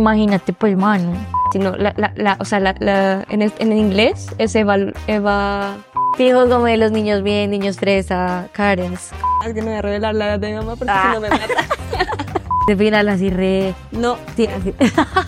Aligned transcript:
Imagínate, 0.00 0.54
pues, 0.54 0.78
mano. 0.78 1.12
Sino 1.52 1.76
la, 1.76 1.92
la, 1.98 2.12
la, 2.16 2.36
o 2.40 2.44
sea, 2.46 2.58
la, 2.58 2.74
la, 2.78 3.26
en, 3.28 3.42
el, 3.42 3.52
en 3.58 3.72
inglés 3.76 4.28
es 4.38 4.54
Eva, 4.54 4.76
Eva... 5.06 5.76
Fijo 6.16 6.48
como 6.48 6.64
de 6.64 6.76
los 6.78 6.90
niños 6.90 7.22
bien, 7.22 7.50
niños 7.50 7.76
fresa, 7.76 8.48
Karens. 8.52 9.10
Es 9.46 9.52
que 9.54 9.60
no 9.60 9.66
voy 9.68 9.76
a 9.76 9.82
revelar 9.82 10.14
la 10.14 10.26
edad 10.28 10.38
de 10.40 10.48
mi 10.48 10.54
mamá 10.56 10.74
porque 10.76 10.90
Ah. 10.94 11.02
si 11.08 11.14
no 11.14 11.20
me 11.20 11.28
mata. 11.30 11.44
De 12.66 12.76
final 12.76 13.08
así 13.10 13.28
re... 13.30 13.74
No. 13.92 14.16
Sí, 14.36 14.46
así. 14.46 14.74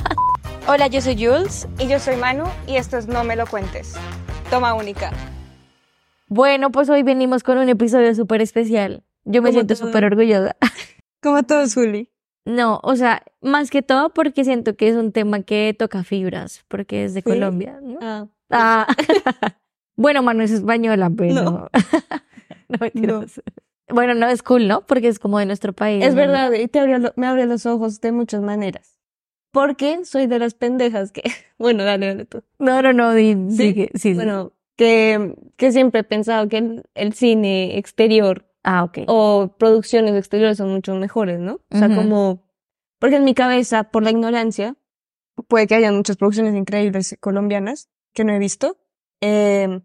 Hola, 0.66 0.86
yo 0.86 1.00
soy 1.02 1.14
Jules. 1.22 1.68
Y 1.78 1.86
yo 1.86 1.98
soy 1.98 2.16
Manu 2.16 2.44
y 2.66 2.76
esto 2.76 2.96
es 2.96 3.06
No 3.08 3.24
Me 3.24 3.36
Lo 3.36 3.46
Cuentes. 3.46 3.94
Toma 4.50 4.72
única. 4.74 5.10
Bueno, 6.28 6.70
pues 6.70 6.88
hoy 6.88 7.02
venimos 7.02 7.42
con 7.42 7.58
un 7.58 7.68
episodio 7.68 8.14
súper 8.14 8.40
especial. 8.40 9.02
Yo 9.24 9.42
me 9.42 9.52
siento 9.52 9.74
súper 9.76 10.04
orgullosa. 10.06 10.56
Como 11.22 11.42
todo, 11.42 11.68
Zuli. 11.68 12.08
No, 12.44 12.80
o 12.82 12.96
sea, 12.96 13.22
más 13.40 13.70
que 13.70 13.82
todo 13.82 14.10
porque 14.10 14.44
siento 14.44 14.76
que 14.76 14.88
es 14.88 14.96
un 14.96 15.12
tema 15.12 15.42
que 15.42 15.74
toca 15.78 16.02
fibras, 16.04 16.64
porque 16.68 17.04
es 17.04 17.14
de 17.14 17.20
¿Sí? 17.20 17.24
Colombia. 17.30 17.78
¿no? 17.82 17.98
Ah. 18.00 18.26
Ah. 18.50 18.86
bueno, 19.96 20.22
Manu 20.22 20.42
es 20.42 20.50
española, 20.50 21.10
pero. 21.16 21.34
No. 21.42 21.68
No, 22.68 22.78
mentiras. 22.80 23.40
Bueno, 23.88 24.14
no 24.14 24.26
es 24.28 24.42
cool, 24.42 24.66
¿no? 24.66 24.86
Porque 24.86 25.08
es 25.08 25.18
como 25.18 25.38
de 25.38 25.44
nuestro 25.46 25.72
país. 25.74 26.02
Es 26.04 26.14
¿no? 26.14 26.20
verdad, 26.20 26.52
y 26.54 26.66
te 26.68 26.78
abrió 26.80 26.98
lo- 26.98 27.12
me 27.16 27.26
abre 27.26 27.44
los 27.46 27.66
ojos 27.66 28.00
de 28.00 28.10
muchas 28.12 28.40
maneras. 28.40 28.98
Porque 29.50 30.04
soy 30.06 30.26
de 30.26 30.38
las 30.38 30.54
pendejas 30.54 31.12
que... 31.12 31.22
Bueno, 31.58 31.84
dale, 31.84 32.06
dale 32.06 32.24
tú. 32.24 32.42
No, 32.58 32.80
no, 32.80 32.94
no, 32.94 33.12
di- 33.12 33.34
Sí, 33.50 33.56
sigue, 33.56 33.90
sí, 33.92 33.98
sí. 34.00 34.14
Bueno, 34.14 34.52
que, 34.76 35.34
que 35.58 35.70
siempre 35.72 36.00
he 36.00 36.04
pensado 36.04 36.48
que 36.48 36.56
el, 36.58 36.82
el 36.94 37.12
cine 37.12 37.76
exterior 37.76 38.46
Ah, 38.64 38.84
ok. 38.84 38.98
o 39.08 39.54
producciones 39.58 40.14
exteriores 40.14 40.56
son 40.58 40.70
mucho 40.70 40.94
mejores, 40.94 41.40
¿no? 41.40 41.60
O 41.70 41.76
sea, 41.78 41.88
como... 41.94 42.42
Porque 43.00 43.16
en 43.16 43.24
mi 43.24 43.34
cabeza, 43.34 43.84
por 43.84 44.02
la 44.04 44.10
ignorancia, 44.10 44.76
puede 45.48 45.66
que 45.66 45.74
haya 45.74 45.90
muchas 45.90 46.16
producciones 46.16 46.54
increíbles 46.54 47.16
colombianas 47.20 47.88
que 48.14 48.22
no 48.24 48.32
he 48.32 48.38
visto. 48.38 48.78
Eh, 49.20 49.80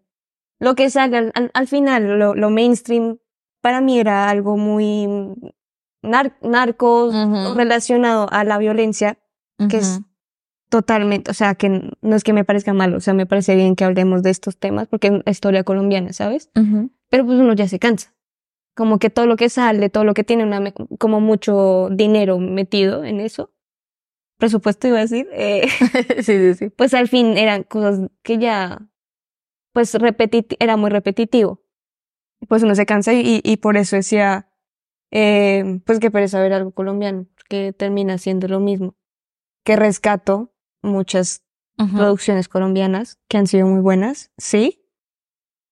lo 0.60 0.76
que 0.76 0.90
sale 0.92 1.18
al, 1.18 1.32
al- 1.34 1.52
al 1.54 1.68
final, 1.68 2.20
lo, 2.20 2.36
lo 2.36 2.50
mainstream, 2.52 3.18
para 3.62 3.82
mí 3.82 4.00
era 4.00 4.30
algo 4.30 4.58
muy 4.58 5.08
nar- 6.04 6.38
narcos, 6.42 7.16
Ujú. 7.16 7.56
relacionado 7.56 8.28
a 8.32 8.44
la 8.44 8.58
violencia, 8.60 9.18
que 9.70 9.78
es 9.78 10.02
totalmente, 10.70 11.32
o 11.32 11.34
sea, 11.34 11.56
que 11.56 11.90
no 12.02 12.16
es 12.16 12.24
que 12.24 12.34
me 12.34 12.44
parezca 12.46 12.74
malo, 12.74 12.98
o 12.98 13.00
sea, 13.00 13.14
me 13.14 13.26
parece 13.26 13.56
bien 13.56 13.76
que 13.76 13.86
hablemos 13.86 14.22
de 14.22 14.30
estos 14.30 14.58
temas 14.58 14.88
porque 14.88 15.22
es 15.26 15.32
historia 15.32 15.64
colombiana, 15.64 16.14
¿sabes? 16.14 16.52
Pero 17.10 17.26
pues 17.26 17.40
uno 17.40 17.54
ya 17.54 17.68
se 17.68 17.80
cansa. 17.80 18.14
Como 18.78 19.00
que 19.00 19.10
todo 19.10 19.26
lo 19.26 19.38
que 19.38 19.50
sale, 19.50 19.90
todo 19.90 20.04
lo 20.04 20.14
que 20.14 20.24
tiene 20.24 20.44
una, 20.44 20.72
como 21.00 21.20
mucho 21.20 21.90
dinero 21.90 22.38
metido 22.38 23.04
en 23.04 23.20
eso, 23.20 23.52
presupuesto 24.38 24.88
iba 24.88 25.00
a 25.00 25.02
decir, 25.02 25.28
eh, 25.34 25.68
sí, 26.22 26.38
sí, 26.38 26.54
sí. 26.54 26.70
pues 26.70 26.94
al 26.94 27.08
fin 27.08 27.38
eran 27.38 27.64
cosas 27.64 28.08
que 28.22 28.38
ya, 28.38 28.88
pues 29.74 29.96
repeti 29.96 30.46
era 30.60 30.78
muy 30.78 30.92
repetitivo. 30.92 31.64
Pues 32.48 32.62
uno 32.62 32.76
se 32.76 32.86
cansa 32.86 33.14
y, 33.14 33.42
y 33.44 33.58
por 33.58 33.78
eso 33.78 33.96
decía, 33.96 34.48
eh, 35.10 35.82
pues 35.86 36.00
que 36.00 36.12
pereza 36.12 36.40
ver 36.40 36.54
algo 36.54 36.72
colombiano, 36.72 37.26
que 37.50 37.74
termina 37.74 38.20
siendo 38.20 38.48
lo 38.48 38.60
mismo. 38.60 38.96
Que 39.64 39.76
rescato 39.76 40.54
muchas 40.84 41.44
producciones 41.76 42.48
colombianas 42.48 43.20
que 43.28 43.38
han 43.38 43.48
sido 43.48 43.68
muy 43.68 43.82
buenas, 43.82 44.32
sí, 44.38 44.84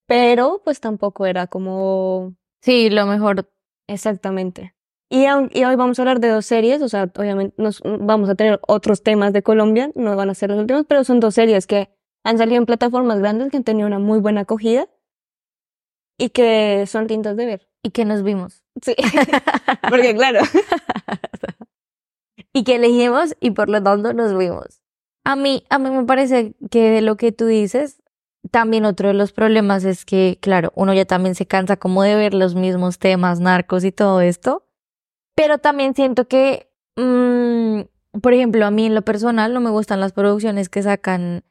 pero 0.06 0.60
pues 0.64 0.80
tampoco 0.80 1.26
era 1.26 1.46
como 1.46 2.36
Sí, 2.66 2.90
lo 2.90 3.06
mejor. 3.06 3.48
exactamente. 3.88 4.74
Y, 5.08 5.22
y 5.22 5.64
hoy 5.64 5.76
vamos 5.76 5.98
a 5.98 6.02
hablar 6.02 6.18
de 6.18 6.30
dos 6.30 6.46
series, 6.46 6.82
o 6.82 6.88
sea, 6.88 7.08
obviamente 7.16 7.54
nos, 7.62 7.80
vamos 7.84 8.28
a 8.28 8.34
tener 8.34 8.58
otros 8.66 9.04
temas 9.04 9.32
de 9.32 9.44
Colombia, 9.44 9.92
no 9.94 10.16
van 10.16 10.30
a 10.30 10.34
ser 10.34 10.50
los 10.50 10.58
últimos, 10.58 10.84
pero 10.88 11.04
son 11.04 11.20
dos 11.20 11.36
series 11.36 11.68
que 11.68 11.90
han 12.24 12.38
salido 12.38 12.56
en 12.56 12.66
plataformas 12.66 13.20
grandes 13.20 13.52
que 13.52 13.58
han 13.58 13.62
tenido 13.62 13.86
una 13.86 14.00
muy 14.00 14.18
buena 14.18 14.40
acogida 14.40 14.88
y 16.18 16.30
que 16.30 16.86
son 16.88 17.06
lindas 17.06 17.36
de 17.36 17.46
ver. 17.46 17.68
Y 17.84 17.90
que 17.90 18.04
nos 18.04 18.24
vimos. 18.24 18.64
Sí, 18.82 18.96
porque 19.88 20.16
claro, 20.16 20.40
y 22.52 22.64
que 22.64 22.74
elegimos 22.74 23.36
y 23.38 23.52
por 23.52 23.68
lo 23.68 23.80
tanto 23.80 24.12
nos 24.12 24.36
vimos. 24.36 24.82
A 25.24 25.36
mí, 25.36 25.64
a 25.70 25.78
mí 25.78 25.90
me 25.90 26.04
parece 26.04 26.56
que 26.68 26.90
de 26.90 27.00
lo 27.00 27.16
que 27.16 27.30
tú 27.30 27.46
dices, 27.46 28.02
también 28.50 28.84
otro 28.84 29.08
de 29.08 29.14
los 29.14 29.32
problemas 29.32 29.84
es 29.84 30.04
que, 30.04 30.38
claro, 30.40 30.72
uno 30.74 30.92
ya 30.94 31.04
también 31.04 31.34
se 31.34 31.46
cansa 31.46 31.76
como 31.76 32.02
de 32.02 32.14
ver 32.14 32.34
los 32.34 32.54
mismos 32.54 32.98
temas, 32.98 33.40
narcos 33.40 33.84
y 33.84 33.92
todo 33.92 34.20
esto, 34.20 34.64
pero 35.34 35.58
también 35.58 35.94
siento 35.94 36.26
que, 36.28 36.70
mm, 36.96 38.20
por 38.20 38.32
ejemplo, 38.34 38.64
a 38.66 38.70
mí 38.70 38.86
en 38.86 38.94
lo 38.94 39.02
personal 39.02 39.52
no 39.52 39.60
me 39.60 39.70
gustan 39.70 40.00
las 40.00 40.12
producciones 40.12 40.68
que 40.68 40.82
sacan 40.82 41.44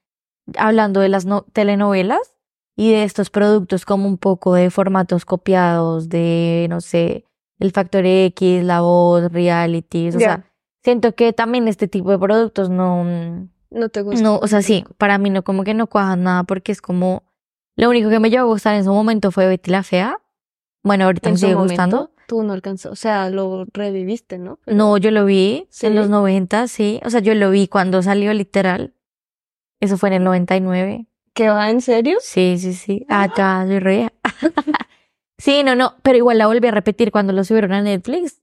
hablando 0.57 0.99
de 0.99 1.09
las 1.09 1.25
no- 1.25 1.45
telenovelas 1.53 2.35
y 2.75 2.91
de 2.91 3.03
estos 3.03 3.29
productos 3.29 3.85
como 3.85 4.07
un 4.07 4.17
poco 4.17 4.53
de 4.53 4.69
formatos 4.69 5.25
copiados 5.25 6.09
de, 6.09 6.67
no 6.69 6.81
sé, 6.81 7.25
el 7.59 7.71
Factor 7.71 8.05
X, 8.05 8.63
La 8.63 8.81
Voz, 8.81 9.31
realities, 9.31 10.15
o 10.15 10.19
sea, 10.19 10.51
siento 10.83 11.15
que 11.15 11.31
también 11.33 11.67
este 11.67 11.87
tipo 11.87 12.11
de 12.11 12.19
productos 12.19 12.69
no, 12.69 13.03
mm, 13.05 13.49
no 13.69 13.89
te 13.89 14.01
gusta. 14.01 14.21
no, 14.23 14.37
o 14.37 14.47
sea, 14.47 14.61
sí, 14.61 14.83
para 14.97 15.17
mí 15.17 15.29
no, 15.29 15.43
como 15.43 15.63
que 15.63 15.73
no 15.73 15.87
cuajan 15.87 16.23
nada 16.23 16.43
porque 16.43 16.71
es 16.71 16.81
como, 16.81 17.23
lo 17.75 17.89
único 17.89 18.09
que 18.09 18.19
me 18.19 18.29
llevó 18.29 18.43
a 18.49 18.53
gustar 18.53 18.75
en 18.75 18.83
su 18.85 18.91
momento 18.93 19.31
fue 19.31 19.47
Betty 19.47 19.71
la 19.71 19.83
Fea. 19.83 20.19
Bueno, 20.83 21.05
ahorita 21.05 21.31
me 21.31 21.37
sigue 21.37 21.55
gustando. 21.55 22.11
tú 22.27 22.43
no 22.43 22.53
alcanzó, 22.53 22.91
o 22.91 22.95
sea, 22.95 23.29
lo 23.29 23.65
reviviste, 23.73 24.37
¿no? 24.37 24.59
Pero- 24.65 24.77
No, 24.77 24.97
yo 24.97 25.11
lo 25.11 25.25
vi 25.25 25.67
¿Sí? 25.71 25.87
en 25.87 25.95
los 25.95 26.09
90, 26.09 26.67
sí. 26.67 26.99
O 27.03 27.09
sea, 27.09 27.19
yo 27.21 27.33
lo 27.35 27.49
vi 27.49 27.67
cuando 27.67 28.01
salió 28.03 28.33
literal. 28.33 28.93
Eso 29.81 29.97
fue 29.97 30.09
en 30.09 30.13
el 30.15 30.23
99. 30.23 31.07
¿Qué 31.33 31.49
va, 31.49 31.69
en 31.69 31.81
serio? 31.81 32.17
Sí, 32.21 32.55
sí, 32.59 32.73
sí. 32.73 33.05
Ah, 33.09 33.27
ya, 33.35 33.63
soy 33.67 33.79
re. 33.79 34.09
sí, 35.37 35.63
no, 35.63 35.75
no, 35.75 35.95
pero 36.01 36.17
igual 36.17 36.37
la 36.37 36.47
volví 36.47 36.67
a 36.67 36.71
repetir 36.71 37.11
cuando 37.11 37.33
lo 37.33 37.43
subieron 37.43 37.73
a 37.73 37.81
Netflix. 37.81 38.41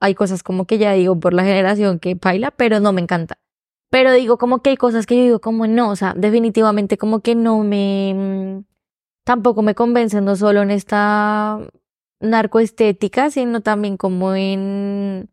Hay 0.00 0.14
cosas 0.14 0.42
como 0.42 0.66
que 0.66 0.76
ya 0.78 0.92
digo 0.92 1.18
por 1.18 1.32
la 1.32 1.44
generación 1.44 1.98
que 1.98 2.14
baila, 2.16 2.50
pero 2.50 2.80
no 2.80 2.92
me 2.92 3.00
encanta. 3.00 3.38
Pero 3.94 4.12
digo 4.12 4.38
como 4.38 4.60
que 4.60 4.70
hay 4.70 4.76
cosas 4.76 5.06
que 5.06 5.16
yo 5.16 5.22
digo 5.22 5.40
como 5.40 5.68
no, 5.68 5.90
o 5.90 5.94
sea, 5.94 6.14
definitivamente 6.16 6.98
como 6.98 7.20
que 7.20 7.36
no 7.36 7.60
me, 7.62 8.12
mm, 8.12 8.64
tampoco 9.24 9.62
me 9.62 9.76
convencen, 9.76 10.24
no 10.24 10.34
solo 10.34 10.62
en 10.62 10.72
esta 10.72 11.60
narcoestética, 12.18 13.30
sino 13.30 13.60
también 13.60 13.96
como 13.96 14.34
en, 14.34 15.30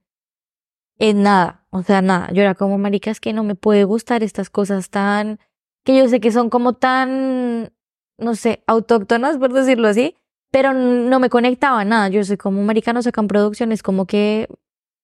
en 1.00 1.24
nada, 1.24 1.66
o 1.72 1.82
sea, 1.82 2.04
nada. 2.04 2.32
Yo 2.34 2.44
era 2.44 2.54
como, 2.54 2.78
marica, 2.78 3.10
es 3.10 3.20
que 3.20 3.34
no 3.34 3.44
me 3.44 3.56
puede 3.56 3.84
gustar 3.84 4.22
estas 4.22 4.52
cosas 4.52 4.92
tan, 4.92 5.40
que 5.84 5.98
yo 5.98 6.08
sé 6.08 6.20
que 6.20 6.32
son 6.32 6.52
como 6.52 6.74
tan, 6.74 7.74
no 8.20 8.36
sé, 8.36 8.64
autóctonas, 8.68 9.40
por 9.40 9.54
decirlo 9.54 9.88
así, 9.88 10.18
pero 10.52 10.74
no 10.74 11.20
me 11.20 11.32
conectaba 11.32 11.82
a 11.82 11.86
nada. 11.86 12.10
Yo 12.10 12.24
soy 12.24 12.38
como, 12.38 12.62
marica, 12.62 12.94
no 12.94 13.02
sacan 13.02 13.28
producciones 13.28 13.82
como 13.82 14.06
que 14.06 14.48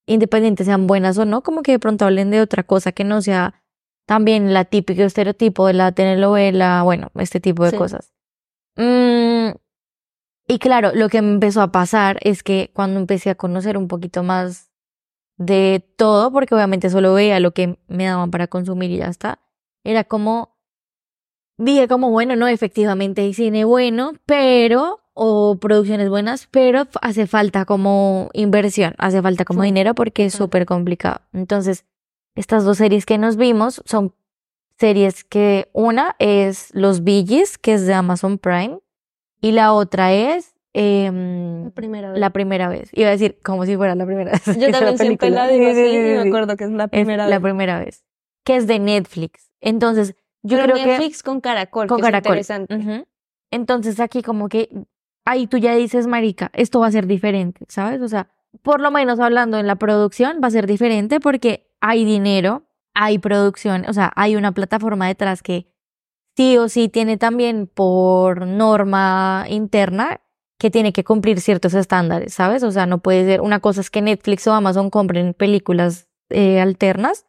independientes 0.07 0.65
sean 0.65 0.87
buenas 0.87 1.17
o 1.19 1.25
no, 1.25 1.43
como 1.43 1.61
que 1.61 1.73
de 1.73 1.79
pronto 1.79 2.05
hablen 2.05 2.31
de 2.31 2.41
otra 2.41 2.63
cosa 2.63 2.91
que 2.91 3.03
no 3.03 3.21
sea 3.21 3.61
también 4.07 4.53
la 4.53 4.65
típica 4.65 5.03
estereotipo 5.03 5.67
de 5.67 5.73
la 5.73 5.91
telenovela, 5.91 6.81
bueno, 6.83 7.11
este 7.15 7.39
tipo 7.39 7.63
de 7.65 7.71
Sí. 7.71 7.77
cosas. 7.77 8.13
Mm, 8.77 9.49
y 10.47 10.59
claro, 10.59 10.91
lo 10.95 11.09
que 11.09 11.21
me 11.21 11.33
empezó 11.33 11.61
a 11.61 11.71
pasar 11.71 12.17
es 12.21 12.41
que 12.41 12.71
cuando 12.73 12.99
empecé 12.99 13.29
a 13.29 13.35
conocer 13.35 13.77
un 13.77 13.87
poquito 13.89 14.23
más 14.23 14.71
de 15.37 15.85
todo, 15.97 16.31
porque 16.31 16.55
obviamente 16.55 16.89
solo 16.89 17.13
veía 17.13 17.39
lo 17.39 17.51
que 17.51 17.77
me 17.87 18.05
daban 18.05 18.31
para 18.31 18.47
consumir 18.47 18.89
y 18.91 18.97
ya 18.97 19.07
está, 19.07 19.39
era 19.83 20.03
como, 20.05 20.57
dije 21.57 21.87
como, 21.87 22.09
bueno, 22.11 22.35
no, 22.37 22.47
efectivamente 22.47 23.21
hay 23.23 23.33
cine 23.33 23.65
bueno, 23.65 24.13
pero, 24.25 25.01
o 25.19 25.57
producciones 25.59 26.09
buenas, 26.09 26.47
pero 26.51 26.87
hace 27.01 27.25
falta 27.25 27.65
como 27.65 28.29
inversión, 28.33 28.93
hace 28.99 29.21
falta 29.21 29.45
como 29.45 29.61
Sí, 29.61 29.65
dinero 29.67 29.95
porque 29.95 30.25
es 30.25 30.33
súper 30.33 30.65
complicado. 30.67 31.21
Entonces, 31.33 31.85
estas 32.35 32.63
dos 32.65 32.77
series 32.77 33.05
que 33.07 33.17
nos 33.17 33.35
vimos 33.35 33.81
son 33.85 34.13
series 34.79 35.23
que 35.23 35.69
una 35.73 36.15
es 36.19 36.69
Los 36.73 37.01
Gees, 37.03 37.57
que 37.57 37.73
es 37.73 37.87
de 37.87 37.93
Amazon 37.95 38.37
Prime, 38.37 38.77
y 39.41 39.51
la 39.53 39.73
otra 39.73 40.13
es 40.13 40.53
em, 40.73 41.63
La 41.65 41.71
primera 41.71 42.11
vez. 42.11 42.19
la 42.19 42.29
primera 42.29 42.69
vez. 42.69 42.89
Iba 42.93 43.07
a 43.07 43.11
decir 43.11 43.39
como 43.43 43.65
si 43.65 43.75
fuera 43.75 43.95
la 43.95 44.05
primera 44.05 44.31
vez. 44.33 44.45
Yo 44.45 44.69
también 44.71 44.97
siempre 44.99 45.31
la 45.31 45.47
digo 45.47 45.65
Sí, 45.65 45.71
así 45.71 45.95
y 45.95 45.97
me 45.99 46.19
acuerdo 46.27 46.55
que 46.57 46.65
es 46.65 46.71
la 46.71 46.83
Es 46.83 46.89
primera 46.91 47.27
la 47.27 47.39
vez. 47.39 47.43
primera 47.43 47.79
vez. 47.79 48.03
Que 48.43 48.55
es 48.57 48.67
de 48.67 48.77
Netflix. 48.77 49.49
Entonces, 49.61 50.15
yo 50.43 50.57
Pero 50.59 50.75
creo 50.75 50.85
Netflix 50.85 51.23
con 51.23 51.41
Caracol, 51.41 51.85
que 51.85 51.87
con 51.89 51.97
que 52.01 52.07
es 52.07 52.47
Caracol. 52.47 53.05
Entonces 53.49 53.99
aquí 53.99 54.21
como 54.21 54.49
que 54.49 54.69
ahí 55.27 55.45
tú 55.45 55.57
ya 55.57 55.75
dices, 55.75 56.07
marica, 56.07 56.49
esto 56.53 56.79
va 56.79 56.87
a 56.87 56.91
ser 56.91 57.05
diferente, 57.05 57.65
¿sabes? 57.67 58.01
O 58.01 58.07
sea, 58.07 58.31
por 58.61 58.79
lo 58.79 58.91
menos 58.91 59.19
hablando 59.19 59.59
en 59.59 59.67
la 59.67 59.75
producción 59.75 60.39
va 60.41 60.47
a 60.47 60.51
ser 60.51 60.67
diferente 60.67 61.19
porque 61.19 61.69
hay 61.81 62.05
dinero, 62.05 62.63
hay 62.93 63.19
producción, 63.19 63.85
o 63.87 63.93
sea, 63.93 64.11
hay 64.15 64.37
una 64.37 64.53
plataforma 64.53 65.05
detrás 65.07 65.43
que 65.43 65.67
sí 66.37 66.57
o 66.57 66.69
sí 66.69 66.87
tiene 66.87 67.17
también 67.17 67.67
por 67.67 68.47
norma 68.47 69.45
interna 69.49 70.21
que 70.57 70.71
tiene 70.71 70.93
que 70.93 71.03
cumplir 71.03 71.41
ciertos 71.41 71.73
estándares, 71.73 72.33
¿sabes? 72.33 72.63
O 72.63 72.71
sea, 72.71 72.85
no 72.85 72.99
puede 72.99 73.25
ser, 73.25 73.41
una 73.41 73.59
cosa 73.59 73.81
es 73.81 73.89
que 73.89 74.01
Netflix 74.01 74.47
o 74.47 74.53
Amazon 74.53 74.89
compren 74.89 75.33
películas 75.33 76.07
eh, 76.29 76.61
alternas, 76.61 77.25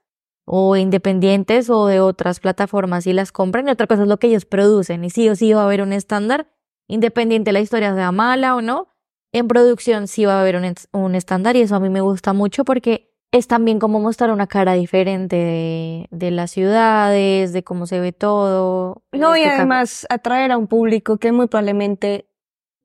o 0.51 0.77
independientes 0.77 1.69
o 1.69 1.87
de 1.87 2.01
otras 2.01 2.41
plataformas 2.41 3.07
y 3.07 3.13
las 3.13 3.33
compran 3.33 3.69
y 3.69 3.71
otra 3.71 3.87
cosa 3.87 4.03
es 4.03 4.09
lo 4.09 4.17
que 4.17 4.29
ellos 4.29 4.47
producen 4.47 5.05
y 5.05 5.11
sí 5.11 5.29
o 5.29 5.37
sí 5.37 5.53
va 5.53 5.61
a 5.61 5.65
haber 5.65 5.83
un 5.83 5.93
estándar 5.93 6.49
independiente 6.89 7.53
la 7.53 7.61
historia 7.61 7.95
sea 7.95 8.13
mala 8.13 8.57
o 8.57 8.63
no 8.63 8.89
en 9.33 9.47
producción 9.47 10.09
sí 10.09 10.25
va 10.25 10.39
a 10.39 10.41
haber 10.41 10.57
un, 10.57 10.75
un 10.93 11.15
estándar 11.15 11.55
y 11.57 11.61
eso 11.61 11.77
a 11.77 11.81
mí 11.81 11.91
me 11.91 12.01
gusta 12.01 12.33
mucho 12.33 12.65
porque 12.65 13.13
es 13.31 13.47
también 13.47 13.79
como 13.79 14.01
mostrar 14.01 14.31
una 14.31 14.47
cara 14.47 14.73
diferente 14.73 15.37
de, 15.37 16.07
de 16.11 16.31
las 16.31 16.51
ciudades, 16.51 17.53
de 17.53 17.63
cómo 17.63 17.87
se 17.87 18.01
ve 18.01 18.13
todo. 18.13 19.03
No, 19.13 19.37
y 19.37 19.41
este 19.41 19.51
caso- 19.51 19.57
además 19.61 20.07
atraer 20.09 20.51
a 20.51 20.57
un 20.57 20.67
público 20.67 21.19
que 21.19 21.31
muy 21.31 21.47
probablemente 21.47 22.27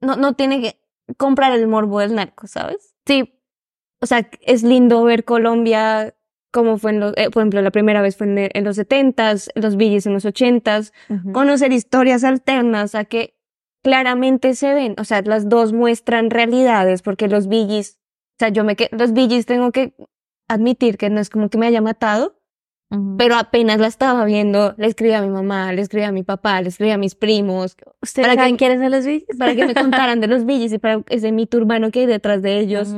no, 0.01 0.17
no 0.17 0.33
tiene 0.33 0.61
que 0.61 0.79
comprar 1.17 1.53
el 1.53 1.65
morbo 1.67 1.99
del 1.99 2.15
narco, 2.15 2.47
¿sabes? 2.47 2.93
Sí, 3.07 3.39
O 4.01 4.05
sea, 4.05 4.29
es 4.41 4.63
lindo 4.63 5.01
ver 5.05 5.23
Colombia 5.23 6.13
como 6.51 6.77
fue 6.77 6.91
en 6.91 6.99
los, 6.99 7.13
eh, 7.15 7.29
por 7.31 7.41
ejemplo, 7.41 7.61
la 7.61 7.71
primera 7.71 8.01
vez 8.01 8.17
fue 8.17 8.27
en, 8.27 8.49
en 8.53 8.63
los 8.65 8.75
setentas, 8.75 9.49
los 9.55 9.75
billes 9.77 10.05
en 10.05 10.13
los 10.13 10.25
ochentas, 10.25 10.91
conocer 11.31 11.71
historias 11.71 12.23
alternas 12.25 12.93
a 12.95 13.05
que 13.05 13.39
claramente 13.83 14.55
se 14.55 14.73
ven, 14.73 14.95
o 14.97 15.03
sea, 15.03 15.21
las 15.21 15.49
dos 15.49 15.73
muestran 15.73 16.29
realidades, 16.31 17.01
porque 17.01 17.27
los 17.27 17.47
billis, 17.47 17.99
o 18.31 18.35
sea, 18.39 18.49
yo 18.49 18.63
me 18.63 18.75
que 18.75 18.89
los 18.91 19.13
billis 19.13 19.45
tengo 19.45 19.71
que 19.71 19.93
admitir 20.47 20.97
que 20.97 21.09
no 21.09 21.19
es 21.19 21.29
como 21.29 21.49
que 21.49 21.57
me 21.57 21.67
haya 21.67 21.81
matado, 21.81 22.39
pero 23.17 23.35
apenas 23.35 23.79
la 23.79 23.87
estaba 23.87 24.23
viendo, 24.23 24.75
le 24.77 24.85
escribí 24.85 25.13
a 25.13 25.21
mi 25.23 25.29
mamá, 25.29 25.73
le 25.73 25.81
escribí 25.81 26.03
a 26.05 26.11
mi 26.11 26.21
papá, 26.21 26.61
le 26.61 26.69
escribí 26.69 26.91
a 26.91 26.97
mis 26.99 27.15
primos, 27.15 27.75
¿Ustedes 28.03 28.27
para 28.27 28.33
que- 28.35 28.39
saben 28.41 28.55
quiénes 28.55 28.79
son 28.81 28.91
los 28.91 29.05
billes? 29.05 29.37
para 29.39 29.55
que 29.55 29.65
me 29.65 29.73
contaran 29.73 30.19
de 30.19 30.27
los 30.27 30.45
billis 30.45 30.71
y 30.73 30.77
para 30.77 31.01
ese 31.09 31.31
mito 31.31 31.57
urbano 31.57 31.89
que 31.89 32.01
hay 32.01 32.05
detrás 32.05 32.43
de 32.43 32.59
ellos. 32.59 32.93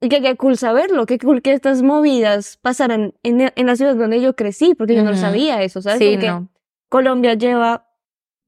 Y 0.00 0.08
que 0.08 0.20
qué 0.22 0.36
cool 0.36 0.56
saberlo, 0.56 1.06
qué 1.06 1.18
cool 1.18 1.42
que 1.42 1.52
estas 1.52 1.82
movidas 1.82 2.56
pasaran 2.62 3.14
en, 3.24 3.52
en 3.54 3.66
la 3.66 3.74
ciudad 3.76 3.96
donde 3.96 4.20
yo 4.20 4.34
crecí, 4.36 4.74
porque 4.76 4.94
yo 4.94 5.02
no 5.02 5.10
sabía 5.16 5.60
eso, 5.62 5.82
¿sabes? 5.82 5.98
Sí, 5.98 6.16
no. 6.28 6.48
Colombia 6.88 7.34
lleva 7.34 7.88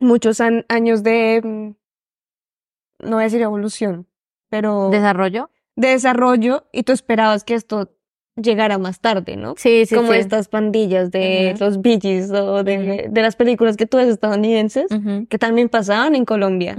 muchos 0.01 0.41
an- 0.41 0.65
años 0.69 1.03
de, 1.03 1.41
mm, 1.43 3.07
no 3.09 3.17
voy 3.17 3.23
a 3.23 3.25
decir 3.25 3.41
evolución, 3.43 4.07
pero 4.51 4.91
¿Desarrollo? 4.91 5.51
de 5.77 5.89
desarrollo 5.89 6.67
y 6.73 6.85
tú 6.85 6.93
esperabas 6.93 7.45
que 7.45 7.55
esto 7.55 7.91
llegara 8.37 8.79
más 8.79 9.01
tarde, 9.01 9.37
¿no? 9.37 9.55
Sí, 9.57 9.87
sí, 9.87 9.95
Como 9.95 10.13
sí. 10.13 10.19
estas 10.19 10.49
pandillas 10.49 11.11
de 11.13 11.55
los 11.59 11.79
Gees 11.83 12.31
o 12.33 12.65
de, 12.65 13.09
de 13.11 13.23
las 13.23 13.37
películas 13.37 13.77
que 13.77 13.87
tú 13.87 13.97
ves 13.99 14.09
estadounidenses, 14.09 14.87
que 15.29 15.39
también 15.39 15.69
pasaban 15.69 16.15
en 16.17 16.25
Colombia. 16.25 16.77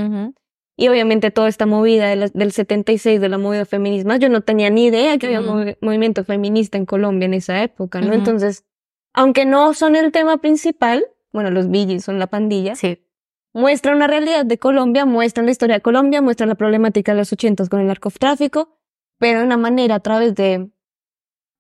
Y 0.78 0.90
obviamente 0.90 1.32
toda 1.32 1.48
esta 1.48 1.66
movida 1.66 2.08
de 2.10 2.18
la- 2.18 2.28
del 2.28 2.52
76 2.52 3.22
de 3.22 3.30
la 3.30 3.38
movida 3.38 3.64
feminismo, 3.64 4.14
yo 4.18 4.28
no 4.28 4.42
tenía 4.42 4.70
ni 4.70 4.88
idea 4.88 5.18
que 5.18 5.28
había 5.28 5.40
movimiento 5.80 6.26
feminista 6.26 6.78
en 6.78 6.86
Colombia 6.86 7.26
en 7.28 7.34
esa 7.34 7.64
época, 7.64 8.02
¿no? 8.02 8.12
Entonces, 8.14 8.66
aunque 9.14 9.46
no 9.46 9.74
son 9.74 9.96
el 9.96 10.12
tema 10.12 10.38
principal, 10.40 11.06
bueno, 11.32 11.50
los 11.52 11.68
Gees 11.70 12.04
son 12.04 12.20
la 12.20 12.28
pandilla, 12.28 12.76
Sí. 12.76 13.02
Muestran 13.56 13.96
una 13.96 14.08
realidad 14.08 14.46
de 14.46 14.58
Colombia, 14.60 15.06
muestran 15.06 15.46
la 15.46 15.52
historia 15.54 15.76
de 15.78 15.82
Colombia, 15.82 16.22
muestran 16.22 16.50
la 16.50 16.56
problemática 16.56 17.14
de 17.14 17.18
los 17.20 17.32
ochentas 17.34 17.70
con 17.70 17.80
el 17.80 17.88
narcotráfico, 17.88 18.78
pero 19.18 19.40
de 19.40 19.46
una 19.46 19.58
manera 19.58 19.96
a 19.96 20.00
través 20.02 20.36
de 20.36 20.70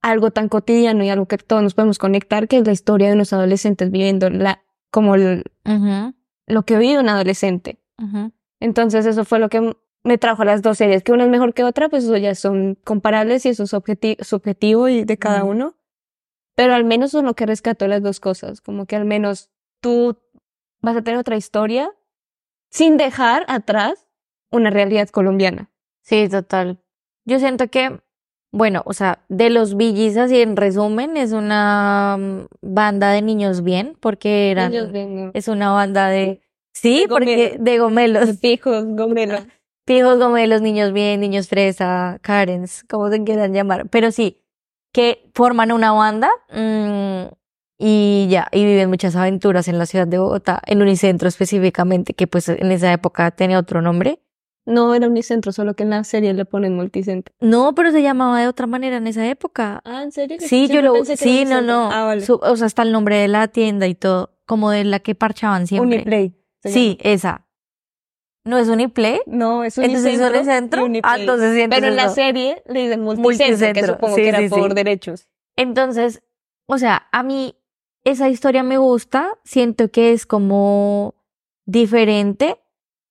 algo 0.01 0.29
tan 0.31 0.49
cotidiano 0.49 1.03
y 1.03 1.09
algo 1.09 1.25
que 1.27 1.37
todos 1.37 1.63
nos 1.63 1.73
podemos 1.73 1.97
conectar, 1.97 2.47
que 2.47 2.57
es 2.57 2.65
la 2.67 2.73
historia 2.73 3.07
de 3.07 3.15
unos 3.15 3.33
adolescentes 3.33 3.89
viviendo 3.91 4.29
la, 4.29 4.61
como 4.91 5.15
el- 5.15 5.45
lo 6.47 6.63
que 6.63 6.77
vive 6.77 6.99
un 6.99 7.09
adolescente. 7.09 7.79
Entonces 8.59 9.05
eso 9.05 9.25
fue 9.25 9.39
lo 9.39 9.49
que 9.49 9.73
me 10.03 10.17
trajo 10.19 10.43
a 10.43 10.45
las 10.45 10.61
dos 10.61 10.77
series, 10.77 11.01
que 11.01 11.11
una 11.11 11.23
es 11.23 11.29
mejor 11.29 11.53
que 11.55 11.63
otra, 11.63 11.89
pues 11.89 12.03
eso 12.03 12.15
ya 12.17 12.35
son 12.35 12.77
comparables 12.83 13.45
y 13.45 13.49
eso 13.49 13.63
es 13.63 13.73
objeti- 13.73 14.21
subjetivo 14.23 14.87
y 14.89 15.03
de 15.05 15.17
cada 15.17 15.43
uno. 15.43 15.75
Pero 16.55 16.73
al 16.75 16.83
menos 16.85 17.13
es 17.15 17.23
lo 17.23 17.33
que 17.33 17.45
rescató 17.47 17.87
las 17.87 18.03
dos 18.03 18.19
cosas, 18.19 18.61
como 18.61 18.85
que 18.85 18.95
al 18.95 19.05
menos 19.05 19.49
tú 19.81 20.17
vas 20.85 20.95
a 20.95 21.01
tener 21.01 21.19
otra 21.19 21.35
historia 21.35 21.89
sin 22.69 22.97
dejar 22.97 23.45
atrás 23.47 24.07
una 24.51 24.69
realidad 24.69 25.09
colombiana. 25.09 25.69
Sí, 26.01 26.29
total. 26.29 26.79
Yo 27.25 27.39
siento 27.39 27.67
que, 27.69 27.99
bueno, 28.51 28.83
o 28.85 28.93
sea, 28.93 29.25
de 29.27 29.49
los 29.49 29.75
Gees, 29.75 30.17
así 30.17 30.41
en 30.41 30.55
resumen, 30.55 31.17
es 31.17 31.31
una 31.31 32.17
mm, 32.19 32.45
banda 32.61 33.11
de 33.11 33.21
niños 33.21 33.63
bien, 33.63 33.97
porque 33.99 34.51
eran, 34.51 34.71
Ellos 34.73 34.91
ven, 34.91 35.31
es 35.33 35.47
una 35.47 35.71
banda 35.71 36.07
de, 36.09 36.41
sí, 36.73 37.01
De 37.01 37.07
porque 37.07 37.35
gomelos. 37.35 37.63
de 37.65 37.77
gomelos, 37.79 38.27
Los 38.27 38.37
pijos, 38.37 38.85
gomelos. 38.87 39.41
pijos 39.85 40.19
gomelos, 40.19 40.61
niños 40.61 40.93
bien, 40.93 41.19
niños 41.21 41.47
fresa, 41.47 42.19
Karens, 42.21 42.83
como 42.87 43.09
se 43.09 43.23
quieran 43.23 43.53
llamar, 43.53 43.89
pero 43.89 44.11
sí, 44.11 44.41
que 44.93 45.29
forman 45.33 45.71
una 45.71 45.91
banda 45.91 46.29
mm, 46.51 47.33
y 47.77 48.27
ya, 48.29 48.47
y 48.51 48.63
viven 48.65 48.89
muchas 48.89 49.15
aventuras 49.15 49.67
en 49.67 49.77
la 49.77 49.85
ciudad 49.85 50.07
de 50.07 50.17
Bogotá, 50.17 50.61
en 50.65 50.81
Unicentro 50.81 51.27
específicamente, 51.27 52.13
que 52.13 52.27
pues 52.27 52.47
en 52.49 52.71
esa 52.71 52.91
época 52.93 53.31
tenía 53.31 53.59
otro 53.59 53.81
nombre. 53.81 54.19
No 54.67 54.95
era 54.95 55.07
unicentro, 55.07 55.51
solo 55.51 55.75
que 55.75 55.83
en 55.83 55.91
la 55.91 56.03
serie 56.03 56.33
le 56.33 56.43
ponen 56.43 56.75
multicentro. 56.75 57.35
No, 57.39 57.75
pero 57.75 57.91
se 57.91 58.01
llamaba 58.01 58.41
de 58.41 58.47
otra 58.47 58.65
manera 58.65 58.97
en 58.97 59.05
esa 59.05 59.27
época. 59.29 59.79
Ah, 59.85 60.01
¿en 60.01 60.11
serio? 60.11 60.37
Sí, 60.39 60.67
yo 60.67 60.81
lo, 60.81 60.93
pensé 60.93 61.17
que 61.17 61.23
era 61.23 61.31
sí, 61.31 61.45
no, 61.45 61.57
unicentro. 61.59 61.75
no. 61.75 61.91
Ah, 61.91 62.03
vale. 62.05 62.21
Su- 62.25 62.39
o 62.41 62.55
sea, 62.55 62.65
hasta 62.65 62.81
el 62.81 62.91
nombre 62.91 63.17
de 63.17 63.27
la 63.27 63.47
tienda 63.47 63.85
y 63.85 63.93
todo, 63.93 64.31
como 64.47 64.71
de 64.71 64.83
la 64.83 64.99
que 65.01 65.13
parchaban 65.13 65.67
siempre. 65.67 65.97
Uniplay. 65.97 66.35
Sí, 66.63 66.97
esa. 67.01 67.45
¿No 68.43 68.57
es 68.57 68.67
Uniplay? 68.67 69.19
No, 69.27 69.63
es 69.63 69.77
Entonces 69.77 70.05
es 70.05 70.19
Unicentro. 70.19 70.39
Unicentro. 70.39 70.85
Uniplay. 70.85 71.11
Ah, 71.15 71.19
entonces 71.19 71.55
sí, 71.55 71.67
Pero 71.69 71.87
en 71.87 71.95
la 71.95 72.05
no. 72.07 72.13
serie 72.13 72.63
le 72.67 72.79
dicen 72.83 73.01
multicentro, 73.01 73.37
que 73.37 73.51
Multicentro, 73.51 73.93
supongo 73.93 74.15
sí, 74.15 74.21
que 74.23 74.29
era 74.29 74.39
sí, 74.39 74.49
por 74.49 74.73
derechos. 74.73 75.27
Entonces, 75.55 76.23
o 76.65 76.77
sea, 76.79 77.07
a 77.11 77.21
mí 77.21 77.55
esa 78.05 78.29
historia 78.29 78.63
me 78.63 78.77
gusta, 78.77 79.37
siento 79.43 79.89
que 79.89 80.13
es 80.13 80.25
como 80.25 81.15
diferente, 81.65 82.61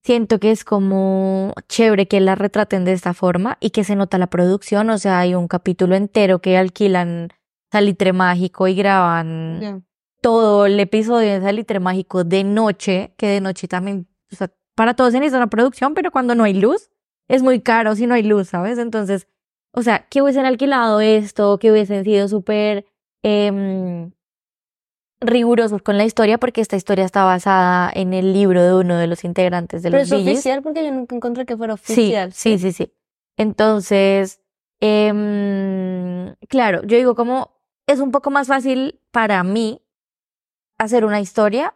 siento 0.02 0.38
que 0.38 0.52
es 0.52 0.64
como 0.64 1.52
chévere 1.68 2.06
que 2.06 2.20
la 2.20 2.36
retraten 2.36 2.84
de 2.84 2.92
esta 2.92 3.12
forma 3.12 3.58
y 3.60 3.70
que 3.70 3.82
se 3.84 3.96
nota 3.96 4.18
la 4.18 4.28
producción, 4.28 4.88
o 4.90 4.98
sea, 4.98 5.18
hay 5.18 5.34
un 5.34 5.48
capítulo 5.48 5.96
entero 5.96 6.40
que 6.40 6.56
alquilan 6.56 7.30
Salitre 7.72 8.12
Mágico 8.12 8.68
y 8.68 8.76
graban 8.76 9.84
todo 10.22 10.66
el 10.66 10.78
episodio 10.78 11.32
de 11.32 11.40
Salitre 11.40 11.80
Mágico 11.80 12.22
de 12.22 12.44
noche, 12.44 13.14
que 13.18 13.26
de 13.26 13.40
noche 13.40 13.66
también, 13.66 14.06
o 14.32 14.36
sea, 14.36 14.52
para 14.76 14.94
todos 14.94 15.12
se 15.12 15.18
necesita 15.18 15.38
una 15.38 15.50
producción, 15.50 15.94
pero 15.94 16.12
cuando 16.12 16.36
no 16.36 16.44
hay 16.44 16.54
luz, 16.54 16.90
es 17.26 17.42
muy 17.42 17.60
caro 17.60 17.96
si 17.96 18.06
no 18.06 18.14
hay 18.14 18.22
luz, 18.22 18.48
¿sabes? 18.48 18.78
Entonces, 18.78 19.26
o 19.72 19.82
sea, 19.82 20.06
que 20.08 20.22
hubiesen 20.22 20.46
alquilado 20.46 21.00
esto, 21.00 21.58
que 21.58 21.72
hubiesen 21.72 22.04
sido 22.04 22.28
súper 22.28 22.86
em, 23.24 24.12
rigurosos 25.24 25.82
con 25.82 25.96
la 25.98 26.04
historia, 26.04 26.38
porque 26.38 26.60
esta 26.60 26.76
historia 26.76 27.04
está 27.04 27.24
basada 27.24 27.90
en 27.94 28.12
el 28.14 28.32
libro 28.32 28.62
de 28.62 28.74
uno 28.74 28.96
de 28.96 29.06
los 29.06 29.24
integrantes 29.24 29.82
de 29.82 29.90
Pero 29.90 30.02
los 30.02 30.12
es 30.12 30.18
Bee 30.18 30.24
Gees. 30.24 30.38
oficial 30.38 30.62
porque 30.62 30.84
yo 30.84 30.92
nunca 30.92 31.16
encontré 31.16 31.46
que 31.46 31.56
fuera 31.56 31.74
oficial. 31.74 32.32
sí, 32.32 32.58
sí, 32.58 32.72
sí. 32.72 32.92
Entonces, 33.36 34.40
em, 34.80 36.34
claro, 36.48 36.82
yo 36.84 36.96
digo 36.96 37.14
como 37.14 37.50
es 37.86 38.00
un 38.00 38.10
poco 38.10 38.30
más 38.30 38.48
fácil 38.48 39.00
para 39.10 39.42
mí 39.44 39.80
hacer 40.78 41.04
una 41.04 41.20
historia 41.20 41.74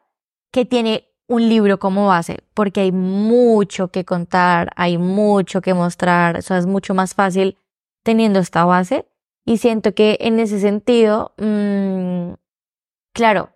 que 0.53 0.65
tiene 0.65 1.05
un 1.27 1.49
libro 1.49 1.79
como 1.79 2.07
base, 2.09 2.39
porque 2.55 2.81
hay 2.81 2.93
mucho 2.93 3.89
que 3.89 4.05
contar, 4.05 4.71
hay 4.77 4.97
mucho 4.99 5.61
que 5.61 5.75
mostrar, 5.75 6.39
o 6.39 6.43
sea, 6.43 6.57
es 6.59 6.67
mucho 6.67 6.95
más 6.95 7.15
fácil 7.15 7.59
teniendo 8.03 8.39
esta 8.39 8.65
base. 8.65 9.07
Y 9.45 9.59
siento 9.59 9.95
que 9.95 10.17
en 10.21 10.41
ese 10.41 10.59
sentido, 10.61 11.33
mm, 11.39 12.33
claro, 13.19 13.51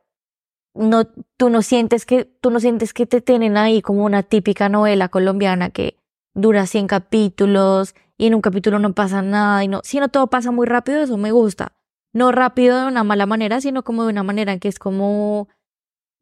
no, 0.75 1.04
tú 1.37 1.50
no 1.50 1.62
sientes 1.62 2.04
que, 2.04 2.25
tú 2.25 2.50
no 2.50 2.59
sientes 2.59 2.92
que 2.92 3.07
te 3.07 3.21
tienen 3.21 3.57
ahí 3.57 3.81
como 3.81 4.04
una 4.04 4.25
típica 4.25 4.69
novela 4.69 5.09
colombiana 5.09 5.71
que 5.71 5.97
dura 6.35 6.66
100 6.66 6.88
capítulos 6.88 7.95
y 8.19 8.26
en 8.26 8.35
un 8.35 8.40
capítulo 8.40 8.81
no 8.81 8.92
pasa 8.92 9.23
nada 9.23 9.62
y 9.62 9.69
no, 9.69 9.83
sino 9.85 10.09
todo 10.09 10.26
pasa 10.26 10.50
muy 10.50 10.66
rápido, 10.66 11.00
eso 11.02 11.16
me 11.16 11.31
gusta. 11.31 11.76
No 12.12 12.33
rápido 12.33 12.81
de 12.81 12.88
una 12.88 13.04
mala 13.04 13.26
manera, 13.26 13.61
sino 13.61 13.85
como 13.85 14.02
de 14.04 14.11
una 14.11 14.25
manera 14.25 14.59
que 14.59 14.66
es 14.69 14.81
como, 14.81 15.49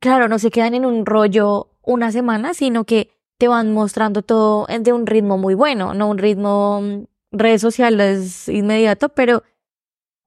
claro, 0.00 0.28
no 0.28 0.38
se 0.38 0.50
quedan 0.50 0.74
en 0.74 0.86
un 0.86 1.06
rollo 1.06 1.70
una 1.82 2.12
semana, 2.12 2.54
sino 2.54 2.84
que 2.84 3.10
te 3.38 3.48
van 3.48 3.72
mostrando 3.72 4.22
todo 4.22 4.66
en- 4.68 4.82
de 4.82 4.92
un 4.92 5.06
ritmo 5.06 5.38
muy 5.38 5.54
bueno, 5.54 5.94
no 5.94 6.08
un 6.10 6.18
ritmo 6.18 6.82
mm, 6.82 7.04
redes 7.32 7.62
sociales 7.62 8.48
inmediato, 8.48 9.08
pero 9.10 9.42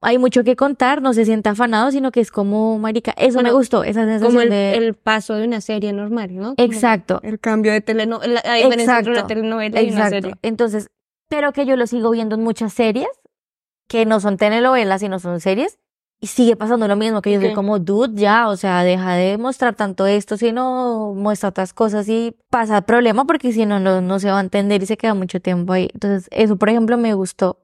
hay 0.03 0.17
mucho 0.17 0.43
que 0.43 0.55
contar, 0.55 1.01
no 1.01 1.13
se 1.13 1.25
siente 1.25 1.49
afanado, 1.49 1.91
sino 1.91 2.11
que 2.11 2.19
es 2.19 2.31
como, 2.31 2.77
marica, 2.77 3.13
eso 3.17 3.37
me 3.37 3.43
Bueno, 3.43 3.57
gustó, 3.57 3.83
esa 3.83 4.01
sensación 4.01 4.31
Como 4.31 4.41
el, 4.41 4.49
de... 4.49 4.75
el 4.75 4.93
paso 4.93 5.35
de 5.35 5.45
una 5.45 5.61
serie 5.61 5.93
normal, 5.93 6.35
¿no? 6.35 6.55
Como 6.55 6.55
Exacto. 6.57 7.19
El 7.23 7.39
cambio 7.39 7.71
de 7.71 7.81
telenovela, 7.81 8.41
la 8.43 8.55
diferencia 8.55 8.97
entre 8.99 9.11
una 9.13 9.27
telenovela 9.27 9.81
y 9.81 9.91
una 9.91 10.09
serie. 10.09 10.33
Entonces, 10.41 10.89
pero 11.29 11.51
que 11.53 11.65
yo 11.65 11.75
lo 11.75 11.87
sigo 11.87 12.11
viendo 12.11 12.35
en 12.35 12.43
muchas 12.43 12.73
series, 12.73 13.07
que 13.87 14.05
no 14.05 14.19
son 14.19 14.37
telenovelas, 14.37 15.01
sino 15.01 15.19
son 15.19 15.39
series, 15.39 15.79
y 16.19 16.27
sigue 16.27 16.55
pasando 16.55 16.87
lo 16.87 16.95
mismo, 16.95 17.21
que 17.21 17.33
yo 17.33 17.41
soy 17.41 17.53
como, 17.53 17.79
dude, 17.79 18.13
ya, 18.15 18.47
o 18.47 18.55
sea, 18.55 18.83
deja 18.83 19.13
de 19.15 19.37
mostrar 19.37 19.75
tanto 19.75 20.05
esto, 20.05 20.37
sino 20.37 21.13
muestra 21.13 21.49
otras 21.49 21.73
cosas 21.73 22.07
y 22.07 22.33
pasa 22.49 22.77
el 22.77 22.83
problema, 22.83 23.25
porque 23.25 23.51
si 23.51 23.65
no, 23.65 23.81
no, 23.81 23.99
no 23.99 24.19
se 24.19 24.31
va 24.31 24.37
a 24.37 24.41
entender 24.41 24.81
y 24.81 24.85
se 24.85 24.95
queda 24.95 25.15
mucho 25.15 25.41
tiempo 25.41 25.73
ahí. 25.73 25.89
Entonces, 25.93 26.29
eso, 26.31 26.55
por 26.55 26.69
ejemplo, 26.69 26.97
me 26.97 27.13
gustó. 27.13 27.59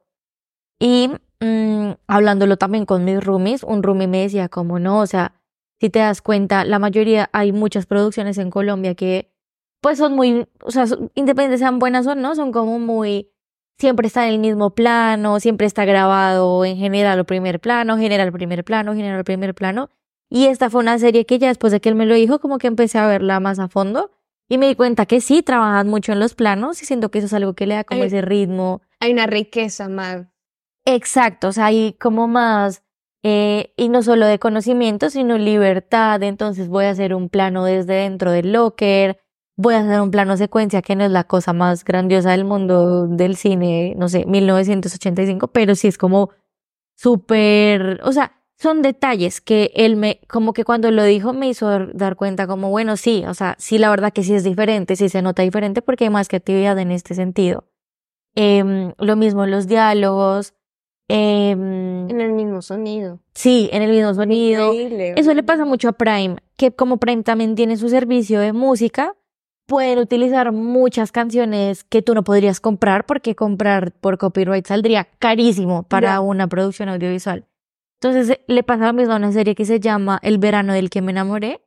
Y 0.78 1.10
mm, 1.40 1.92
hablándolo 2.08 2.58
también 2.58 2.86
con 2.86 3.06
mis 3.06 3.24
roomies, 3.24 3.64
un 3.64 3.84
roomie 3.84 4.08
me 4.08 4.22
decía 4.22 4.50
como 4.50 4.80
no, 4.80 5.00
o 5.00 5.08
sea, 5.08 5.34
si 5.80 5.90
te 5.90 6.00
das 6.00 6.22
cuenta, 6.22 6.66
la 6.66 6.80
mayoría, 6.80 7.30
hay 7.34 7.52
muchas 7.52 7.86
producciones 7.86 8.38
en 8.38 8.50
Colombia 8.50 8.96
que 8.96 9.32
pues 9.82 9.98
son 9.98 10.16
muy, 10.16 10.46
o 10.62 10.72
sea, 10.72 10.86
independientes 11.16 11.60
sean 11.62 11.80
buenas 11.80 12.06
o 12.06 12.16
no, 12.16 12.36
son 12.36 12.52
como 12.52 12.80
muy, 12.80 13.32
siempre 13.78 14.08
está 14.08 14.28
en 14.28 14.34
el 14.34 14.40
mismo 14.40 14.72
plano, 14.72 15.40
siempre 15.40 15.66
está 15.66 15.86
grabado 15.86 16.66
en 16.66 16.78
general 16.78 17.20
el 17.20 17.26
primer 17.26 17.60
plano, 17.62 17.98
general 17.98 18.32
primer 18.32 18.64
plano, 18.64 18.94
general 18.94 19.24
primer 19.24 19.56
plano. 19.56 19.90
Y 20.30 20.46
esta 20.46 20.70
fue 20.70 20.82
una 20.82 21.00
serie 21.00 21.26
que 21.26 21.40
ya 21.40 21.48
después 21.48 21.72
de 21.72 21.80
que 21.80 21.90
él 21.90 21.96
me 21.96 22.06
lo 22.06 22.14
dijo, 22.14 22.40
como 22.40 22.58
que 22.58 22.68
empecé 22.68 23.00
a 23.00 23.08
verla 23.08 23.40
más 23.40 23.58
a 23.58 23.68
fondo 23.68 24.12
y 24.50 24.58
me 24.58 24.68
di 24.68 24.76
cuenta 24.76 25.06
que 25.06 25.22
sí, 25.22 25.42
trabajan 25.42 25.88
mucho 25.88 26.12
en 26.12 26.20
los 26.20 26.36
planos 26.36 26.82
y 26.82 26.86
siento 26.86 27.10
que 27.10 27.20
eso 27.20 27.28
es 27.28 27.34
algo 27.34 27.54
que 27.54 27.68
le 27.68 27.76
da 27.76 27.84
como 27.84 28.04
ese 28.04 28.22
ritmo. 28.22 28.82
Hay 29.00 29.14
una 29.14 29.28
riqueza 29.28 29.88
más. 29.90 30.28
Exacto, 30.92 31.50
o 31.50 31.52
sea, 31.52 31.68
hay 31.68 31.94
como 32.00 32.28
más, 32.28 32.84
eh, 33.22 33.74
y 33.78 33.90
no 33.90 34.02
solo 34.02 34.26
de 34.26 34.40
conocimiento, 34.40 35.12
sino 35.12 35.38
libertad. 35.38 36.24
Entonces 36.24 36.68
voy 36.68 36.86
a 36.86 36.90
hacer 36.90 37.14
un 37.14 37.30
plano 37.30 37.64
desde 37.64 37.94
dentro 37.94 38.32
del 38.32 38.54
locker, 38.54 39.20
voy 39.56 39.76
a 39.76 39.82
hacer 39.82 40.02
un 40.02 40.10
plano 40.10 40.36
secuencia 40.36 40.82
que 40.82 40.96
no 40.96 41.06
es 41.06 41.12
la 41.12 41.26
cosa 41.26 41.54
más 41.54 41.84
grandiosa 41.84 42.32
del 42.32 42.44
mundo 42.44 43.06
del 43.08 43.36
cine, 43.36 43.94
no 43.98 44.10
sé, 44.10 44.26
1985, 44.26 45.50
pero 45.50 45.76
sí 45.76 45.88
es 45.88 46.00
como 46.00 46.32
súper, 46.98 48.00
o 48.04 48.12
sea, 48.12 48.42
son 48.58 48.82
detalles 48.82 49.42
que 49.42 49.72
él 49.76 49.96
me, 49.96 50.22
como 50.28 50.54
que 50.54 50.64
cuando 50.66 50.90
lo 50.92 51.04
dijo 51.04 51.34
me 51.34 51.50
hizo 51.50 51.88
dar, 51.94 52.16
cuenta 52.16 52.48
como, 52.48 52.72
bueno, 52.72 52.98
sí, 52.98 53.24
o 53.28 53.36
sea, 53.36 53.56
sí, 53.60 53.78
la 53.78 53.92
verdad 53.92 54.12
que 54.12 54.24
sí 54.24 54.34
es 54.34 54.44
diferente, 54.44 54.96
sí 54.96 55.08
se 55.10 55.22
nota 55.22 55.44
diferente 55.44 55.84
porque 55.84 56.06
hay 56.06 56.10
más 56.10 56.30
creatividad 56.30 56.80
en 56.80 56.92
este 56.92 57.14
sentido. 57.16 57.66
Em, 58.36 58.94
lo 58.98 59.16
mismo 59.16 59.46
los 59.46 59.68
diálogos, 59.68 60.54
em, 61.10 62.10
En 62.10 62.22
el 62.22 62.32
mismo 62.32 62.62
sonido. 62.62 63.20
sí, 63.34 63.70
en 63.74 63.82
el 63.82 63.92
mismo 63.92 64.14
sonido. 64.14 64.74
Increíble. 64.74 65.14
Eso 65.18 65.34
le 65.34 65.44
pasa 65.44 65.66
mucho 65.66 65.90
a 65.90 65.94
Prime, 65.94 66.38
que 66.56 66.72
como 66.72 66.98
Prime 66.98 67.24
también 67.24 67.56
tiene 67.56 67.76
su 67.78 67.90
servicio 67.90 68.40
de 68.40 68.54
música, 68.54 69.16
pueden 69.66 70.00
utilizar 70.00 70.52
muchas 70.52 71.12
canciones 71.12 71.84
que 71.84 72.02
tú 72.02 72.16
no 72.16 72.24
podrías 72.24 72.60
comprar 72.60 73.06
porque 73.06 73.36
comprar 73.36 73.92
por 73.92 74.18
copyright 74.18 74.66
saldría 74.66 75.08
carísimo 75.20 75.84
para 75.84 76.22
una 76.22 76.48
producción 76.48 76.90
audiovisual. 76.90 77.46
Entonces 78.02 78.30
eh, 78.30 78.44
le 78.48 78.64
pasa 78.64 78.88
lo 78.88 78.94
mismo 78.94 79.14
a 79.14 79.18
una 79.18 79.32
serie 79.32 79.56
que 79.56 79.66
se 79.66 79.80
llama 79.80 80.20
El 80.24 80.38
verano 80.40 80.74
del 80.74 80.90
que 80.90 81.02
me 81.02 81.12
enamoré. 81.12 81.62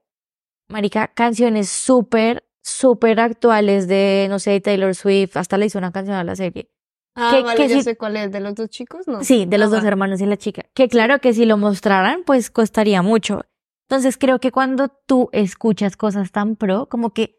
Marica, 0.69 1.09
canciones 1.09 1.69
súper, 1.69 2.45
súper 2.63 3.21
actuales 3.21 3.87
de, 3.87 4.27
no 4.31 4.39
sé, 4.39 4.61
Taylor 4.61 4.95
Swift, 4.95 5.37
hasta 5.37 5.59
le 5.59 5.67
hizo 5.67 5.79
una 5.79 5.93
canción 5.93 6.17
a 6.17 6.25
la 6.25 6.35
serie. 6.35 6.71
Ah, 7.15 7.31
que- 7.37 7.43
vale, 7.43 7.57
que 7.57 7.69
sí- 7.69 7.83
sé 7.83 7.97
cuál 7.97 8.17
es. 8.17 8.33
¿De 8.33 8.41
los 8.41 8.55
dos 8.55 8.69
chicos? 8.71 9.07
No. 9.07 9.23
Sí, 9.23 9.45
de 9.47 9.59
los 9.59 9.73
Ah, 9.73 9.77
dos 9.77 9.85
hermanos 9.85 10.21
y 10.21 10.27
la 10.27 10.37
chica. 10.37 10.63
Que 10.75 10.89
claro 10.89 11.19
que 11.21 11.35
si 11.35 11.45
lo 11.45 11.57
mostraran, 11.59 12.23
pues 12.25 12.51
costaría 12.51 13.03
mucho. 13.03 13.43
Entonces 13.89 14.17
creo 14.17 14.39
que 14.39 14.51
cuando 14.53 14.89
tú 14.89 15.29
escuchas 15.33 15.97
cosas 15.97 16.33
tan 16.33 16.57
pro, 16.57 16.89
como 16.89 17.11
que 17.13 17.39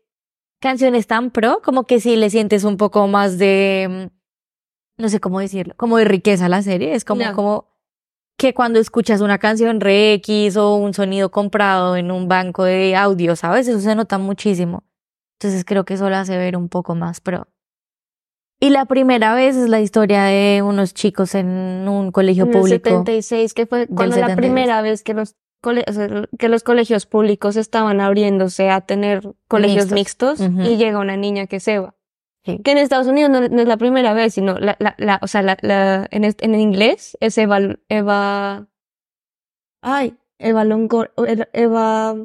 canciones 0.62 1.08
tan 1.08 1.32
pro, 1.32 1.62
como 1.64 1.86
que 1.86 2.00
sí 2.00 2.16
le 2.16 2.30
sientes 2.30 2.64
un 2.64 2.78
poco 2.78 3.08
más 3.08 3.38
de, 3.40 4.10
mm, 4.12 5.02
no 5.02 5.10
sé 5.10 5.20
cómo 5.20 5.40
decirlo, 5.40 5.74
como 5.78 5.98
de 5.98 6.06
riqueza 6.06 6.46
a 6.46 6.50
la 6.50 6.62
serie. 6.62 6.94
Es 6.94 7.04
como, 7.06 7.24
como 7.34 7.74
que 8.38 8.54
cuando 8.54 8.80
escuchas 8.80 9.22
una 9.22 9.40
canción 9.40 9.80
re 9.82 10.14
X 10.14 10.56
o 10.58 10.76
un 10.76 10.94
sonido 10.94 11.32
comprado 11.32 11.96
en 11.98 12.12
un 12.12 12.28
banco 12.28 12.64
de 12.64 12.96
audio, 12.96 13.36
¿sabes? 13.36 13.68
Eso 13.68 13.80
se 13.80 13.96
nota 13.96 14.18
muchísimo. 14.20 14.84
Entonces 15.40 15.66
creo 15.66 15.84
que 15.86 15.96
eso 15.96 16.10
lo 16.10 16.16
hace 16.16 16.38
ver 16.38 16.56
un 16.56 16.70
poco 16.70 16.94
más 16.96 17.20
pro. 17.22 17.48
Y 18.64 18.70
la 18.70 18.86
primera 18.86 19.36
vez 19.36 19.56
es 19.58 19.68
la 19.70 19.82
historia 19.82 20.24
de 20.24 20.62
unos 20.64 20.94
chicos 20.94 21.36
en 21.36 21.86
un 21.90 22.12
colegio 22.12 22.44
En 22.46 22.50
el 22.54 22.60
público. 22.60 22.90
76, 22.90 23.54
que 23.54 23.66
fue 23.66 23.88
cuando 23.88 24.16
la 24.16 24.28
76. 24.28 24.38
primera 24.38 24.82
vez 24.82 25.04
que 25.04 25.14
los, 25.14 25.36
cole- 25.62 25.84
o 25.88 25.92
sea, 25.92 26.08
que 26.40 26.48
los 26.50 26.64
colegios 26.64 27.06
públicos 27.06 27.56
estaban 27.58 28.00
abriéndose 28.00 28.70
a 28.70 28.82
tener 28.82 29.34
colegios 29.50 29.92
Mixtos. 29.92 30.40
mixtos, 30.40 30.40
Ujú. 30.62 30.62
y 30.72 30.78
llega 30.78 31.00
una 31.00 31.18
niña 31.18 31.48
que 31.48 31.60
se 31.60 31.80
va. 31.80 31.96
Sí. 32.46 32.60
Que 32.64 32.72
en 32.72 32.78
Estados 32.78 33.08
Unidos 33.08 33.32
no, 33.32 33.42
no 33.48 33.62
es 33.62 33.68
la 33.68 33.78
primera 33.78 34.14
vez, 34.14 34.34
sino 34.34 34.58
la, 34.60 34.76
la, 34.80 34.96
la, 34.98 35.20
o 35.22 35.28
sea, 35.28 35.42
la, 35.42 35.58
la, 35.62 36.08
en, 36.12 36.24
est- 36.24 36.42
en 36.44 36.56
inglés 36.56 37.18
es 37.22 37.38
Eva, 37.38 37.60
Eva, 37.90 38.68
ay, 39.82 40.18
Eva 40.40 40.64
Longoria, 40.66 41.12
Eva, 41.54 42.16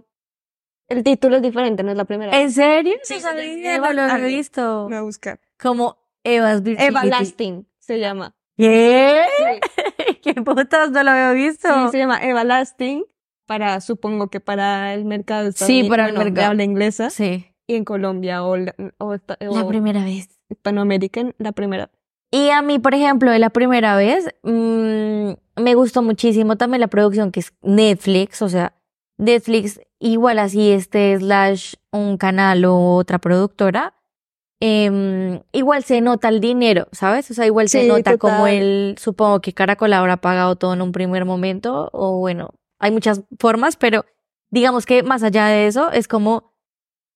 el 0.88 1.02
título 1.04 1.36
es 1.36 1.42
diferente, 1.42 1.82
no 1.82 1.90
es 1.92 1.96
la 1.96 2.04
primera 2.04 2.30
vez. 2.32 2.40
¿En 2.40 2.52
serio? 2.52 2.94
Sí, 3.02 3.14
sí, 3.14 3.20
sabía, 3.20 3.76
Eva- 3.76 3.88
no 3.88 3.94
lo 3.94 4.02
había 4.12 4.26
visto. 4.26 4.84
Voy 4.84 4.94
a 4.94 5.02
buscar. 5.02 5.40
Como 5.60 5.97
Eva's 6.36 6.62
Virginity. 6.62 6.96
Everlasting 6.96 7.66
se 7.78 7.98
llama. 7.98 8.34
¿Qué? 8.56 9.22
Sí. 9.38 10.14
¿Qué 10.22 10.34
putas? 10.42 10.90
No 10.90 11.02
lo 11.02 11.10
había 11.10 11.32
visto. 11.32 11.68
Sí, 11.68 11.90
se 11.92 11.98
llama 11.98 12.18
Everlasting 12.22 13.04
para, 13.46 13.80
supongo 13.80 14.28
que 14.28 14.40
para 14.40 14.92
el 14.94 15.04
mercado 15.04 15.50
Sí, 15.52 15.84
para 15.88 16.06
el 16.06 16.12
bueno, 16.12 16.24
de 16.24 16.30
mercado. 16.30 16.48
habla 16.50 16.64
inglesa 16.64 17.08
Sí, 17.10 17.46
y 17.66 17.74
en 17.76 17.84
Colombia 17.84 18.42
o, 18.44 18.56
la- 18.56 18.74
o, 18.98 19.14
esta- 19.14 19.36
la 19.40 19.62
o 19.62 19.68
primera 19.68 20.04
vez. 20.04 20.28
Hispanoamérica 20.50 21.22
la 21.38 21.52
primera. 21.52 21.90
Y 22.30 22.50
a 22.50 22.60
mí, 22.62 22.78
por 22.78 22.94
ejemplo, 22.94 23.30
de 23.30 23.38
la 23.38 23.48
primera 23.50 23.96
vez, 23.96 24.26
mm, 24.42 25.30
me 25.62 25.74
gustó 25.74 26.02
muchísimo 26.02 26.56
también 26.56 26.80
la 26.80 26.88
producción 26.88 27.32
que 27.32 27.40
es 27.40 27.54
Netflix, 27.62 28.42
o 28.42 28.48
sea, 28.50 28.74
Netflix 29.16 29.80
igual 29.98 30.38
así 30.38 30.70
este 30.70 31.16
slash 31.18 31.74
un 31.90 32.18
canal 32.18 32.64
o 32.66 32.94
otra 32.96 33.18
productora, 33.18 33.94
em, 34.60 35.40
igual 35.52 35.84
se 35.84 36.00
nota 36.00 36.28
el 36.28 36.40
dinero, 36.40 36.88
¿sabes? 36.92 37.30
O 37.30 37.34
sea, 37.34 37.46
igual 37.46 37.68
se 37.68 37.86
nota 37.86 38.16
como 38.18 38.46
el, 38.46 38.96
supongo 38.98 39.40
que 39.40 39.52
Caracol 39.52 39.92
habrá 39.92 40.16
pagado 40.16 40.56
todo 40.56 40.74
en 40.74 40.82
un 40.82 40.92
primer 40.92 41.24
momento, 41.24 41.90
o 41.92 42.18
bueno, 42.18 42.50
hay 42.78 42.90
muchas 42.90 43.22
formas, 43.38 43.76
pero 43.76 44.04
digamos 44.50 44.86
que 44.86 45.02
más 45.02 45.22
allá 45.22 45.46
de 45.46 45.66
eso, 45.66 45.90
es 45.92 46.08
como, 46.08 46.54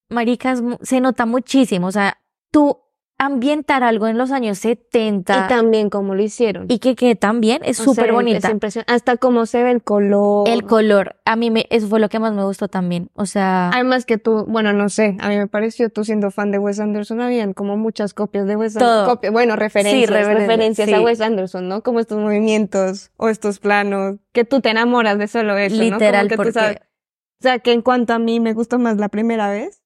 maricas, 0.08 0.62
se 0.82 1.00
nota 1.00 1.26
muchísimo, 1.26 1.86
o 1.86 1.92
sea, 1.92 2.18
tú 2.50 2.81
ambientar 3.24 3.82
algo 3.84 4.06
en 4.06 4.18
los 4.18 4.30
años 4.32 4.58
70 4.58 5.44
Y 5.44 5.48
también 5.48 5.90
como 5.90 6.14
lo 6.14 6.22
hicieron. 6.22 6.66
y 6.68 6.78
que 6.78 6.94
quede 6.94 7.14
tan 7.16 7.40
bien, 7.40 7.60
es 7.64 7.76
súper 7.76 8.12
bonita. 8.12 8.48
Es 8.48 8.52
impresionante. 8.52 8.92
Hasta 8.92 9.16
cómo 9.16 9.46
se 9.46 9.62
ve 9.62 9.70
el 9.70 9.82
color. 9.82 10.48
El 10.48 10.64
color, 10.64 11.16
a 11.24 11.36
mí 11.36 11.50
me, 11.50 11.66
eso 11.70 11.86
fue 11.88 12.00
lo 12.00 12.08
que 12.08 12.18
más 12.18 12.32
me 12.32 12.44
gustó 12.44 12.68
también. 12.68 13.10
O 13.14 13.26
sea, 13.26 13.70
Además 13.70 14.04
que 14.06 14.18
tú, 14.18 14.44
bueno, 14.46 14.72
no 14.72 14.88
sé, 14.88 15.16
a 15.20 15.28
mí 15.28 15.36
me 15.36 15.46
pareció, 15.46 15.90
tú 15.90 16.04
siendo 16.04 16.30
fan 16.30 16.50
de 16.50 16.58
Wes 16.58 16.80
Anderson, 16.80 17.20
habían 17.20 17.52
como 17.52 17.76
muchas 17.76 18.14
copias 18.14 18.46
de 18.46 18.56
Wes. 18.56 18.76
Anderson. 18.76 19.32
Bueno, 19.32 19.56
referencias, 19.56 20.10
referencias, 20.10 20.48
referencias 20.48 20.88
a 20.92 20.96
sí. 20.98 21.02
Wes 21.04 21.20
Anderson, 21.20 21.68
¿no? 21.68 21.82
Como 21.82 22.00
estos 22.00 22.18
movimientos 22.18 23.10
o 23.16 23.28
estos 23.28 23.58
planos, 23.58 24.16
que 24.32 24.44
tú 24.44 24.60
te 24.60 24.70
enamoras 24.70 25.18
de 25.18 25.28
solo 25.28 25.56
eso, 25.56 25.76
¿no? 25.76 25.82
literal, 25.82 26.28
Como 26.28 26.28
que 26.28 26.34
tú 26.36 26.36
porque 26.36 26.52
sabes- 26.52 26.78
O 26.78 27.42
sea, 27.42 27.58
que 27.58 27.72
en 27.72 27.82
cuanto 27.82 28.12
a 28.14 28.18
mí 28.18 28.38
me 28.40 28.52
gustó 28.54 28.78
más 28.78 28.98
la 28.98 29.08
primera 29.08 29.50
vez 29.50 29.81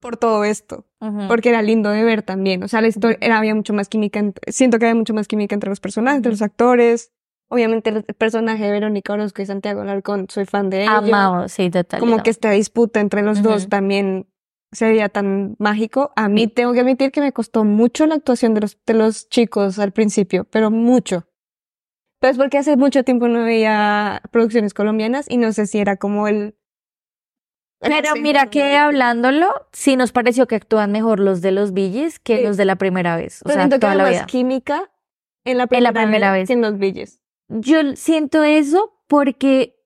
por 0.00 0.16
todo 0.16 0.44
esto, 0.44 0.86
porque 1.28 1.48
era 1.48 1.62
lindo 1.62 1.90
de 1.90 2.04
ver 2.04 2.22
también. 2.22 2.62
O 2.62 2.68
sea, 2.68 2.80
la 2.80 2.88
historia, 2.88 3.18
era, 3.20 3.38
había 3.38 3.54
mucho 3.54 3.72
más 3.72 3.88
química, 3.88 4.20
ent- 4.20 4.38
siento 4.48 4.78
que 4.78 4.86
había 4.86 4.94
mucho 4.94 5.14
más 5.14 5.26
química 5.28 5.54
entre 5.54 5.70
los 5.70 5.80
personajes, 5.80 6.18
entre 6.18 6.32
los 6.32 6.42
actores. 6.42 7.12
Obviamente 7.48 7.90
el 7.90 8.02
personaje 8.02 8.64
de 8.64 8.70
Verónica 8.72 9.12
Orozco 9.12 9.40
y 9.40 9.46
Santiago 9.46 9.80
Alarcón, 9.80 10.26
soy 10.28 10.44
fan 10.46 10.68
de 10.68 10.82
ellos. 10.84 10.94
amado, 11.14 11.48
sí, 11.48 11.70
total. 11.70 12.00
Como 12.00 12.22
que 12.22 12.30
esta 12.30 12.50
disputa 12.50 13.00
entre 13.00 13.22
los 13.22 13.42
dos 13.42 13.68
también 13.68 14.26
se 14.72 14.86
veía 14.88 15.08
tan 15.08 15.54
mágico. 15.58 16.10
A 16.16 16.28
mí 16.28 16.48
tengo 16.48 16.72
que 16.72 16.80
admitir 16.80 17.12
que 17.12 17.20
me 17.20 17.32
costó 17.32 17.64
mucho 17.64 18.04
la 18.06 18.16
actuación 18.16 18.52
de 18.54 18.62
los, 18.62 18.78
de 18.84 18.94
los 18.94 19.28
chicos 19.28 19.78
al 19.78 19.92
principio, 19.92 20.44
pero 20.50 20.70
mucho. 20.72 21.28
Pero 22.20 22.32
es 22.32 22.36
porque 22.38 22.58
hace 22.58 22.76
mucho 22.76 23.04
tiempo 23.04 23.28
no 23.28 23.44
veía 23.44 24.22
producciones 24.32 24.74
colombianas 24.74 25.26
y 25.28 25.36
no 25.36 25.52
sé 25.52 25.66
si 25.66 25.78
era 25.78 25.96
como 25.96 26.26
el... 26.28 26.56
Pero 27.80 28.14
mira 28.16 28.46
que 28.50 28.76
hablándolo, 28.76 29.52
sí 29.72 29.96
nos 29.96 30.10
pareció 30.12 30.46
que 30.46 30.56
actúan 30.56 30.92
mejor 30.92 31.20
los 31.20 31.42
de 31.42 31.52
los 31.52 31.72
Billys 31.72 32.18
que 32.18 32.38
Sí. 32.38 32.42
los 32.44 32.56
de 32.56 32.64
la 32.64 32.76
primera 32.76 33.16
vez. 33.16 33.42
O 33.42 33.48
Pero 33.48 33.68
sea, 33.68 33.78
toda 33.78 33.94
la 33.94 34.04
más 34.04 34.12
vida. 34.12 34.26
química 34.26 34.90
en 35.44 35.58
la 35.58 35.64
En 35.64 35.68
primera, 35.68 35.92
la 35.92 36.00
primera 36.02 36.32
vez. 36.32 36.46
que 36.48 36.54
en 36.54 36.62
los 36.62 36.78
billes. 36.78 37.20
Yo 37.48 37.78
siento 37.94 38.42
eso 38.44 38.92
porque, 39.06 39.76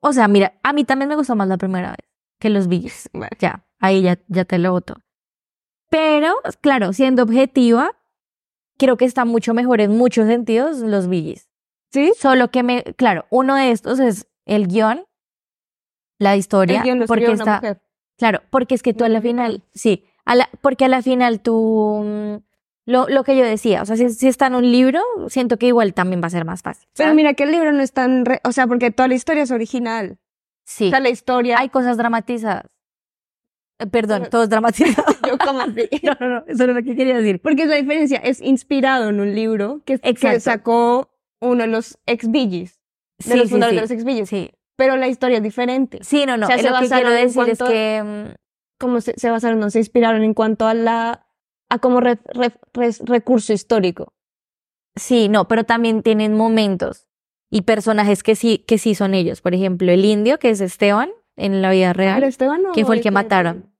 o 0.00 0.12
sea, 0.12 0.28
mira, 0.28 0.58
a 0.62 0.72
mí 0.72 0.84
también 0.84 1.08
me 1.08 1.16
gustó 1.16 1.34
más 1.34 1.48
la 1.48 1.56
primera 1.56 1.90
vez 1.90 2.08
que 2.38 2.50
los 2.50 2.68
Billys. 2.68 3.08
Bueno, 3.12 3.30
Ya, 3.40 3.66
ahí 3.80 4.02
ya, 4.02 4.18
ya 4.28 4.44
te 4.44 4.58
lo 4.58 4.70
voto. 4.72 4.96
Pero, 5.90 6.34
claro, 6.60 6.92
siendo 6.92 7.22
objetiva, 7.22 7.96
creo 8.78 8.96
que 8.96 9.04
está 9.06 9.24
mucho 9.24 9.54
mejor 9.54 9.80
en 9.80 9.96
muchos 9.96 10.26
sentidos 10.26 10.78
los 10.78 11.08
Billys. 11.08 11.48
¿Sí? 11.92 12.12
Solo 12.18 12.50
que 12.50 12.62
me, 12.62 12.82
claro, 12.96 13.26
uno 13.30 13.54
de 13.54 13.70
estos 13.70 13.98
es 14.00 14.26
el 14.46 14.66
guion, 14.66 15.04
la 16.18 16.36
historia, 16.36 16.82
porque 17.06 17.24
una 17.26 17.32
está, 17.34 17.54
mujer. 17.56 17.80
claro, 18.18 18.40
porque 18.50 18.74
es 18.74 18.82
que 18.82 18.94
tú 18.94 19.04
a 19.04 19.08
la 19.08 19.20
final, 19.20 19.62
sí, 19.74 20.04
a 20.24 20.34
la, 20.34 20.48
porque 20.62 20.84
a 20.84 20.88
la 20.88 21.02
final 21.02 21.40
tú, 21.40 22.02
mm, 22.04 22.36
lo, 22.86 23.08
lo 23.08 23.24
que 23.24 23.36
yo 23.36 23.44
decía, 23.44 23.82
o 23.82 23.86
sea, 23.86 23.96
si, 23.96 24.10
si 24.10 24.28
está 24.28 24.46
en 24.46 24.54
un 24.54 24.70
libro, 24.70 25.00
siento 25.28 25.58
que 25.58 25.66
igual 25.66 25.94
también 25.94 26.22
va 26.22 26.26
a 26.26 26.30
ser 26.30 26.44
más 26.44 26.62
fácil. 26.62 26.88
Pero 26.96 27.14
mira 27.14 27.34
que 27.34 27.44
el 27.44 27.50
libro 27.50 27.72
no 27.72 27.82
es 27.82 27.92
tan... 27.92 28.24
re- 28.26 28.40
O 28.44 28.52
sea, 28.52 28.66
porque 28.66 28.90
toda 28.90 29.08
la 29.08 29.14
historia 29.14 29.42
es 29.42 29.50
original. 29.50 30.18
sí, 30.64 30.88
O 30.88 30.90
sea, 30.90 31.00
la 31.00 31.08
historia... 31.10 31.58
hay 31.58 31.68
cosas 31.70 31.96
dramatizadas. 31.96 32.64
Eh, 33.80 33.86
Perdón, 33.86 34.20
Pero- 34.20 34.30
todo 34.30 34.42
es 34.44 34.50
dramatizado. 34.50 35.14
Yo 35.28 35.38
como 35.38 35.60
así. 35.60 35.88
no, 36.02 36.16
no, 36.20 36.28
no, 36.28 36.44
eso 36.46 36.66
no 36.66 36.72
es 36.72 36.76
lo 36.76 36.82
que 36.84 36.94
quería 36.96 37.16
decir. 37.16 37.40
Porque 37.40 37.66
la 37.66 37.76
diferencia 37.76 38.18
es 38.18 38.40
inspirado 38.40 39.08
en 39.08 39.18
un 39.20 39.34
libro 39.34 39.80
que, 39.84 39.98
que 39.98 40.40
sacó 40.40 41.10
uno 41.40 41.62
de 41.62 41.68
los 41.68 41.98
ex 42.06 42.30
Billys, 42.30 42.80
de 43.18 43.32
Sí, 43.32 43.38
los 43.38 43.50
fundadores 43.50 43.72
sí. 43.72 43.76
de 43.76 43.80
los 43.82 43.90
ex 43.90 44.04
Billys. 44.04 44.28
Sí. 44.28 44.50
Pero 44.76 44.96
la 44.96 45.08
historia 45.08 45.36
es 45.38 45.42
diferente. 45.42 45.98
Sí, 46.02 46.26
no, 46.26 46.36
no. 46.36 46.46
O 46.46 46.48
sea, 46.48 46.58
se 46.58 46.68
lo 46.70 46.78
que 46.80 46.88
quiero 46.88 47.10
decir 47.10 47.26
es 47.48 47.58
cuanto- 47.58 47.66
que 47.66 48.02
mm, 48.04 48.34
Cómo 48.78 49.00
se, 49.00 49.14
se 49.16 49.30
basaron, 49.30 49.60
no 49.60 49.70
se 49.70 49.78
inspiraron 49.78 50.22
en 50.24 50.34
cuanto 50.34 50.66
a 50.66 50.74
la 50.74 51.26
a 51.70 51.78
como 51.78 52.00
re- 52.00 52.18
re- 52.26 52.52
recurso 53.04 53.52
histórico. 53.52 54.12
Sí, 54.96 55.28
no, 55.28 55.46
pero 55.48 55.64
también 55.64 56.02
tienen 56.02 56.36
momentos 56.36 57.06
y 57.50 57.62
personajes 57.62 58.22
que 58.22 58.34
sí, 58.34 58.58
que 58.58 58.78
sí 58.78 58.94
son 58.96 59.14
ellos. 59.14 59.40
Por 59.40 59.54
ejemplo, 59.54 59.90
el 59.92 60.04
indio, 60.04 60.38
que 60.40 60.50
es 60.50 60.60
Esteban 60.60 61.10
en 61.36 61.62
la 61.62 61.70
vida 61.70 61.92
¿Pero 61.92 61.98
real. 61.98 62.24
Esteban 62.24 62.66
o 62.66 62.72
¿Quién 62.72 62.84
fue 62.86 62.96
el 62.96 63.02
que 63.02 63.10
mataron? 63.12 63.72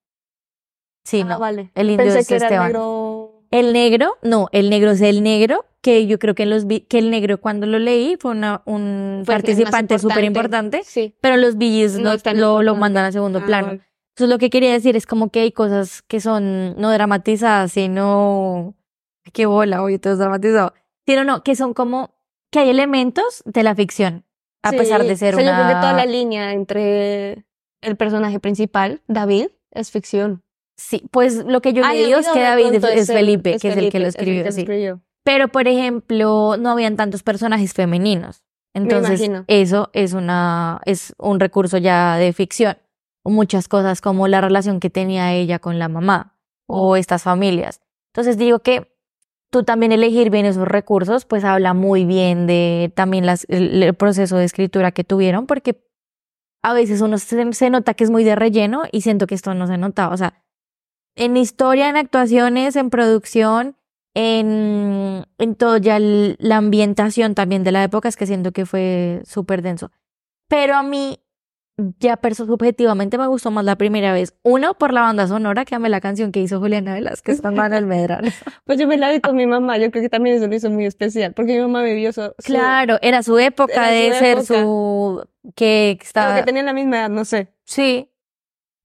Sí, 1.04 1.20
Ah, 1.22 1.24
no. 1.24 1.38
vale. 1.40 1.70
el 1.74 1.90
indio 1.90 2.04
Pensé 2.06 2.20
es 2.20 2.28
que 2.28 2.36
era 2.36 2.46
Esteban. 2.46 2.66
negro. 2.68 3.23
El 3.54 3.73
negro, 3.73 4.16
no, 4.23 4.49
el 4.52 4.68
negro 4.70 4.90
es 4.92 5.00
el 5.00 5.23
negro, 5.23 5.64
que 5.80 6.06
yo 6.06 6.18
creo 6.18 6.34
que 6.34 6.42
en 6.44 6.50
los 6.50 6.66
vi- 6.66 6.80
que 6.80 6.99
el 6.99 7.11
negro 7.11 7.40
cuando 7.40 7.66
lo 7.66 7.78
leí 7.78 8.16
fue 8.18 8.32
una, 8.32 8.62
un 8.64 9.23
Fue 9.25 9.34
participante 9.34 9.99
súper 9.99 10.25
importante, 10.25 10.82
Sí. 10.84 11.14
pero 11.20 11.37
los 11.37 11.56
billis 11.56 11.99
No 11.99 12.62
lo, 12.62 12.75
mandan 12.75 13.04
a 13.04 13.12
segundo 13.12 13.40
Ah, 13.42 13.46
plano. 13.46 13.68
Entonces 13.70 14.28
lo 14.32 14.38
que 14.38 14.50
quería 14.50 14.73
decir 14.73 14.96
es 14.96 15.06
como 15.06 15.28
que 15.30 15.40
hay 15.40 15.52
cosas 15.52 16.02
que 16.02 16.20
son 16.20 16.75
no 16.80 16.90
dramatizadas, 16.90 17.73
sino 17.73 18.75
qué 19.32 19.46
bola, 19.46 19.82
oye, 19.82 19.99
todo 19.99 20.12
es 20.14 20.18
dramatizado. 20.18 20.73
Sino 21.06 21.25
no, 21.25 21.42
que 21.42 21.54
son 21.54 21.75
como 21.75 22.14
que 22.50 22.61
hay 22.61 22.70
elementos 22.70 23.42
de 23.44 23.62
la 23.62 23.75
ficción, 23.75 24.25
a 24.62 24.70
Sí, 24.70 24.78
pesar 24.78 25.04
de 25.04 25.16
ser 25.16 25.34
o 25.34 25.38
sea, 25.38 25.46
yo 25.46 25.52
creo 25.52 25.66
que 25.66 25.73
una 25.73 25.80
toda 25.80 25.92
la 25.92 26.06
línea 26.06 26.52
entre 26.52 27.44
el 27.82 27.96
personaje 27.96 28.40
principal, 28.40 29.02
David, 29.06 29.49
es 29.73 29.90
ficción. 29.90 30.42
Sí, 30.76 31.02
pues 31.10 31.44
lo 31.44 31.60
que 31.60 31.72
yo 31.72 31.82
Ay, 31.84 32.00
le 32.00 32.06
digo 32.06 32.18
es 32.18 32.28
que 32.28 32.40
David 32.40 32.74
es, 32.74 32.84
es 32.84 33.08
el- 33.08 33.16
Felipe, 33.16 33.54
es 33.54 33.62
que 33.62 33.68
es 33.68 33.76
el 33.76 33.90
que 33.92 33.98
lo 34.00 34.04
Felipe, 34.06 34.08
escribió, 34.08 34.44
que 34.44 34.52
sí. 34.52 34.60
escribió. 34.62 35.00
Pero, 35.24 35.48
por 35.48 35.68
ejemplo, 35.68 36.56
no 36.58 36.70
habían 36.70 36.96
tantos 36.96 37.22
personajes 37.22 37.72
femeninos. 37.72 38.42
Entonces, 38.74 39.30
eso 39.46 39.88
es 39.92 40.12
una, 40.14 40.80
es 40.84 41.14
un 41.18 41.38
recurso 41.38 41.78
ya 41.78 42.16
de 42.16 42.32
ficción. 42.32 42.76
Muchas 43.24 43.68
cosas 43.68 44.00
como 44.00 44.26
la 44.28 44.40
relación 44.40 44.80
que 44.80 44.90
tenía 44.90 45.32
ella 45.32 45.60
con 45.60 45.78
la 45.78 45.88
mamá 45.88 46.36
o 46.66 46.96
estas 46.96 47.22
familias. 47.22 47.80
Entonces 48.12 48.36
digo 48.36 48.58
que 48.58 48.92
tú 49.50 49.62
también 49.62 49.92
elegir 49.92 50.28
bien 50.30 50.44
esos 50.44 50.66
recursos, 50.66 51.24
pues 51.24 51.44
habla 51.44 51.72
muy 51.72 52.04
bien 52.04 52.46
de 52.46 52.92
también 52.96 53.24
las, 53.24 53.46
el, 53.48 53.82
el 53.82 53.94
proceso 53.94 54.36
de 54.36 54.44
escritura 54.44 54.90
que 54.92 55.04
tuvieron, 55.04 55.46
porque 55.46 55.86
a 56.62 56.74
veces 56.74 57.00
uno 57.00 57.16
se, 57.18 57.52
se 57.52 57.70
nota 57.70 57.94
que 57.94 58.04
es 58.04 58.10
muy 58.10 58.24
de 58.24 58.34
relleno 58.34 58.82
y 58.90 59.02
siento 59.02 59.26
que 59.26 59.34
esto 59.36 59.54
no 59.54 59.66
se 59.68 59.78
notaba. 59.78 60.12
O 60.12 60.16
sea, 60.16 60.43
en 61.16 61.37
historia, 61.37 61.88
en 61.88 61.97
actuaciones, 61.97 62.76
en 62.76 62.90
producción, 62.90 63.76
en, 64.14 65.25
en 65.38 65.54
todo 65.56 65.76
ya 65.78 65.97
el- 65.97 66.37
la 66.38 66.56
ambientación 66.59 67.35
también 67.35 67.64
de 67.64 67.73
la 67.73 67.83
época, 67.85 68.09
es 68.09 68.16
que 68.16 68.26
siento 68.26 68.52
que 68.52 68.66
fue 68.66 69.23
súper 69.25 69.62
denso. 69.62 69.90
Pero 70.49 70.75
a 70.76 70.83
mí, 70.83 71.18
ya 71.99 72.16
perso 72.18 72.47
subjetivamente 72.47 73.18
me 73.18 73.26
gustó 73.26 73.50
más 73.50 73.64
la 73.64 73.75
primera 73.76 74.12
vez. 74.12 74.35
Uno, 74.44 74.75
por 74.75 74.92
la 74.92 75.00
banda 75.02 75.26
sonora, 75.26 75.64
que 75.64 75.75
amé 75.75 75.88
la 75.88 76.00
canción 76.00 76.30
que 76.30 76.40
hizo 76.40 76.61
Juliana 76.61 76.94
Velázquez 76.94 77.40
con 77.40 77.54
Manuel 77.56 77.87
Medrano. 77.87 78.28
Pues 78.64 78.78
yo 78.78 78.87
me 78.87 78.97
la 78.97 79.11
vi 79.11 79.21
con 79.21 79.35
mi 79.37 79.47
mamá, 79.47 79.78
yo 79.78 79.90
creo 79.90 80.02
que 80.02 80.09
también 80.09 80.37
eso 80.37 80.47
lo 80.47 80.54
hizo 80.54 80.71
muy 80.71 80.87
especial, 80.87 81.33
porque 81.35 81.54
mi 81.54 81.61
mamá 81.61 81.83
vivió 81.83 82.12
su- 82.12 82.33
Claro, 82.44 82.99
era 83.02 83.23
su 83.25 83.38
época 83.38 83.73
Era 83.75 83.88
de 83.88 84.12
su 84.12 84.18
ser 84.18 84.38
época. 84.38 84.62
su... 84.62 85.28
que 85.56 85.97
creo 85.99 86.06
estaba... 86.06 86.37
que 86.37 86.42
tenían 86.44 86.66
la 86.66 86.73
misma 86.73 86.99
edad, 86.99 87.11
no 87.11 87.25
sé. 87.25 87.49
Sí. 87.64 88.11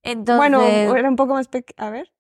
Entonces... 0.02 0.38
Bueno, 0.38 0.96
era 0.98 1.08
un 1.10 1.16
poco 1.16 1.34
más 1.34 1.48
pequeña. 1.48 1.88
A 1.88 1.92
ver. 1.92 2.12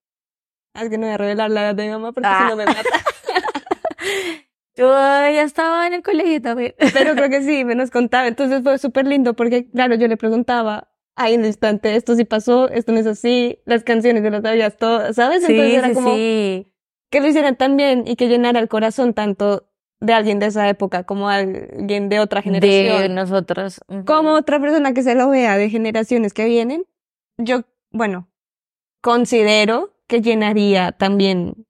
Ah, 0.73 0.83
Es 0.83 0.89
que 0.89 0.97
no 0.97 1.05
voy 1.07 1.13
a 1.13 1.17
revelar 1.17 1.49
la 1.51 1.61
edad 1.63 1.75
de 1.75 1.83
mi 1.85 1.89
mamá 1.91 2.11
porque 2.11 2.27
Ah. 2.31 2.43
si 2.43 2.49
no 2.49 2.55
me 2.55 2.65
mata. 2.65 2.81
yo 4.75 4.87
ya 4.87 5.41
estaba 5.43 5.87
en 5.87 5.93
el 5.93 6.03
colegio 6.03 6.41
también. 6.41 6.73
Pero 6.93 7.13
creo 7.15 7.29
que 7.29 7.41
sí, 7.43 7.65
me 7.65 7.75
nos 7.75 7.89
contaba. 7.91 8.27
Entonces 8.27 8.61
fue 8.63 8.77
súper 8.77 9.07
lindo 9.07 9.33
porque, 9.35 9.69
claro, 9.69 9.95
yo 9.95 10.07
le 10.07 10.17
preguntaba 10.17 10.89
ahí 11.15 11.33
en 11.33 11.41
el 11.41 11.47
instante, 11.47 11.95
esto 11.97 12.15
sí 12.15 12.23
pasó, 12.23 12.69
esto 12.69 12.93
no 12.93 12.99
es 12.99 13.05
así, 13.05 13.59
las 13.65 13.83
canciones 13.83 14.23
yo 14.23 14.29
las 14.29 14.41
sabías 14.41 14.77
todas, 14.77 15.17
¿sabes? 15.17 15.43
Entonces 15.43 15.69
Sí, 15.71 15.75
era 15.75 15.87
sí, 15.89 15.93
como 15.93 16.15
sí. 16.15 16.71
que 17.09 17.19
lo 17.19 17.27
hicieran 17.27 17.57
tan 17.57 17.75
bien 17.75 18.05
y 18.07 18.15
que 18.15 18.29
llenara 18.29 18.57
el 18.61 18.69
corazón 18.69 19.13
tanto 19.13 19.67
de 19.99 20.13
alguien 20.13 20.39
de 20.39 20.45
esa 20.45 20.69
época 20.69 21.03
como 21.03 21.27
alguien 21.27 22.07
de 22.07 22.21
otra 22.21 22.41
generación. 22.41 23.01
De 23.01 23.09
nosotros. 23.09 23.81
Ujú. 23.89 24.05
como 24.05 24.31
otra 24.31 24.61
persona 24.61 24.93
que 24.93 25.03
se 25.03 25.13
lo 25.13 25.29
vea 25.29 25.57
de 25.57 25.69
generaciones 25.69 26.33
que 26.33 26.45
vienen, 26.45 26.85
yo, 27.37 27.63
bueno, 27.91 28.29
considero 29.01 29.93
que 30.09 30.21
llenaría 30.21 30.91
también 30.91 31.65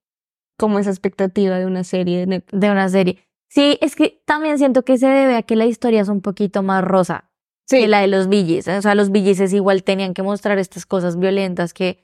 como 0.57 0.79
esa 0.79 0.89
expectativa 0.89 1.59
de 1.59 1.65
una 1.67 1.83
serie 1.83 2.25
de 2.25 2.71
una 2.71 2.89
serie. 2.89 3.19
Sí, 3.49 3.77
es 3.81 3.95
que 3.95 4.21
también 4.25 4.57
siento 4.57 4.83
que 4.83 4.97
se 4.97 5.07
debe 5.07 5.35
a 5.35 5.43
que 5.43 5.55
la 5.55 5.65
historia 5.65 6.01
es 6.01 6.07
un 6.09 6.21
poquito 6.21 6.63
más 6.63 6.83
rosa 6.83 7.29
que 7.69 7.87
la 7.87 8.01
de 8.01 8.07
los 8.07 8.27
Billys. 8.29 8.67
O 8.67 8.81
sea, 8.81 8.95
los 8.95 9.11
Billys 9.11 9.53
igual 9.53 9.83
tenían 9.83 10.13
que 10.13 10.23
mostrar 10.23 10.57
estas 10.57 10.85
cosas 10.85 11.19
violentas 11.19 11.73
que, 11.73 12.03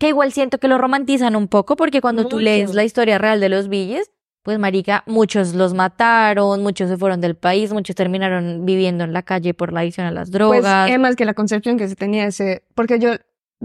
que 0.00 0.08
igual 0.08 0.32
siento 0.32 0.58
que 0.58 0.66
lo 0.68 0.78
romantizan 0.78 1.36
un 1.36 1.46
poco 1.48 1.76
porque 1.76 2.00
cuando 2.00 2.26
tú 2.26 2.40
lees 2.40 2.74
la 2.74 2.82
historia 2.84 3.18
real 3.18 3.38
de 3.40 3.48
los 3.48 3.68
Billys, 3.68 4.10
pues 4.42 4.58
marica, 4.58 5.04
muchos 5.06 5.54
los 5.54 5.72
mataron, 5.72 6.62
muchos 6.62 6.90
se 6.90 6.96
fueron 6.98 7.20
del 7.20 7.34
país, 7.36 7.72
muchos 7.72 7.96
terminaron 7.96 8.66
viviendo 8.66 9.04
en 9.04 9.12
la 9.12 9.22
calle 9.22 9.54
por 9.54 9.72
la 9.72 9.80
adicción 9.80 10.06
a 10.06 10.10
las 10.10 10.30
Pues 10.30 10.32
drogas. 10.32 10.90
es 10.90 10.98
más 10.98 11.16
que 11.16 11.24
la 11.24 11.34
concepción 11.34 11.78
que 11.78 11.88
se 11.88 11.96
tenía 11.96 12.26
ese, 12.26 12.62
porque 12.74 12.98
yo 12.98 13.12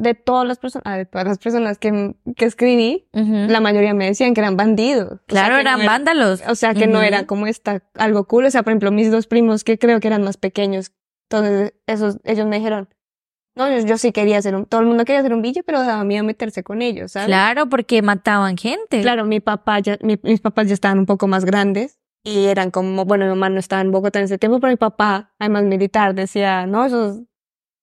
de 0.01 0.13
todas 0.15 0.47
las 0.47 0.57
personas, 0.59 0.83
ah, 0.85 0.97
de 0.97 1.05
todas 1.05 1.27
las 1.27 1.37
personas 1.37 1.77
que, 1.77 2.15
que 2.35 2.45
escribí, 2.45 3.07
la 3.13 3.59
mayoría 3.59 3.93
me 3.93 4.05
decían 4.05 4.33
que 4.33 4.41
eran 4.41 4.57
bandidos. 4.57 5.05
O 5.05 5.15
sea, 5.15 5.25
claro, 5.27 5.57
eran 5.57 5.77
no 5.77 5.83
era- 5.83 5.91
vándalos. 5.91 6.41
O 6.47 6.55
sea, 6.55 6.73
que 6.73 6.87
no 6.87 7.01
era 7.01 7.25
como 7.25 7.47
esta, 7.47 7.83
algo 7.95 8.25
cool. 8.25 8.45
O 8.45 8.51
sea, 8.51 8.63
por 8.63 8.71
ejemplo, 8.71 8.91
mis 8.91 9.11
dos 9.11 9.27
primos, 9.27 9.63
que 9.63 9.77
creo 9.77 9.99
que 9.99 10.07
eran 10.07 10.23
más 10.23 10.37
pequeños, 10.37 10.91
entonces 11.29 11.73
esos, 11.87 12.17
ellos 12.23 12.47
me 12.47 12.57
dijeron, 12.57 12.89
no, 13.55 13.69
yo, 13.69 13.85
yo 13.85 13.97
sí 13.97 14.11
quería 14.11 14.41
ser 14.41 14.55
un, 14.55 14.65
todo 14.65 14.81
el 14.81 14.87
mundo 14.87 15.03
quería 15.05 15.21
ser 15.21 15.33
un 15.33 15.41
billo, 15.41 15.63
pero 15.65 15.81
daba 15.81 16.03
miedo 16.05 16.23
meterse 16.23 16.63
con 16.63 16.81
ellos, 16.81 17.11
¿sabes? 17.11 17.27
Claro, 17.27 17.67
porque 17.67 18.01
mataban 18.01 18.55
gente. 18.57 19.01
Claro, 19.01 19.25
mi 19.25 19.39
papá 19.41 19.79
ya, 19.79 19.97
mi- 20.01 20.19
mis 20.23 20.39
papás 20.39 20.67
ya 20.67 20.73
estaban 20.73 20.97
un 20.99 21.05
poco 21.05 21.27
más 21.27 21.43
grandes 21.45 21.99
y 22.23 22.45
eran 22.45 22.71
como, 22.71 23.05
bueno, 23.05 23.25
mi 23.25 23.29
mamá 23.31 23.49
no 23.49 23.59
estaba 23.59 23.81
en 23.81 23.91
Bogotá 23.91 24.19
en 24.19 24.25
ese 24.25 24.37
tiempo, 24.37 24.59
pero 24.59 24.71
mi 24.71 24.77
papá, 24.77 25.33
además 25.39 25.63
militar, 25.63 26.15
decía, 26.15 26.65
no, 26.67 26.85
esos 26.85 27.21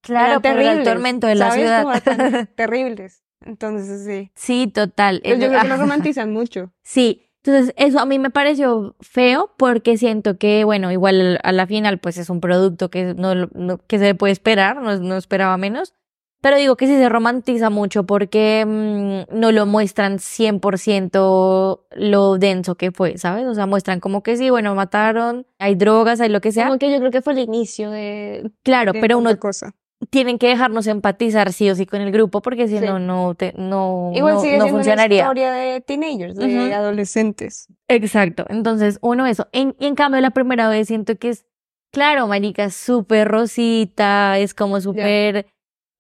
Claro, 0.07 0.31
eran 0.31 0.43
terribles. 0.43 0.79
el 0.79 0.85
tormento 0.85 1.27
de 1.27 1.35
la 1.35 1.51
¿sabes? 1.51 1.65
ciudad. 1.65 1.83
Como 1.83 1.95
eran 2.31 2.47
terribles. 2.55 3.23
Entonces, 3.45 4.05
sí. 4.05 4.31
sí, 4.35 4.67
total. 4.73 5.21
Pero 5.23 5.37
yo 5.39 5.49
creo 5.49 5.61
que 5.63 5.69
lo 5.69 5.77
romantizan 5.79 6.33
mucho. 6.33 6.73
Sí, 6.83 7.29
entonces 7.45 7.73
eso 7.77 8.01
a 8.01 8.07
mí 8.07 8.19
me 8.19 8.31
pareció 8.31 8.97
feo 9.01 9.53
porque 9.57 9.97
siento 9.99 10.37
que, 10.37 10.65
bueno, 10.65 10.91
igual 10.91 11.39
a 11.45 11.53
la 11.53 11.67
final 11.67 11.99
pues 11.99 12.19
es 12.19 12.29
un 12.29 12.41
producto 12.41 12.91
que 12.91 13.15
no, 13.15 13.35
no- 13.35 13.79
que 13.87 13.99
se 14.01 14.15
puede 14.17 14.33
esperar, 14.33 14.83
no, 14.83 14.97
no 14.99 15.17
esperaba 15.17 15.57
menos, 15.57 15.95
pero 16.41 16.57
digo 16.57 16.77
que 16.77 16.87
sí 16.89 16.97
se 16.97 17.09
romantiza 17.09 17.71
mucho 17.71 18.05
porque 18.05 18.65
mm, 18.67 19.39
no 19.39 19.53
lo 19.53 19.65
muestran 19.67 20.19
100% 20.19 21.87
lo 21.93 22.39
denso 22.39 22.75
que 22.77 22.91
fue, 22.91 23.19
¿sabes? 23.19 23.47
O 23.47 23.55
sea, 23.55 23.67
muestran 23.67 24.01
como 24.01 24.23
que 24.23 24.37
sí, 24.37 24.51
bueno, 24.51 24.75
mataron, 24.75 25.47
hay 25.59 25.75
drogas, 25.77 26.21
hay 26.21 26.29
lo 26.29 26.41
que 26.41 26.53
sea, 26.53 26.67
Como 26.67 26.79
que 26.79 26.91
yo 26.91 26.99
creo 26.99 27.11
que 27.11 27.23
fue 27.23 27.33
el 27.35 27.39
inicio 27.41 27.91
de, 27.91 28.51
claro, 28.63 28.93
de 28.93 29.01
pero 29.01 29.19
uno 29.19 29.37
cosa. 29.39 29.75
Tienen 30.11 30.39
que 30.39 30.49
dejarnos 30.49 30.87
empatizar 30.87 31.53
sí 31.53 31.71
o 31.71 31.75
sí 31.75 31.87
con 31.87 32.01
el 32.03 32.13
grupo 32.13 32.43
porque 32.43 32.69
si 32.69 32.79
Sí. 32.79 32.85
no, 32.85 32.99
no, 32.99 33.35
te, 33.35 33.55
no, 33.57 34.13
Igual 34.15 34.35
no, 34.35 34.41
sigue 34.41 34.59
no 34.59 34.65
siendo 34.65 34.77
funcionaría. 34.79 35.23
una 35.31 35.41
historia 35.41 35.53
de 35.53 35.81
teenagers, 35.81 36.37
de 36.37 36.75
adolescentes. 36.75 37.69
Exacto. 37.89 38.45
Entonces, 38.49 38.99
uno 39.03 39.27
eso. 39.27 39.49
En- 39.53 39.75
y 39.79 39.87
en 39.87 39.95
cambio, 39.95 40.21
la 40.21 40.31
primera 40.31 40.69
vez 40.69 40.89
siento 40.89 41.17
que 41.17 41.31
es, 41.31 41.47
claro, 41.93 42.27
marica, 42.27 42.65
es 42.65 42.75
súper 42.77 43.29
rosita, 43.29 44.39
es 44.39 44.53
como 44.55 44.81
súper, 44.81 45.47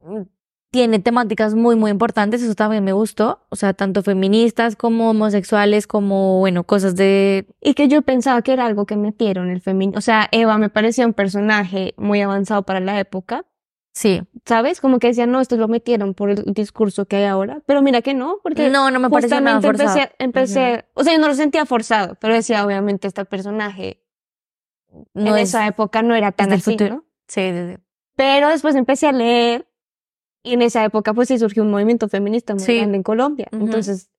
mm, 0.04 0.22
tiene 0.72 0.98
temáticas 0.98 1.54
muy, 1.54 1.74
muy 1.74 1.90
importantes, 1.90 2.42
eso 2.42 2.54
también 2.54 2.84
me 2.84 2.92
gustó. 2.92 3.46
O 3.48 3.56
sea, 3.56 3.72
tanto 3.72 4.02
feministas 4.02 4.76
como 4.76 5.08
homosexuales, 5.10 5.86
como, 5.86 6.38
bueno, 6.40 6.64
cosas 6.64 6.96
de... 6.96 7.46
Y 7.62 7.72
que 7.72 7.88
yo 7.88 8.02
pensaba 8.02 8.42
que 8.42 8.52
era 8.52 8.66
algo 8.66 8.84
que 8.84 8.96
metieron 8.96 9.48
el 9.48 9.62
feminismo. 9.62 9.96
O 9.98 10.02
sea, 10.02 10.28
Eva 10.32 10.58
me 10.58 10.68
parecía 10.68 11.06
un 11.06 11.14
personaje 11.14 11.94
muy 11.96 12.20
avanzado 12.20 12.64
para 12.64 12.80
la 12.80 13.00
época. 13.00 13.46
Sí. 13.96 14.20
¿Sabes? 14.44 14.82
Como 14.82 14.98
que 14.98 15.06
decían, 15.06 15.30
no, 15.32 15.40
esto 15.40 15.56
lo 15.56 15.68
metieron 15.68 16.12
por 16.12 16.28
el 16.28 16.44
discurso 16.52 17.06
que 17.06 17.16
hay 17.16 17.24
ahora. 17.24 17.62
Pero 17.64 17.80
mira 17.80 18.02
que 18.02 18.12
no, 18.12 18.40
porque 18.42 18.68
No, 18.68 18.90
no 18.90 19.00
me 19.00 19.08
pareció 19.08 19.40
nada 19.40 19.58
forzado. 19.62 19.88
empecé, 19.98 20.12
empecé, 20.18 20.84
o 20.92 21.02
sea, 21.02 21.14
yo 21.14 21.18
no 21.18 21.28
lo 21.28 21.34
sentía 21.34 21.64
forzado, 21.64 22.14
pero 22.20 22.34
decía, 22.34 22.66
obviamente, 22.66 23.08
este 23.08 23.24
personaje 23.24 24.02
No 25.14 25.30
en 25.32 25.38
es, 25.38 25.48
esa 25.48 25.66
época 25.66 26.02
no 26.02 26.14
era 26.14 26.30
tan 26.30 26.50
del 26.50 26.58
así, 26.58 26.72
futuro. 26.72 26.94
¿no? 26.96 27.04
Sí, 27.26 27.40
sí, 27.52 27.72
sí. 27.74 27.82
Pero 28.16 28.50
después 28.50 28.74
empecé 28.74 29.06
a 29.06 29.12
leer 29.12 29.66
y 30.42 30.52
en 30.52 30.60
esa 30.60 30.84
época 30.84 31.14
pues 31.14 31.28
sí 31.28 31.38
surgió 31.38 31.62
un 31.62 31.70
movimiento 31.70 32.06
feminista 32.10 32.52
muy 32.54 32.62
Sí. 32.64 32.76
grande 32.76 32.98
en 32.98 33.02
Colombia. 33.02 33.48
Entonces, 33.50 34.10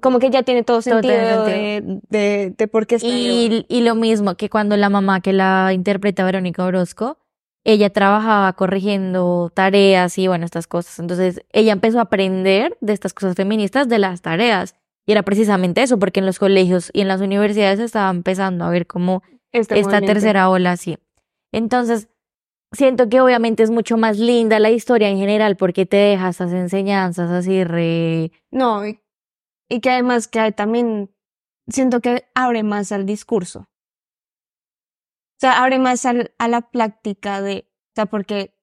como 0.00 0.20
que 0.20 0.30
ya 0.30 0.44
tiene 0.44 0.62
todo 0.62 0.80
Todo 0.82 1.00
sentido, 1.02 1.44
de, 1.46 2.00
de, 2.08 2.54
de 2.56 2.68
por 2.68 2.86
qué 2.86 2.94
está. 2.94 3.08
Y, 3.08 3.66
y 3.68 3.80
lo 3.80 3.96
mismo 3.96 4.36
que 4.36 4.48
cuando 4.48 4.76
la 4.76 4.88
mamá 4.88 5.20
que 5.20 5.32
la 5.32 5.72
interpreta 5.72 6.24
Verónica 6.24 6.64
Orozco, 6.64 7.18
ella 7.68 7.90
trabajaba 7.90 8.52
corrigiendo 8.52 9.50
tareas 9.52 10.18
y 10.18 10.28
bueno, 10.28 10.44
estas 10.44 10.68
cosas. 10.68 11.00
Entonces, 11.00 11.40
ella 11.52 11.72
empezó 11.72 11.98
a 11.98 12.02
aprender 12.02 12.78
de 12.80 12.92
estas 12.92 13.12
cosas 13.12 13.34
feministas 13.34 13.88
de 13.88 13.98
las 13.98 14.22
tareas. 14.22 14.76
Y 15.04 15.12
era 15.12 15.22
precisamente 15.24 15.82
eso, 15.82 15.98
porque 15.98 16.20
en 16.20 16.26
los 16.26 16.38
colegios 16.38 16.90
y 16.92 17.00
en 17.00 17.08
las 17.08 17.20
universidades 17.20 17.80
estaba 17.80 18.10
empezando 18.10 18.64
a 18.64 18.70
ver 18.70 18.86
cómo 18.86 19.22
Este 19.50 19.80
esta 19.80 19.96
movimiento. 19.96 20.12
tercera 20.14 20.48
ola, 20.48 20.76
sí. 20.76 20.96
Entonces, 21.52 22.08
siento 22.72 23.08
que 23.08 23.20
obviamente 23.20 23.64
es 23.64 23.70
mucho 23.70 23.96
más 23.96 24.16
linda 24.18 24.60
la 24.60 24.70
historia 24.70 25.08
en 25.08 25.18
general 25.18 25.56
porque 25.56 25.86
te 25.86 25.96
deja 25.96 26.28
estas 26.28 26.52
enseñanzas 26.52 27.30
así 27.32 27.64
re... 27.64 28.30
No, 28.52 28.86
y, 28.86 29.00
y 29.68 29.80
que 29.80 29.90
además 29.90 30.28
que 30.28 30.38
hay 30.38 30.52
también 30.52 31.10
siento 31.68 32.00
que 32.00 32.26
abre 32.34 32.62
más 32.62 32.92
al 32.92 33.06
discurso. 33.06 33.66
O 35.36 35.38
sea, 35.38 35.62
abre 35.62 35.78
más 35.78 36.04
al, 36.06 36.32
a 36.38 36.48
la 36.48 36.62
práctica 36.70 37.42
de, 37.42 37.66
o 37.68 37.92
sea, 37.94 38.06
porque 38.06 38.54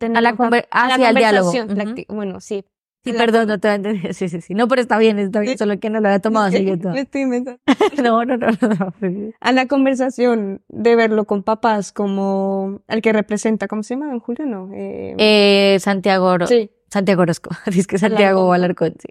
A 0.00 0.20
la, 0.20 0.34
conver- 0.34 0.66
a 0.70 0.88
la 0.88 0.94
hacia 0.94 1.10
el 1.10 1.16
diálogo. 1.16 1.52
Bueno, 2.08 2.40
sí. 2.40 2.64
Sí, 3.04 3.12
perdón, 3.14 3.48
no 3.48 3.58
te 3.58 3.68
voy 3.68 3.72
a 3.72 3.76
entender. 3.76 4.12
Sí, 4.14 4.28
sí, 4.28 4.40
sí. 4.42 4.54
No, 4.54 4.68
pero 4.68 4.82
está 4.82 4.98
bien, 4.98 5.18
está 5.18 5.40
bien. 5.40 5.56
Solo 5.56 5.78
que 5.80 5.88
no 5.88 6.00
lo 6.00 6.08
había 6.08 6.18
tomado 6.18 6.46
así 6.46 6.64
que 6.64 6.76
todo. 6.76 6.92
Me 6.92 7.00
estoy 7.00 7.22
inventando. 7.22 7.60
No, 8.02 8.24
no, 8.24 8.36
no, 8.36 8.48
no. 8.60 8.94
no. 9.00 9.32
A 9.40 9.52
la 9.52 9.66
conversación 9.66 10.62
de 10.68 10.96
verlo 10.96 11.24
con 11.24 11.42
papás 11.42 11.92
como 11.92 12.82
el 12.88 13.00
que 13.00 13.12
representa, 13.12 13.66
¿cómo 13.68 13.82
se 13.82 13.94
llama? 13.96 14.18
Julio, 14.20 14.44
no. 14.46 14.70
Eh, 14.74 15.14
Eh, 15.18 15.78
Santiago, 15.80 16.26
Oro- 16.26 16.46
sí. 16.46 16.70
Santiago 16.90 17.22
Orozco. 17.22 17.50
Dice 17.66 17.86
que 17.86 17.98
Santiago 17.98 18.52
Alarcón. 18.52 18.94
Sí. 18.98 19.08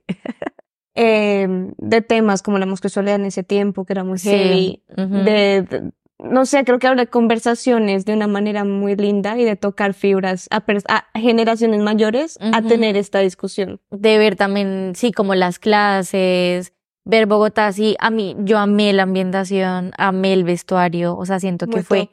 Eh, 0.95 1.47
de 1.77 2.01
temas 2.01 2.41
como 2.41 2.57
la 2.57 2.65
homosexualidad 2.65 3.15
en 3.15 3.25
ese 3.25 3.43
tiempo, 3.43 3.85
que 3.85 3.93
era 3.93 4.03
muy 4.03 4.19
heavy. 4.19 4.83
Sí. 4.87 4.93
de- 4.95 5.91
no 6.19 6.45
sé, 6.45 6.63
creo 6.63 6.79
que 6.79 6.87
habla 6.87 7.03
de 7.03 7.09
conversaciones 7.09 8.05
de 8.05 8.13
una 8.13 8.27
manera 8.27 8.63
muy 8.63 8.95
linda 8.95 9.37
y 9.37 9.43
de 9.43 9.55
tocar 9.55 9.93
fibras 9.93 10.47
a, 10.49 10.63
a 10.87 11.19
generaciones 11.19 11.81
mayores 11.81 12.37
a 12.41 12.61
tener 12.61 12.97
esta 12.97 13.19
discusión. 13.19 13.79
de 13.91 14.17
ver 14.17 14.35
también, 14.35 14.93
sí, 14.95 15.11
como 15.11 15.35
las 15.35 15.59
clases, 15.59 16.73
ver 17.05 17.25
Bogotá, 17.25 17.71
sí, 17.71 17.95
a 17.99 18.09
mí, 18.09 18.35
yo 18.39 18.57
amé 18.57 18.91
la 18.93 19.03
ambientación, 19.03 19.91
amé 19.97 20.33
el 20.33 20.43
vestuario, 20.43 21.15
o 21.15 21.25
sea, 21.25 21.39
siento 21.39 21.67
que 21.67 21.83
fue, 21.83 22.09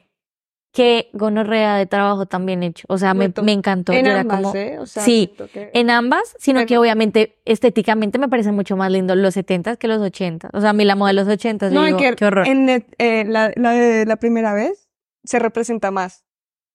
que 0.74 1.08
gonorrea 1.12 1.76
de 1.76 1.86
trabajo 1.86 2.26
también 2.26 2.64
hecho, 2.64 2.84
o 2.88 2.98
sea, 2.98 3.14
me, 3.14 3.32
me 3.42 3.52
encantó, 3.52 3.92
En 3.92 4.06
era 4.06 4.20
ambas, 4.20 4.38
como, 4.42 4.54
¿eh? 4.56 4.78
O 4.80 4.86
sea, 4.86 5.04
sí, 5.04 5.32
que- 5.52 5.70
en 5.72 5.88
ambas, 5.88 6.34
sino 6.40 6.66
que 6.66 6.76
obviamente 6.78 7.38
estéticamente 7.44 8.18
me 8.18 8.28
parece 8.28 8.50
mucho 8.50 8.76
más 8.76 8.90
lindo 8.90 9.14
los 9.14 9.34
70 9.34 9.76
que 9.76 9.86
los 9.86 10.00
80, 10.02 10.50
o 10.52 10.60
sea, 10.60 10.70
a 10.70 10.72
mí 10.72 10.84
la 10.84 10.96
moda 10.96 11.10
de 11.10 11.14
los 11.14 11.28
80, 11.28 11.70
no, 11.70 11.84
digo, 11.84 11.96
que 11.98 12.16
qué 12.16 12.26
horror. 12.26 12.48
en 12.48 12.68
eh, 12.98 13.24
la, 13.24 13.52
la 13.54 13.70
de 13.70 14.04
la 14.04 14.16
primera 14.16 14.52
vez 14.52 14.88
se 15.22 15.38
representa 15.38 15.92
más. 15.92 16.24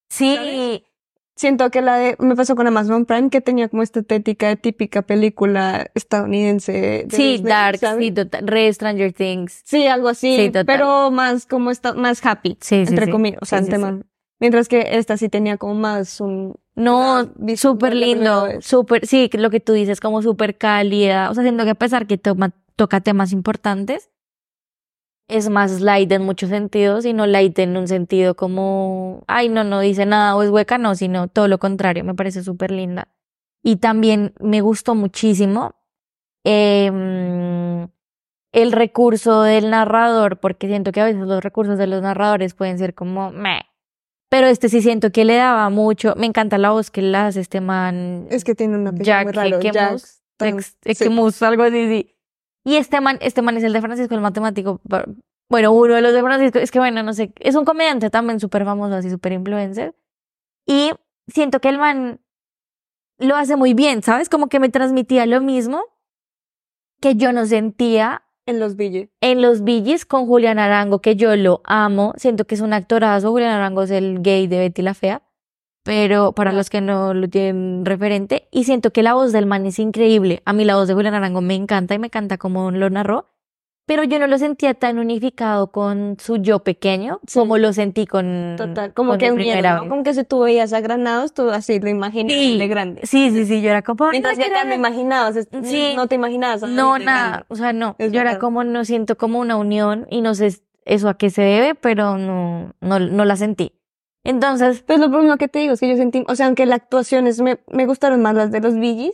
Sí. 0.10 0.86
Siento 1.40 1.72
que 1.72 1.82
la 1.82 1.96
de, 1.96 2.18
me 2.20 2.36
pasó 2.36 2.54
con 2.58 2.68
Amazon 2.68 3.06
Prime, 3.06 3.30
que 3.30 3.40
tenía 3.40 3.70
como 3.70 3.82
esta 3.82 4.02
estética 4.02 4.50
de 4.50 4.58
típica 4.58 5.04
película 5.04 5.90
estadounidense. 5.96 6.74
de 6.74 7.08
sí, 7.10 7.32
Disney, 7.32 7.50
Dark, 7.50 7.78
¿sabes? 7.80 8.06
sí, 8.06 8.12
total, 8.12 8.46
re 8.46 8.74
Stranger 8.74 9.14
Things, 9.14 9.62
Sí, 9.64 9.88
algo 9.88 10.10
así, 10.10 10.36
Sí, 10.36 10.48
total. 10.50 10.66
pero 10.66 11.12
más 11.12 11.46
como 11.46 11.72
esta, 11.72 11.94
más 11.94 12.26
happy, 12.26 12.58
sí, 12.60 12.86
sí, 12.86 12.90
entre 12.92 13.10
comillas, 13.10 13.40
o 13.42 13.46
sea, 13.46 13.64
tema- 13.64 14.02
Mientras 14.42 14.68
que 14.68 14.86
esta 14.98 15.16
sí 15.16 15.30
tenía 15.30 15.56
como 15.56 15.76
más 15.76 16.20
un... 16.20 16.56
No, 16.76 17.30
súper 17.56 17.96
lindo, 17.96 18.48
súper, 18.60 19.06
sí, 19.08 19.30
lo 19.34 19.50
que 19.50 19.62
tú 19.62 19.72
dices, 19.72 20.02
como 20.02 20.22
súper 20.22 20.58
cálida. 20.58 21.30
O 21.30 21.34
sea, 21.34 21.44
siento 21.44 21.64
que 21.64 21.70
a 21.72 21.76
pesar 21.76 22.06
que 22.06 22.18
toma, 22.18 22.52
toca 22.76 23.00
temas 23.00 23.32
importantes, 23.32 24.10
es 25.30 25.50
más 25.50 25.80
light 25.80 26.12
en 26.12 26.24
muchos 26.24 26.50
sentidos 26.50 27.06
y 27.06 27.14
no 27.14 27.28
light 27.28 27.58
en 27.60 27.78
un 27.78 27.88
sentido 27.88 28.36
como, 28.36 29.24
ay, 29.28 29.48
no, 29.48 29.64
no 29.64 29.80
dice 29.80 30.06
nada 30.06 30.36
o 30.36 30.42
es 30.42 30.50
hueca, 30.50 30.78
no, 30.78 30.96
sino 30.96 31.28
todo 31.28 31.48
lo 31.48 31.60
contrario, 31.60 32.04
me 32.04 32.16
parece 32.16 32.44
súper 32.44 32.72
linda. 32.72 33.08
Y 33.64 33.78
también 33.78 34.34
me 34.40 34.62
gustó 34.62 34.96
muchísimo 34.96 35.76
em, 36.44 37.88
el 38.52 38.72
recurso 38.72 39.44
del 39.44 39.70
narrador, 39.70 40.40
porque 40.40 40.68
siento 40.68 40.92
que 40.92 41.02
a 41.02 41.06
veces 41.06 41.22
los 41.22 41.44
recursos 41.44 41.78
de 41.78 41.88
los 41.88 42.02
narradores 42.02 42.56
pueden 42.56 42.80
ser 42.80 42.96
como, 42.96 43.32
meh. 43.32 43.62
Pero 44.30 44.48
este 44.48 44.70
sí 44.70 44.82
siento 44.82 45.12
que 45.12 45.26
le 45.26 45.36
daba 45.36 45.70
mucho. 45.70 46.14
Me 46.16 46.28
encanta 46.28 46.58
la 46.58 46.72
voz 46.72 46.92
que 46.92 47.02
le 47.02 47.18
hace 47.18 47.40
este 47.40 47.62
man. 47.62 48.28
Es 48.30 48.44
que 48.44 48.54
tiene 48.54 48.92
Jack 49.00 49.26
muy 49.26 49.34
raro. 49.34 49.58
Ekemus, 49.58 50.22
Jack 50.40 50.62
sí. 50.62 50.74
Ekemus, 50.86 51.42
algo 51.42 51.64
así, 51.64 51.88
sí. 51.88 52.19
Y 52.70 52.76
este 52.76 53.02
man, 53.02 53.18
este 53.22 53.42
man 53.42 53.58
es 53.58 53.64
el 53.64 53.74
de 53.74 53.82
Francisco, 53.82 54.14
el 54.14 54.22
matemático. 54.22 54.80
Bueno, 55.50 55.72
uno 55.72 55.96
de 55.96 56.02
los 56.04 56.14
de 56.14 56.22
Francisco. 56.22 56.60
Es 56.60 56.70
que 56.70 56.78
bueno, 56.78 57.02
no 57.02 57.14
sé. 57.14 57.34
Es 57.40 57.56
un 57.56 57.66
comediante 57.66 58.12
también 58.12 58.40
súper 58.40 58.64
famoso, 58.64 58.94
así 58.94 59.10
súper 59.10 59.32
influencer. 59.32 59.96
Y 60.68 60.92
siento 61.28 61.62
que 61.62 61.70
el 61.70 61.80
man 61.80 62.22
lo 63.18 63.36
hace 63.36 63.56
muy 63.56 63.74
bien, 63.74 64.04
¿sabes? 64.04 64.30
Como 64.30 64.50
que 64.50 64.60
me 64.60 64.70
transmitía 64.70 65.26
lo 65.26 65.42
mismo 65.42 65.84
que 67.02 67.16
yo 67.16 67.34
no 67.34 67.48
sentía 67.48 68.22
en 68.46 68.60
los 68.60 68.76
Ville. 68.76 69.10
en 69.20 69.42
Los 69.42 69.64
Billys 69.64 70.06
con 70.06 70.28
Julián 70.28 70.60
Arango, 70.60 71.02
que 71.02 71.16
yo 71.16 71.36
lo 71.36 71.62
amo. 71.64 72.14
Siento 72.18 72.46
que 72.46 72.54
es 72.54 72.62
un 72.62 72.74
actorazo. 72.74 73.32
Julián 73.32 73.52
Arango 73.52 73.82
es 73.82 73.90
el 73.90 74.22
gay 74.22 74.46
de 74.46 74.60
Betty 74.60 74.84
la 74.84 74.94
Fea. 74.94 75.24
Pero 75.90 76.34
para 76.34 76.52
los 76.52 76.70
que 76.70 76.82
no 76.82 77.16
lo 77.16 77.28
tienen 77.30 77.84
referente, 77.84 78.48
y 78.52 78.66
siento 78.66 78.92
que 78.92 79.02
la 79.02 79.16
voz 79.16 79.32
del 79.32 79.48
man 79.48 79.66
es 79.66 79.80
increíble. 79.80 80.44
A 80.46 80.54
mí 80.54 80.64
la 80.64 80.76
voz 80.76 80.88
de 80.88 80.94
Julián 80.94 81.16
Arango 81.16 81.42
me 81.42 81.56
encanta 81.56 81.96
y 81.96 82.00
me 82.00 82.08
encanta 82.08 82.38
como 82.38 82.70
lo 82.70 82.92
narró. 82.92 83.26
Pero 83.88 84.04
yo 84.04 84.20
no 84.20 84.28
lo 84.28 84.38
sentía 84.38 84.76
tan 84.76 85.00
unificado 85.00 85.72
con 85.72 86.18
su 86.20 86.38
yo 86.38 86.60
pequeño 86.60 87.22
como 87.34 87.58
lo 87.58 87.74
sentí 87.74 88.06
con, 88.06 88.54
Total. 88.56 88.94
Como 88.94 89.14
con 89.14 89.18
que 89.18 89.32
mi 89.32 89.38
unieron, 89.38 89.54
primera 89.62 89.76
¿no? 89.82 89.90
Como 89.90 90.04
que 90.04 90.14
si 90.14 90.24
tú 90.24 90.42
veías 90.42 90.74
a 90.74 90.80
Granados, 90.82 91.34
tú 91.34 91.50
así 91.50 91.80
lo 91.80 91.90
imaginas 91.90 92.34
Sí. 92.34 92.60
de 92.60 92.68
grande. 92.68 93.02
Sí, 93.06 93.32
sí, 93.32 93.48
sí, 93.48 93.64
yo 93.64 93.72
era 93.72 93.82
como... 93.82 94.12
Mientras 94.12 94.38
"No, 94.38 94.44
que 94.44 94.66
no 94.68 94.76
imaginabas, 94.76 95.38
es- 95.38 95.48
Sí. 95.64 95.94
no 95.96 96.06
te 96.06 96.14
imaginabas. 96.14 96.62
a 96.62 96.68
No, 96.68 97.00
nada, 97.00 97.28
grande. 97.30 97.46
o 97.50 97.56
sea, 97.56 97.74
no. 97.74 97.96
Es 97.98 98.12
Yo 98.12 98.20
era 98.22 98.30
verdad. 98.30 98.42
como, 98.42 98.64
no 98.64 98.86
siento 98.86 99.18
como 99.18 99.40
una 99.40 99.56
unión 99.56 100.06
y 100.12 100.22
no 100.22 100.36
sé 100.36 100.54
eso 100.86 101.10
a 101.10 101.18
qué 101.18 101.32
se 101.32 101.42
debe, 101.42 101.74
pero 101.74 102.20
no, 102.20 102.76
no, 102.82 103.00
no 103.00 103.26
la 103.26 103.36
sentí. 103.38 103.74
Entonces, 104.24 104.84
Pues 104.84 105.00
lo 105.00 105.10
primero 105.10 105.38
que 105.38 105.48
te 105.48 105.60
digo 105.60 105.74
es 105.74 105.80
que 105.80 105.90
yo 105.90 105.96
sentí, 105.96 106.24
o 106.28 106.36
sea, 106.36 106.48
aunque 106.48 106.66
las 106.66 106.82
actuaciones 106.82 107.40
me, 107.42 107.60
me 107.72 107.86
gustaron 107.86 108.22
más 108.22 108.36
las 108.36 108.52
de 108.52 108.60
los 108.60 108.76
Billys, 108.76 109.14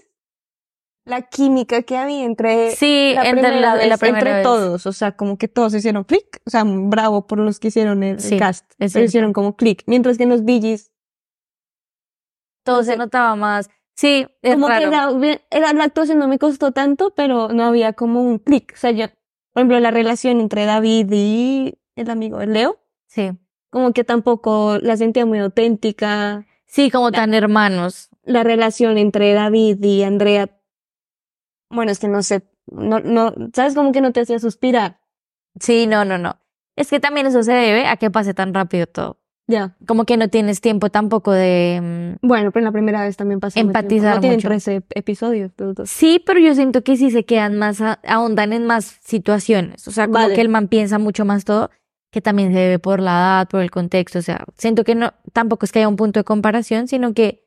la 1.06 1.22
química 1.22 1.84
que 1.84 1.96
había 1.98 2.24
entre 2.24 2.72
sí, 2.72 3.12
la 3.14 3.30
entre 3.30 3.44
primera 3.44 3.60
la, 3.60 3.76
vez, 3.76 3.88
la 3.88 3.98
primera 3.98 4.18
entre 4.20 4.34
vez. 4.34 4.44
todos, 4.44 4.86
o 4.88 4.92
sea, 4.92 5.16
como 5.16 5.38
que 5.38 5.48
todos 5.48 5.76
hicieron 5.76 6.04
clic, 6.04 6.42
o 6.48 6.50
sea, 6.50 6.64
bravo 6.66 7.28
por 7.28 7.38
los 7.38 7.60
que 7.60 7.68
hicieron 7.68 8.02
el, 8.02 8.20
Sí, 8.20 8.38
cast, 8.38 8.66
pero 8.80 9.04
hicieron 9.06 9.32
como 9.32 9.56
clic, 9.56 9.84
mientras 9.86 10.18
que 10.18 10.24
en 10.24 10.30
los 10.30 10.44
Billys 10.44 10.92
Todo 12.66 12.84
se 12.84 12.98
notaba 12.98 13.36
más. 13.36 13.70
Sí, 13.96 14.26
es 14.42 14.56
como 14.56 14.68
raro. 14.68 14.82
que 14.82 14.88
era, 14.88 15.40
era- 15.52 15.74
la 15.74 15.84
actuación 15.86 16.18
no 16.18 16.28
me 16.28 16.40
costó 16.40 16.72
tanto, 16.72 17.14
pero 17.16 17.50
no 17.50 17.64
había 17.66 17.94
como 17.94 18.24
un 18.24 18.40
clic, 18.40 18.72
o 18.74 18.78
sea, 18.78 18.90
yo, 18.92 19.06
por 19.54 19.62
ejemplo, 19.62 19.80
la 19.80 19.92
relación 19.92 20.42
entre 20.42 20.66
David 20.66 21.08
y 21.12 21.78
el 21.96 22.10
amigo, 22.10 22.40
Leo, 22.42 22.80
Sí. 23.08 23.32
Como 23.76 23.92
que 23.92 24.06
tampoco 24.06 24.78
la 24.82 24.96
sentía 24.96 25.26
muy 25.26 25.40
auténtica, 25.40 26.46
Sí, 26.66 26.90
como 26.90 27.12
tan 27.12 27.34
hermanos. 27.34 28.08
la 28.24 28.42
relación 28.42 28.98
entre 28.98 29.34
David 29.34 29.84
y 29.84 30.02
Andrea, 30.04 30.50
bueno, 31.70 31.92
es 31.92 32.00
que 32.00 32.08
no 32.08 32.24
sé, 32.24 32.44
no, 32.68 33.02
no, 33.02 33.34
sabes 33.54 33.76
como 33.76 33.92
que 33.92 34.00
no 34.00 34.14
te 34.14 34.22
hacía 34.22 34.40
suspirar, 34.40 35.00
Sí, 35.60 35.88
no, 35.88 36.06
no, 36.06 36.18
no. 36.18 36.40
Es 36.78 36.90
que 36.90 37.00
también 37.02 37.28
eso 37.28 37.44
se 37.44 37.52
debe 37.52 37.86
a 37.86 37.98
que 37.98 38.10
pase 38.12 38.34
tan 38.34 38.54
rápido 38.54 38.88
todo. 38.88 39.20
ya. 39.48 39.76
Como 39.88 40.06
que 40.06 40.16
no 40.16 40.30
tienes 40.30 40.62
tiempo 40.62 40.90
tampoco 40.90 41.32
de... 41.34 42.16
mm, 42.22 42.26
Bueno, 42.28 42.52
pero 42.52 42.62
en 42.62 42.66
la 42.66 42.72
primera 42.72 43.02
vez 43.04 43.18
también 43.18 43.40
pasó. 43.42 43.60
Empatizar 43.60 44.16
No 44.16 44.22
tienen 44.22 44.38
mucho. 44.38 44.48
13 44.48 44.84
episodios. 44.92 45.52
Sí, 45.84 46.22
pero 46.26 46.40
yo 46.40 46.56
siento 46.56 46.82
que 46.82 46.96
sí 46.98 47.12
se 47.12 47.26
quedan 47.26 47.58
más, 47.58 47.82
a- 47.82 48.00
ahondan 48.08 48.54
en 48.54 48.66
más 48.66 48.86
situaciones. 49.04 49.86
O 49.88 49.92
sea, 49.92 50.06
como 50.08 50.20
Vale. 50.20 50.34
que 50.36 50.42
el 50.42 50.50
man 50.50 50.68
piensa 50.70 50.98
mucho 50.98 51.24
más 51.26 51.44
todo, 51.46 51.70
que 52.16 52.22
también 52.22 52.54
se 52.54 52.60
debe 52.60 52.80
por 52.80 53.02
la 53.02 53.12
edad, 53.12 53.50
por 53.50 53.60
el 53.62 53.70
contexto. 53.72 54.20
O 54.20 54.22
sea, 54.22 54.46
siento 54.58 54.86
que 54.86 54.96
no, 54.96 55.14
tampoco 55.34 55.66
es 55.66 55.74
que 55.74 55.80
haya 55.80 55.90
un 55.90 55.98
punto 55.98 56.22
de 56.22 56.24
comparación, 56.24 56.88
sino 56.88 57.14
que 57.14 57.46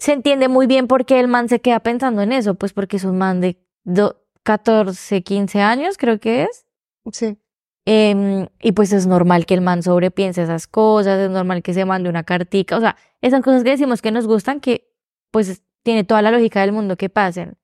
se 0.00 0.12
entiende 0.12 0.48
muy 0.48 0.66
bien 0.66 0.88
por 0.88 1.04
qué 1.06 1.20
el 1.20 1.28
man 1.28 1.48
se 1.48 1.60
queda 1.60 1.78
pensando 1.78 2.20
en 2.22 2.32
eso. 2.32 2.56
Pues 2.56 2.72
porque 2.72 2.96
es 2.96 3.04
un 3.04 3.16
man 3.16 3.40
de 3.40 3.64
do- 3.84 4.20
14, 4.42 5.22
15 5.22 5.60
años, 5.60 5.98
creo 5.98 6.18
que 6.18 6.42
es. 6.42 6.66
Sí. 7.12 7.38
Em, 7.84 8.48
y 8.60 8.72
pues 8.72 8.92
es 8.92 9.06
normal 9.06 9.46
que 9.46 9.54
el 9.54 9.60
man 9.60 9.84
sobrepiense 9.84 10.42
esas 10.42 10.66
cosas, 10.66 11.20
es 11.20 11.30
normal 11.30 11.62
que 11.62 11.72
se 11.74 11.84
mande 11.84 12.08
una 12.10 12.24
cartica, 12.24 12.76
o 12.76 12.80
sea, 12.80 12.96
esas 13.20 13.40
cosas 13.42 13.62
que 13.62 13.70
decimos 13.70 14.02
que 14.02 14.10
nos 14.10 14.26
gustan, 14.26 14.58
que 14.60 14.92
pues 15.30 15.62
tiene 15.84 16.02
toda 16.02 16.20
la 16.22 16.32
lógica 16.32 16.60
del 16.62 16.72
mundo 16.72 16.96
que 16.96 17.08
pasen. 17.08 17.56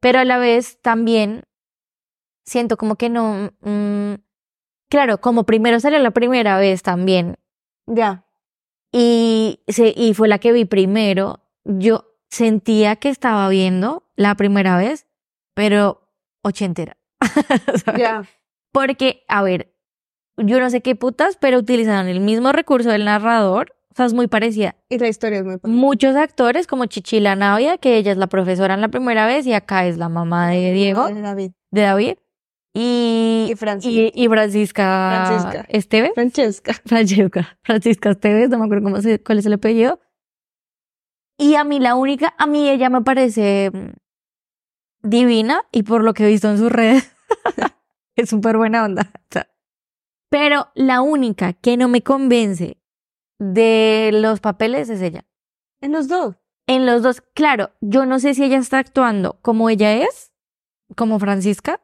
Pero 0.00 0.20
a 0.20 0.24
la 0.24 0.38
vez 0.38 0.80
también 0.80 1.42
siento 2.46 2.76
como 2.76 2.94
que 2.96 3.08
no, 3.08 3.50
mm, 3.62 4.14
claro, 4.94 5.18
como 5.20 5.42
primero 5.42 5.80
salió 5.80 5.98
la 5.98 6.12
primera 6.12 6.56
vez 6.56 6.82
también, 6.84 7.36
Ya. 7.86 8.24
y, 8.92 9.60
se, 9.66 9.92
y 9.96 10.14
fue 10.14 10.28
la 10.28 10.38
que 10.38 10.52
vi 10.52 10.64
primero, 10.66 11.40
yo 11.64 12.04
sentía 12.30 12.94
que 12.94 13.08
estaba 13.08 13.48
viendo 13.48 14.04
la 14.14 14.36
primera 14.36 14.76
vez, 14.76 15.08
pero 15.54 16.08
ochentera. 16.42 16.96
Ya. 17.98 18.22
Porque, 18.72 19.24
a 19.28 19.42
ver, 19.42 19.74
yo 20.36 20.60
no 20.60 20.70
sé 20.70 20.80
qué 20.80 20.94
putas, 20.94 21.36
pero 21.40 21.58
utilizaron 21.58 22.06
el 22.06 22.20
mismo 22.20 22.52
recurso 22.52 22.90
del 22.90 23.04
narrador. 23.04 23.74
O 23.90 23.96
sea, 23.96 24.06
es 24.06 24.14
muy 24.14 24.26
parecida. 24.28 24.74
Y 24.88 24.98
la 24.98 25.08
historia 25.08 25.38
es 25.38 25.44
muy 25.44 25.56
parecida. 25.58 25.80
Muchos 25.80 26.16
actores, 26.16 26.66
como 26.66 26.86
Chichila 26.86 27.34
Navia, 27.36 27.78
que 27.78 27.96
ella 27.96 28.10
es 28.12 28.18
la 28.18 28.26
profesora 28.26 28.74
en 28.74 28.80
la 28.80 28.88
primera 28.88 29.26
vez 29.26 29.46
y 29.46 29.52
acá 29.54 29.86
es 29.86 29.96
la 29.98 30.08
mamá 30.08 30.50
de 30.50 30.72
Diego, 30.72 31.06
De 31.08 31.20
David. 31.20 31.50
de 31.70 31.82
David. 31.82 32.14
Y, 32.74 33.46
Y 33.50 33.54
Francis. 33.54 33.90
y, 33.90 34.12
y 34.14 34.28
Francisca, 34.28 35.26
Francisca. 35.26 35.66
Esteve. 35.68 36.12
Francesca. 36.14 36.72
Francesca, 36.84 37.58
Francisca 37.62 38.10
Esteves, 38.10 38.50
no 38.50 38.58
me 38.58 38.64
acuerdo 38.64 38.84
cómo 38.84 39.00
se, 39.00 39.22
cuál 39.22 39.38
es 39.38 39.46
el 39.46 39.52
apellido. 39.54 40.00
Y 41.38 41.54
a 41.54 41.64
mí 41.64 41.78
la 41.80 41.94
única, 41.94 42.34
a 42.36 42.46
mí 42.46 42.68
ella 42.68 42.90
me 42.90 43.02
parece 43.02 43.70
mm, 43.72 45.08
divina 45.08 45.62
y 45.72 45.84
por 45.84 46.02
lo 46.02 46.14
que 46.14 46.24
he 46.24 46.28
visto 46.28 46.50
en 46.50 46.58
sus 46.58 46.70
redes, 46.70 47.10
es 48.16 48.28
súper 48.28 48.56
buena 48.56 48.84
onda. 48.84 49.10
Pero 50.28 50.68
la 50.74 51.00
única 51.00 51.52
que 51.52 51.76
no 51.76 51.86
me 51.86 52.02
convence 52.02 52.78
de 53.38 54.10
los 54.12 54.40
papeles 54.40 54.88
es 54.88 55.00
ella. 55.00 55.24
En 55.80 55.92
los 55.92 56.08
dos. 56.08 56.36
En 56.66 56.86
los 56.86 57.02
dos, 57.02 57.20
claro, 57.34 57.70
yo 57.80 58.06
no 58.06 58.18
sé 58.18 58.34
si 58.34 58.42
ella 58.42 58.56
está 58.56 58.78
actuando 58.78 59.38
como 59.42 59.68
ella 59.68 59.94
es, 59.94 60.32
como 60.96 61.18
Francisca, 61.18 61.80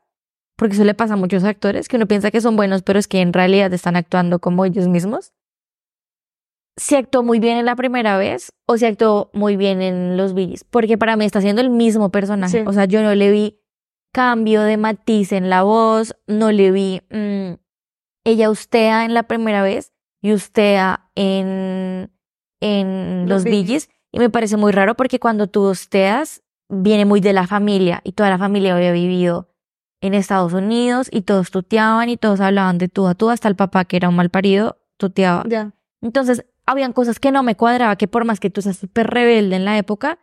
porque 0.60 0.74
eso 0.74 0.84
le 0.84 0.92
pasa 0.92 1.14
a 1.14 1.16
muchos 1.16 1.42
actores, 1.44 1.88
que 1.88 1.96
uno 1.96 2.06
piensa 2.06 2.30
que 2.30 2.42
son 2.42 2.54
buenos, 2.54 2.82
pero 2.82 2.98
es 2.98 3.08
que 3.08 3.22
en 3.22 3.32
realidad 3.32 3.72
están 3.72 3.96
actuando 3.96 4.40
como 4.40 4.66
ellos 4.66 4.88
mismos. 4.88 5.32
Si 6.76 6.96
actuó 6.96 7.22
muy 7.22 7.40
bien 7.40 7.56
en 7.56 7.64
la 7.64 7.76
primera 7.76 8.18
vez 8.18 8.52
o 8.66 8.76
si 8.76 8.84
actuó 8.84 9.30
muy 9.32 9.56
bien 9.56 9.80
en 9.80 10.18
Los 10.18 10.34
Billies, 10.34 10.64
porque 10.64 10.98
para 10.98 11.16
mí 11.16 11.24
está 11.24 11.40
siendo 11.40 11.62
el 11.62 11.70
mismo 11.70 12.10
personaje. 12.10 12.58
Sí. 12.58 12.64
O 12.66 12.74
sea, 12.74 12.84
yo 12.84 13.02
no 13.02 13.14
le 13.14 13.30
vi 13.30 13.58
cambio 14.12 14.60
de 14.60 14.76
matiz 14.76 15.32
en 15.32 15.48
la 15.48 15.62
voz, 15.62 16.14
no 16.26 16.52
le 16.52 16.72
vi... 16.72 17.00
mm, 17.08 17.54
ella 18.26 18.50
ustea 18.50 19.06
en 19.06 19.14
la 19.14 19.22
primera 19.22 19.62
vez 19.62 19.94
y 20.20 20.34
ustea 20.34 21.10
en, 21.14 22.12
en 22.60 23.24
Los 23.30 23.44
Los. 23.44 23.50
Billies. 23.50 23.88
Y 24.12 24.18
me 24.18 24.28
parece 24.28 24.58
muy 24.58 24.72
raro 24.72 24.94
porque 24.94 25.20
cuando 25.20 25.46
tú 25.46 25.62
hosteas, 25.62 26.42
viene 26.68 27.06
muy 27.06 27.22
de 27.22 27.32
la 27.32 27.46
familia 27.46 28.02
y 28.04 28.12
toda 28.12 28.28
la 28.28 28.36
familia 28.36 28.76
había 28.76 28.92
vivido 28.92 29.49
en 30.00 30.14
Estados 30.14 30.52
Unidos 30.52 31.08
y 31.12 31.22
todos 31.22 31.50
tuteaban 31.50 32.08
y 32.08 32.16
todos 32.16 32.40
hablaban 32.40 32.78
de 32.78 32.88
tú 32.88 33.06
a 33.06 33.14
tú, 33.14 33.30
hasta 33.30 33.48
el 33.48 33.56
papá 33.56 33.84
que 33.84 33.96
era 33.96 34.08
un 34.08 34.16
mal 34.16 34.30
parido 34.30 34.78
tuteaba. 34.96 35.44
Entonces, 36.02 36.44
habían 36.66 36.92
cosas 36.92 37.18
que 37.18 37.32
no 37.32 37.42
me 37.42 37.56
cuadraba, 37.56 37.96
que 37.96 38.08
por 38.08 38.24
más 38.24 38.40
que 38.40 38.50
tú 38.50 38.62
seas 38.62 38.76
súper 38.76 39.08
rebelde 39.08 39.56
en 39.56 39.64
la 39.64 39.76
época, 39.78 40.18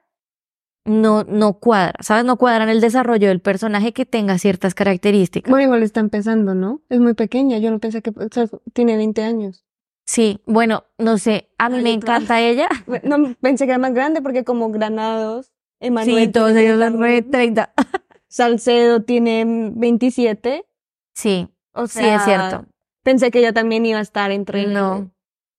no, 0.85 1.25
no 1.25 1.59
cuadra, 1.59 1.95
¿sabes? 2.01 2.23
No 2.23 2.37
cuadra 2.37 2.63
en 2.63 2.69
el 2.69 2.79
desarrollo 2.79 3.27
del 3.27 3.41
personaje 3.41 3.91
que 3.91 4.05
tenga 4.05 4.37
ciertas 4.37 4.73
características. 4.73 5.49
Bueno, 5.49 5.65
igual 5.65 5.83
está 5.83 5.99
empezando, 5.99 6.55
¿no? 6.55 6.81
Es 6.89 6.99
muy 6.99 7.13
pequeña. 7.13 7.57
Yo 7.57 7.71
no 7.71 7.79
pensé 7.79 8.01
que 8.01 8.11
o 8.11 8.27
sea, 8.31 8.47
tiene 8.73 8.95
20 8.95 9.21
años. 9.23 9.65
Sí, 10.05 10.41
bueno, 10.45 10.85
no 10.97 11.17
sé, 11.17 11.49
a 11.57 11.67
mí 11.67 11.77
Ay, 11.77 11.83
me 11.83 11.93
encanta 11.93 12.39
ella. 12.39 12.69
No, 13.03 13.35
pensé 13.41 13.65
que 13.65 13.71
era 13.71 13.77
más 13.77 13.93
grande 13.93 14.21
porque 14.21 14.45
como 14.45 14.71
Granados, 14.71 15.51
Emanuel 15.81 16.27
Sí, 16.27 16.31
todos 16.31 16.55
ellos 16.55 16.79
son 16.79 16.97
30, 16.97 17.29
30. 17.29 17.73
Salcedo 18.29 19.01
tiene 19.03 19.71
27. 19.75 20.65
Sí, 21.13 21.47
O 21.73 21.87
sí, 21.87 21.99
sea, 21.99 22.15
es 22.17 22.23
cierto. 22.25 22.65
Pensé 23.03 23.31
que 23.31 23.39
ella 23.39 23.53
también 23.53 23.85
iba 23.85 23.99
a 23.99 24.01
estar 24.03 24.31
entre... 24.31 24.67
No. 24.67 25.11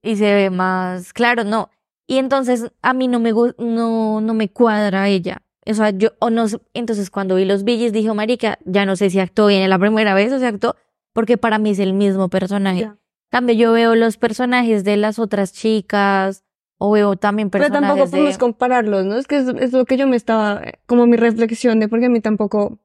Y 0.03 0.17
se 0.17 0.33
ve 0.35 0.51
más, 0.51 1.13
claro, 1.13 1.45
no. 1.45 1.71
Y 2.07 2.19
entonces 2.19 2.73
a 2.83 2.95
mí 2.95 3.09
no 3.09 3.21
me 3.21 3.33
no, 3.33 4.21
no 4.21 4.35
me 4.35 4.49
cuadra 4.51 5.09
ella. 5.09 5.43
O 5.67 5.75
sea, 5.75 5.91
yo, 5.91 6.11
o 6.21 6.31
no, 6.31 6.47
entonces 6.73 7.11
cuando 7.11 7.35
vi 7.35 7.45
los 7.45 7.65
billes 7.65 7.93
dije, 7.93 8.13
marica, 8.15 8.59
ya 8.65 8.87
no 8.87 8.97
sé 8.97 9.11
si 9.11 9.21
actuó 9.21 9.49
bien 9.49 9.63
en 9.63 9.71
la 9.71 9.79
primera 9.79 10.15
vez 10.15 10.33
o 10.33 10.39
si 10.39 10.45
actuó, 10.47 10.77
porque 11.13 11.37
para 11.37 11.59
mí 11.59 11.71
es 11.71 11.79
el 11.79 11.93
mismo 11.93 12.29
personaje. 12.29 12.81
Ya. 12.81 12.97
Cambio, 13.31 13.55
yo 13.55 13.73
veo 13.73 13.95
los 13.95 14.17
personajes 14.17 14.85
de 14.85 14.97
las 14.97 15.19
otras 15.19 15.53
chicas, 15.53 16.45
o 16.79 17.17
también 17.17 17.51
Pero 17.51 17.65
personajes 17.65 17.89
tampoco 17.89 18.11
podemos 18.11 18.35
de... 18.35 18.39
compararlos, 18.39 19.05
¿no? 19.05 19.17
Es 19.17 19.27
que 19.27 19.39
es, 19.39 19.49
es 19.49 19.73
lo 19.73 19.85
que 19.85 19.97
yo 19.97 20.07
me 20.07 20.17
estaba, 20.17 20.63
eh, 20.63 20.81
como 20.87 21.07
mi 21.07 21.17
reflexión 21.17 21.81
de 21.81 21.89
porque 21.89 22.07
a 22.07 22.09
mí 22.09 22.21
tampoco 22.21 22.79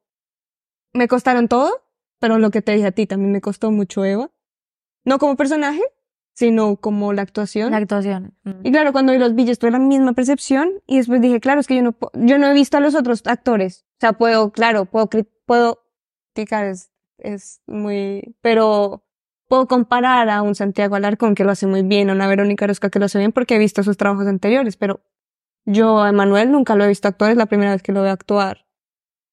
me 0.94 1.08
costaron 1.08 1.48
todo, 1.48 1.84
pero 2.20 2.40
lo 2.40 2.50
que 2.52 2.62
te 2.62 2.74
dije 2.74 2.88
a 2.88 2.92
ti 2.92 3.06
también 3.06 3.32
me 3.32 3.42
costó 3.42 3.72
mucho 3.72 4.04
Eva. 4.04 4.32
No 5.06 5.20
como 5.20 5.36
personaje, 5.36 5.82
sino 6.34 6.78
como 6.78 7.14
la 7.14 7.22
actuación. 7.22 7.72
la 7.72 7.78
actuación. 7.78 8.34
Mm. 8.44 8.66
Y 8.66 8.72
claro, 8.72 8.92
cuando 8.92 9.14
vi 9.14 9.20
los 9.20 9.36
billes 9.36 9.60
tuve 9.60 9.72
la 9.72 9.80
misma 9.80 10.14
percepción 10.14 10.82
y 10.88 10.98
después 10.98 11.22
dije, 11.22 11.40
claro, 11.40 11.60
es 11.60 11.68
que 11.68 11.76
yo 11.76 11.84
no, 11.84 11.96
yo 12.14 12.38
no 12.38 12.48
he 12.48 12.54
visto 12.54 12.78
a 12.78 12.80
los 12.80 12.96
otros 12.96 13.22
actores. 13.26 13.86
O 13.98 14.00
sea, 14.00 14.14
puedo, 14.14 14.52
claro, 14.52 14.86
puedo, 14.86 15.10
puedo 15.46 15.84
criticar, 16.34 16.66
es, 16.66 16.92
es 17.20 17.62
muy, 17.68 18.36
pero 18.42 19.04
puedo 19.48 19.68
comparar 19.68 20.30
a 20.30 20.42
un 20.42 20.56
Santiago 20.56 20.96
Alarcón 20.96 21.36
que 21.36 21.44
lo 21.44 21.52
hace 21.52 21.68
muy 21.68 21.84
bien, 21.84 22.10
a 22.10 22.14
una 22.14 22.28
Verónica 22.28 22.66
Orozco 22.66 22.90
que 22.90 23.00
lo 23.00 23.06
hace 23.06 23.20
bien 23.20 23.32
porque 23.32 23.56
he 23.56 23.60
visto 23.60 23.84
sus 23.84 23.98
trabajos 23.98 24.28
anteriores, 24.28 24.78
pero 24.78 25.02
yo 25.66 26.02
a 26.02 26.10
Emanuel 26.10 26.52
nunca 26.52 26.76
lo 26.76 26.84
he 26.84 26.88
visto 26.88 27.08
actuar, 27.08 27.32
es 27.32 27.38
la 27.38 27.46
primera 27.46 27.72
vez 27.72 27.82
que 27.84 27.92
lo 27.92 28.02
veo 28.02 28.12
actuar. 28.12 28.66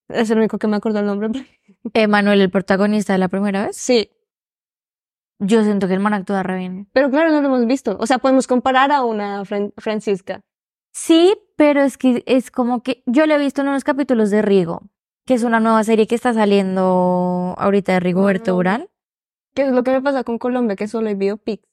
Es 0.08 0.30
el 0.30 0.38
único 0.38 0.58
que 0.58 0.66
me 0.66 0.76
acuerdo 0.76 0.98
el 1.00 1.06
nombre. 1.06 1.30
Emanuel, 1.94 2.40
el 2.40 2.50
protagonista 2.50 3.12
de 3.12 3.18
la 3.20 3.28
primera 3.28 3.66
vez. 3.66 3.76
Sí, 3.76 4.10
Yo 5.38 5.62
siento 5.64 5.88
que 5.88 5.94
el 5.94 6.00
man 6.00 6.12
actúa 6.14 6.42
re 6.42 6.58
bien. 6.58 6.88
pero 6.92 7.10
claro, 7.10 7.30
no 7.30 7.40
lo 7.40 7.48
hemos 7.48 7.66
visto. 7.66 7.96
O 8.00 8.06
sea, 8.06 8.18
podemos 8.18 8.46
comparar 8.46 8.92
a 8.92 9.04
una 9.04 9.42
Fran- 9.44 9.72
Francisca. 9.78 10.40
Sí, 10.92 11.34
pero 11.56 11.80
es 11.82 11.96
que 11.96 12.22
es 12.26 12.50
como 12.50 12.82
que 12.82 13.02
yo 13.06 13.26
lo 13.26 13.34
he 13.34 13.38
visto 13.38 13.62
en 13.62 13.68
unos 13.68 13.84
capítulos 13.84 14.30
de 14.30 14.42
Rigo, 14.42 14.82
que 15.24 15.34
es 15.34 15.44
una 15.44 15.60
nueva 15.60 15.82
serie 15.84 16.06
que 16.06 16.14
está 16.16 16.34
saliendo 16.34 17.54
ahorita 17.56 17.92
de 17.92 18.00
Rigoberto 18.00 18.50
Ah. 18.50 18.54
Urán. 18.54 18.88
¿Qué 19.54 19.62
es 19.62 19.72
lo 19.72 19.82
que 19.82 19.90
me 19.92 20.02
pasa 20.02 20.24
con 20.24 20.38
Colombia? 20.38 20.76
Que 20.76 20.88
solo 20.88 21.08
hay 21.08 21.14
biopics. 21.14 21.64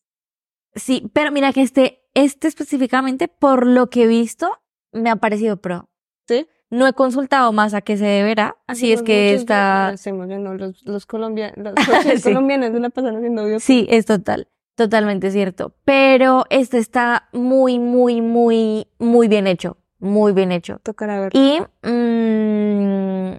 Sí, 0.75 1.09
pero 1.13 1.31
mira 1.31 1.53
que 1.53 1.61
este, 1.61 2.03
este 2.13 2.47
específicamente, 2.47 3.27
por 3.27 3.65
lo 3.65 3.89
que 3.89 4.03
he 4.03 4.07
visto, 4.07 4.49
me 4.91 5.09
ha 5.09 5.15
parecido 5.15 5.57
pro. 5.57 5.89
¿Sí? 6.27 6.47
No 6.69 6.85
he 6.85 6.93
consultado 6.93 7.53
más 7.53 7.73
a 7.73 7.81
qué 7.81 7.95
se 7.95 8.05
deberá, 8.05 8.57
así 8.67 8.91
es 8.91 9.01
que 9.01 9.33
está... 9.33 9.87
hacemos, 9.87 10.27
no, 10.27 10.53
los, 10.55 10.83
los 10.83 11.05
colombianos, 11.05 11.57
los, 11.57 11.73
Sí. 12.21 12.21
colombianos 12.23 12.71
la 12.71 12.89
pasan 12.89 13.15
haciendo 13.15 13.45
biopics. 13.45 13.63
Sí, 13.63 13.87
es 13.89 14.05
total, 14.05 14.49
totalmente 14.75 15.31
cierto. 15.31 15.73
Pero 15.85 16.43
este 16.49 16.77
está 16.77 17.29
muy, 17.31 17.79
muy, 17.79 18.21
muy, 18.21 18.87
muy 18.99 19.29
bien 19.29 19.47
hecho, 19.47 19.77
muy 19.99 20.33
bien 20.33 20.51
hecho. 20.51 20.79
Tocará 20.83 21.21
ver. 21.21 21.31
Y 21.33 21.59
mm, 21.87 23.37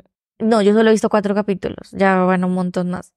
no, 0.49 0.63
yo 0.63 0.73
solo 0.73 0.89
he 0.89 0.93
visto 0.93 1.11
cuatro 1.11 1.35
capítulos, 1.35 1.91
ya 1.93 2.17
van 2.25 2.45
un 2.45 2.55
montón 2.55 2.91
más. 2.91 3.13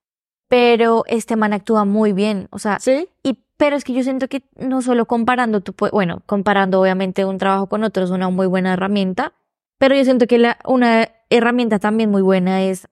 Pero 0.52 1.06
este 1.08 1.38
man 1.38 1.54
actúa 1.54 1.86
muy 1.86 2.12
bien, 2.12 2.50
o 2.52 2.60
sea, 2.60 2.78
¿Sí? 2.82 3.08
y 3.24 3.40
pero 3.56 3.78
es 3.78 3.86
que 3.86 3.94
yo 3.94 4.04
siento 4.04 4.28
que 4.28 4.44
no 4.58 4.82
solo 4.82 5.06
comparando, 5.06 5.62
tú 5.62 5.72
pue- 5.72 5.92
bueno, 5.92 6.24
comparando 6.26 6.82
obviamente 6.82 7.24
un 7.24 7.38
trabajo 7.38 7.68
con 7.68 7.86
otro 7.86 8.04
es 8.04 8.10
una 8.10 8.28
muy 8.30 8.48
buena 8.48 8.74
herramienta, 8.74 9.32
pero 9.78 9.96
yo 9.96 10.04
siento 10.04 10.28
que 10.28 10.38
la, 10.40 10.58
una 10.66 11.08
herramienta 11.30 11.80
también 11.80 12.12
muy 12.12 12.22
buena 12.22 12.64
es 12.64 12.90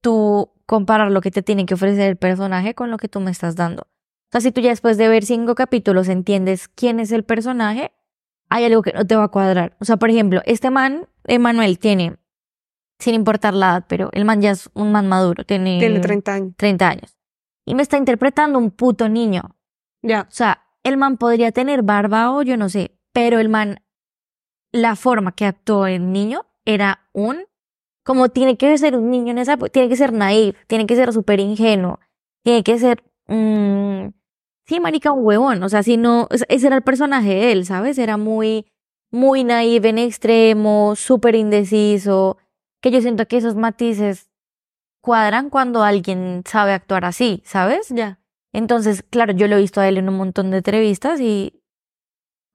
tú 0.00 0.50
comparar 0.66 1.12
lo 1.12 1.20
que 1.20 1.30
te 1.30 1.42
tiene 1.42 1.64
que 1.64 1.74
ofrecer 1.74 2.08
el 2.10 2.16
personaje 2.16 2.74
con 2.74 2.90
lo 2.90 2.96
que 2.96 3.08
tú 3.08 3.20
me 3.20 3.30
estás 3.30 3.54
dando. 3.54 3.82
O 3.82 3.86
sea, 4.32 4.40
si 4.40 4.50
tú 4.50 4.60
ya 4.60 4.70
después 4.70 4.96
de 4.98 5.06
ver 5.08 5.24
cinco 5.24 5.54
capítulos 5.54 6.08
entiendes 6.08 6.66
quién 6.66 6.98
es 6.98 7.12
el 7.12 7.22
personaje, 7.22 7.92
hay 8.50 8.64
algo 8.64 8.82
que 8.82 8.92
no 8.92 9.06
te 9.06 9.14
va 9.14 9.24
a 9.24 9.28
cuadrar. 9.28 9.76
O 9.80 9.84
sea, 9.84 9.96
por 9.96 10.10
ejemplo, 10.10 10.42
este 10.44 10.70
man, 10.70 11.06
Emanuel, 11.24 11.78
tiene, 11.78 12.16
sin 12.98 13.14
importar 13.14 13.54
la 13.54 13.66
edad, 13.70 13.84
pero 13.88 14.08
el 14.12 14.24
man 14.24 14.40
ya 14.40 14.50
es 14.52 14.70
un 14.74 14.92
man 14.92 15.08
maduro, 15.08 15.44
tiene, 15.44 15.78
Tiene 15.78 16.00
30 16.00 16.32
años. 16.34 16.52
30 16.56 16.88
años. 16.88 17.16
Y 17.66 17.74
me 17.74 17.82
está 17.82 17.96
interpretando 17.96 18.58
un 18.58 18.70
puto 18.70 19.08
niño. 19.08 19.56
Ya. 20.02 20.22
O 20.22 20.32
sea, 20.32 20.62
el 20.82 20.96
man 20.96 21.16
podría 21.16 21.50
tener 21.52 21.82
barba 21.82 22.30
o 22.32 22.42
yo 22.42 22.56
no 22.56 22.68
sé, 22.68 22.96
pero 23.12 23.38
el 23.38 23.48
man, 23.48 23.80
la 24.72 24.96
forma 24.96 25.32
que 25.32 25.46
actuó 25.46 25.86
el 25.86 26.12
niño 26.12 26.46
era 26.64 27.08
un, 27.12 27.44
como 28.04 28.28
tiene 28.28 28.56
que 28.56 28.76
ser 28.76 28.96
un 28.96 29.10
niño 29.10 29.30
en 29.32 29.38
esa, 29.38 29.54
época, 29.54 29.70
tiene 29.70 29.88
que 29.88 29.96
ser 29.96 30.12
naive, 30.12 30.56
tiene 30.66 30.86
que 30.86 30.96
ser 30.96 31.12
súper 31.12 31.40
ingenuo, 31.40 32.00
tiene 32.42 32.62
que 32.62 32.78
ser, 32.78 33.02
mm, 33.28 34.08
sí, 34.66 34.80
marica, 34.80 35.12
un 35.12 35.24
huevón, 35.24 35.62
o 35.62 35.68
sea, 35.68 35.82
si 35.82 35.96
no, 35.96 36.28
es- 36.30 36.44
ese 36.48 36.66
era 36.66 36.76
el 36.76 36.82
personaje 36.82 37.28
de 37.30 37.52
él, 37.52 37.64
¿sabes? 37.66 37.96
Era 37.98 38.16
muy, 38.18 38.66
muy 39.10 39.44
naive 39.44 39.88
en 39.90 39.98
extremo, 39.98 40.96
súper 40.96 41.34
indeciso, 41.34 42.36
que 42.84 42.90
yo 42.90 43.00
siento 43.00 43.26
que 43.26 43.38
esos 43.38 43.56
matices 43.56 44.30
cuadran 45.00 45.48
cuando 45.48 45.82
alguien 45.82 46.42
sabe 46.46 46.74
actuar 46.74 47.06
así, 47.06 47.42
¿sabes? 47.46 47.88
Ya. 47.88 48.20
Entonces, 48.52 49.02
claro, 49.08 49.32
yo 49.32 49.48
lo 49.48 49.56
he 49.56 49.60
visto 49.62 49.80
a 49.80 49.88
él 49.88 49.96
en 49.96 50.10
un 50.10 50.18
montón 50.18 50.50
de 50.50 50.58
entrevistas 50.58 51.18
y 51.18 51.62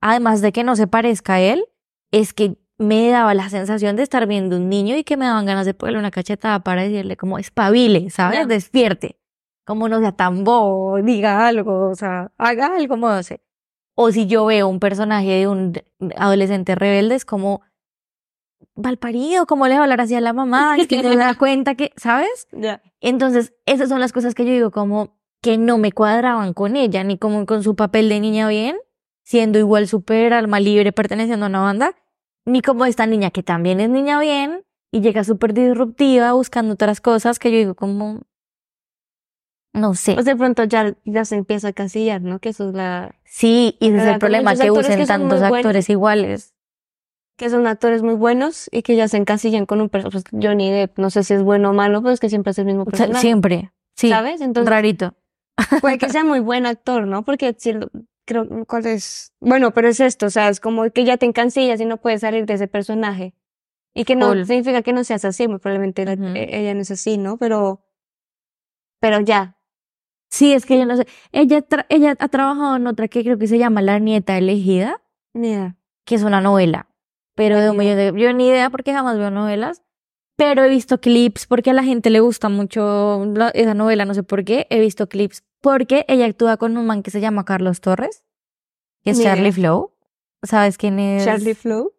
además 0.02 0.42
de 0.42 0.52
que 0.52 0.64
no 0.64 0.76
se 0.76 0.86
parezca 0.86 1.34
a 1.34 1.40
él, 1.40 1.66
es 2.12 2.36
que 2.36 2.60
me 2.78 3.10
daba 3.10 3.34
la 3.34 3.50
sensación 3.50 3.96
de 3.96 4.04
estar 4.04 4.28
viendo 4.28 4.58
un 4.58 4.70
niño 4.70 4.96
y 4.98 5.04
que 5.04 5.18
me 5.18 5.26
daban 5.26 5.48
ganas 5.48 5.66
de 5.66 5.74
ponerle 5.74 5.98
una 5.98 6.12
cachetada 6.12 6.60
para 6.60 6.84
decirle 6.84 7.18
como 7.18 7.40
espabile, 7.40 8.12
¿sabes? 8.12 8.48
Despierte. 8.48 9.20
Como 9.66 9.90
no 9.90 10.00
sea 10.00 10.12
tan 10.12 10.44
bobo, 10.44 11.02
diga 11.02 11.48
algo, 11.48 11.90
o 11.90 11.96
sea, 11.96 12.32
haga 12.38 12.76
algo, 12.76 12.98
no 12.98 13.24
sé. 13.24 13.42
O 13.96 14.12
si 14.12 14.28
yo 14.28 14.46
veo 14.46 14.68
un 14.68 14.80
personaje 14.80 15.40
de 15.40 15.48
un 15.48 15.74
adolescente 16.16 16.76
rebelde, 16.76 17.16
es 17.16 17.26
como, 17.26 17.64
Valparido, 18.76 19.46
¿cómo 19.46 19.68
le 19.68 19.76
va 19.76 19.82
a 19.82 19.84
hablar 19.84 20.02
así 20.02 20.16
a 20.16 20.22
la 20.22 20.34
mamá? 20.34 20.78
Es 20.78 20.88
que 20.88 21.02
no 21.02 21.10
se 21.10 21.18
da 21.18 21.34
cuenta 21.38 21.76
que, 21.76 21.92
¿sabes? 21.98 22.48
Entonces, 23.02 23.54
esas 23.66 23.90
son 23.90 24.00
las 24.00 24.14
cosas 24.14 24.36
que 24.36 24.46
yo 24.46 24.52
digo 24.52 24.72
como 24.72 25.18
que 25.42 25.58
no 25.58 25.78
me 25.78 25.92
cuadraban 25.92 26.54
con 26.54 26.76
ella, 26.76 27.04
ni 27.04 27.18
como 27.18 27.46
con 27.46 27.64
su 27.64 27.76
papel 27.76 28.10
de 28.10 28.20
niña 28.20 28.48
bien, 28.48 28.78
siendo 29.24 29.60
igual 29.60 29.88
súper 29.88 30.34
alma 30.34 30.60
libre, 30.60 30.92
perteneciendo 30.92 31.46
a 31.46 31.50
una 31.50 31.62
banda, 31.62 31.96
ni 32.46 32.62
como 32.62 32.86
esta 32.86 33.06
niña 33.06 33.32
que 33.32 33.44
también 33.44 33.80
es 33.80 33.90
niña 33.90 34.20
bien, 34.20 34.64
y 34.92 35.02
llega 35.02 35.24
súper 35.24 35.54
disruptiva 35.54 36.34
buscando 36.34 36.74
otras 36.74 37.00
cosas 37.00 37.40
que 37.40 37.52
yo 37.52 37.58
digo 37.58 37.76
como, 37.76 38.24
no 39.74 39.94
sé. 39.94 40.14
Pues 40.14 40.26
de 40.26 40.36
pronto 40.36 40.64
ya, 40.64 40.96
ya 41.06 41.26
se 41.26 41.36
empieza 41.36 41.70
a 41.70 41.74
casillar, 41.74 42.22
¿no? 42.22 42.40
Que 42.40 42.50
eso 42.50 42.70
es 42.70 42.76
la... 42.76 43.16
Sí, 43.24 43.78
y 43.80 43.90
ese 43.90 43.98
es 43.98 44.04
el 44.06 44.20
problema, 44.20 44.56
que 44.56 44.72
usen 44.72 44.98
que 44.98 45.06
tantos 45.06 45.42
actores 45.42 45.90
iguales. 45.90 46.54
Que 47.40 47.50
son 47.50 47.66
actores 47.68 48.04
muy 48.04 48.16
buenos 48.16 48.68
y 48.70 48.82
que 48.82 48.98
ya 48.98 49.08
se 49.08 49.16
encasillan 49.16 49.66
con 49.66 49.80
un 49.80 49.88
personaje. 49.88 50.24
Pues 50.30 50.44
Johnny 50.44 50.70
Depp, 50.72 51.00
no 51.00 51.10
sé 51.10 51.24
si 51.24 51.34
es 51.34 51.42
bueno 51.42 51.70
o 51.70 51.74
malo, 51.74 52.02
pero 52.02 52.14
es 52.14 52.20
que 52.20 52.28
siempre 52.28 52.52
es 52.52 52.60
el 52.60 52.66
mismo 52.66 52.82
O 52.82 52.86
sea, 52.92 52.92
personaje. 52.92 53.22
siempre, 53.22 53.72
sí, 53.96 54.10
¿Sabes? 54.10 54.42
Entonces, 54.42 54.70
rarito. 54.70 55.16
puede 55.80 55.98
que 55.98 56.10
sea 56.10 56.26
muy 56.26 56.42
buen 56.42 56.66
actor, 56.66 57.08
¿no? 57.08 57.24
Porque 57.24 57.56
si 57.58 57.72
lo- 57.72 57.90
creo, 58.26 58.46
¿cuál 58.68 58.86
es? 58.88 59.32
Bueno, 59.40 59.72
pero 59.74 59.88
es 59.88 60.02
esto, 60.02 60.26
o 60.26 60.30
sea, 60.30 60.50
es 60.50 60.60
como 60.60 60.90
que 60.92 61.06
ya 61.06 61.16
te 61.16 61.26
encasillas 61.26 61.80
y 61.80 61.86
no 61.86 61.96
puedes 61.98 62.20
salir 62.22 62.46
de 62.46 62.56
ese 62.56 62.68
personaje. 62.68 63.34
Y 63.96 64.04
que 64.04 64.18
no 64.18 64.34
significa 64.46 64.82
que 64.82 64.92
no 64.92 65.04
seas 65.06 65.24
así, 65.24 65.48
muy 65.48 65.60
probablemente 65.60 66.04
e- 66.04 66.60
ella 66.60 66.74
no 66.74 66.82
es 66.82 66.92
así, 66.92 67.18
¿no? 67.18 67.38
Pero, 67.38 67.86
pero 69.00 69.22
ya. 69.22 69.58
Sí, 70.30 70.52
es 70.54 70.66
que 70.66 70.78
yo 70.78 70.86
no 70.86 70.98
sé. 70.98 71.08
Ella, 71.32 71.66
tra- 71.66 71.86
ella 71.90 72.16
ha 72.20 72.28
trabajado 72.28 72.76
en 72.76 72.86
otra 72.86 73.08
que 73.08 73.24
creo 73.24 73.38
que 73.40 73.48
se 73.48 73.58
llama 73.58 73.82
La 73.82 73.98
Nieta 73.98 74.38
Elegida, 74.38 75.02
Mira. 75.34 75.78
que 76.06 76.16
es 76.16 76.24
una 76.24 76.42
novela. 76.42 76.89
Pero 77.40 77.58
de 77.62 77.70
un 77.70 77.78
millón 77.78 77.96
de... 77.96 78.14
Yo 78.22 78.34
ni 78.34 78.50
idea 78.50 78.70
porque 78.70 78.92
jamás 78.92 79.18
veo 79.18 79.32
novelas. 79.32 79.82
Pero 80.36 80.62
he 80.66 80.68
visto 80.70 81.00
clips 81.00 81.48
porque 81.48 81.70
a 81.70 81.74
la 81.74 81.84
gente 81.84 82.10
le 82.10 82.20
gusta 82.20 82.50
mucho 82.50 83.24
la- 83.34 83.48
esa 83.52 83.74
novela, 83.74 84.04
no 84.04 84.14
sé 84.14 84.24
por 84.24 84.44
qué. 84.44 84.68
He 84.70 84.82
visto 84.82 85.08
clips 85.08 85.44
porque 85.62 86.04
ella 86.10 86.26
actúa 86.26 86.58
con 86.58 86.76
un 86.78 86.86
man 86.86 87.02
que 87.02 87.12
se 87.12 87.22
llama 87.22 87.46
Carlos 87.46 87.80
Torres, 87.80 88.26
que 89.06 89.12
es. 89.12 89.24
Charlie 89.24 89.54
Flow. 89.54 89.94
¿Sabes 90.44 90.78
quién 90.78 91.00
es? 91.00 91.24
Charlie 91.24 91.54
Flow. 91.56 91.94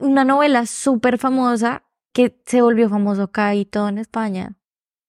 Una 0.00 0.24
novela 0.24 0.66
súper 0.66 1.18
famosa 1.18 1.84
que 2.12 2.40
se 2.44 2.60
volvió 2.60 2.88
famoso 2.88 3.22
acá 3.22 3.54
y 3.54 3.64
todo 3.64 3.88
en 3.88 3.98
España. 3.98 4.56